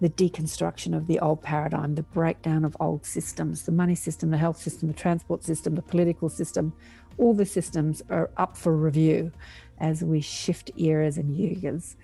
the 0.00 0.08
deconstruction 0.08 0.96
of 0.96 1.08
the 1.08 1.18
old 1.18 1.42
paradigm, 1.42 1.96
the 1.96 2.04
breakdown 2.04 2.64
of 2.64 2.76
old 2.78 3.04
systems, 3.04 3.64
the 3.64 3.72
money 3.72 3.96
system, 3.96 4.30
the 4.30 4.38
health 4.38 4.58
system, 4.58 4.86
the 4.86 4.94
transport 4.94 5.42
system, 5.42 5.74
the 5.74 5.82
political 5.82 6.28
system, 6.28 6.72
all 7.18 7.34
the 7.34 7.44
systems 7.44 8.00
are 8.10 8.30
up 8.36 8.56
for 8.56 8.76
review 8.76 9.32
as 9.80 10.02
we 10.02 10.20
shift 10.20 10.70
eras 10.76 11.18
and 11.18 11.36
yugas. 11.36 11.96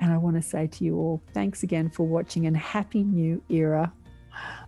And 0.00 0.12
I 0.12 0.16
want 0.16 0.36
to 0.36 0.42
say 0.42 0.66
to 0.66 0.84
you 0.84 0.96
all, 0.96 1.22
thanks 1.34 1.62
again 1.62 1.90
for 1.90 2.06
watching 2.06 2.46
and 2.46 2.56
happy 2.56 3.02
new 3.02 3.42
era. 3.48 3.92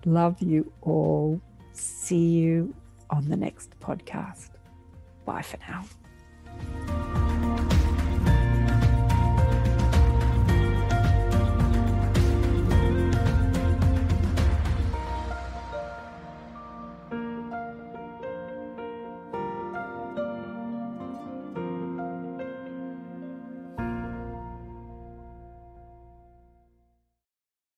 Love 0.05 0.41
you 0.43 0.73
all. 0.83 1.41
See 1.73 2.31
you 2.31 2.75
on 3.11 3.29
the 3.29 3.37
next 3.37 3.79
podcast. 3.81 4.51
Bye 5.25 5.43
for 5.43 5.59
now. 5.69 7.10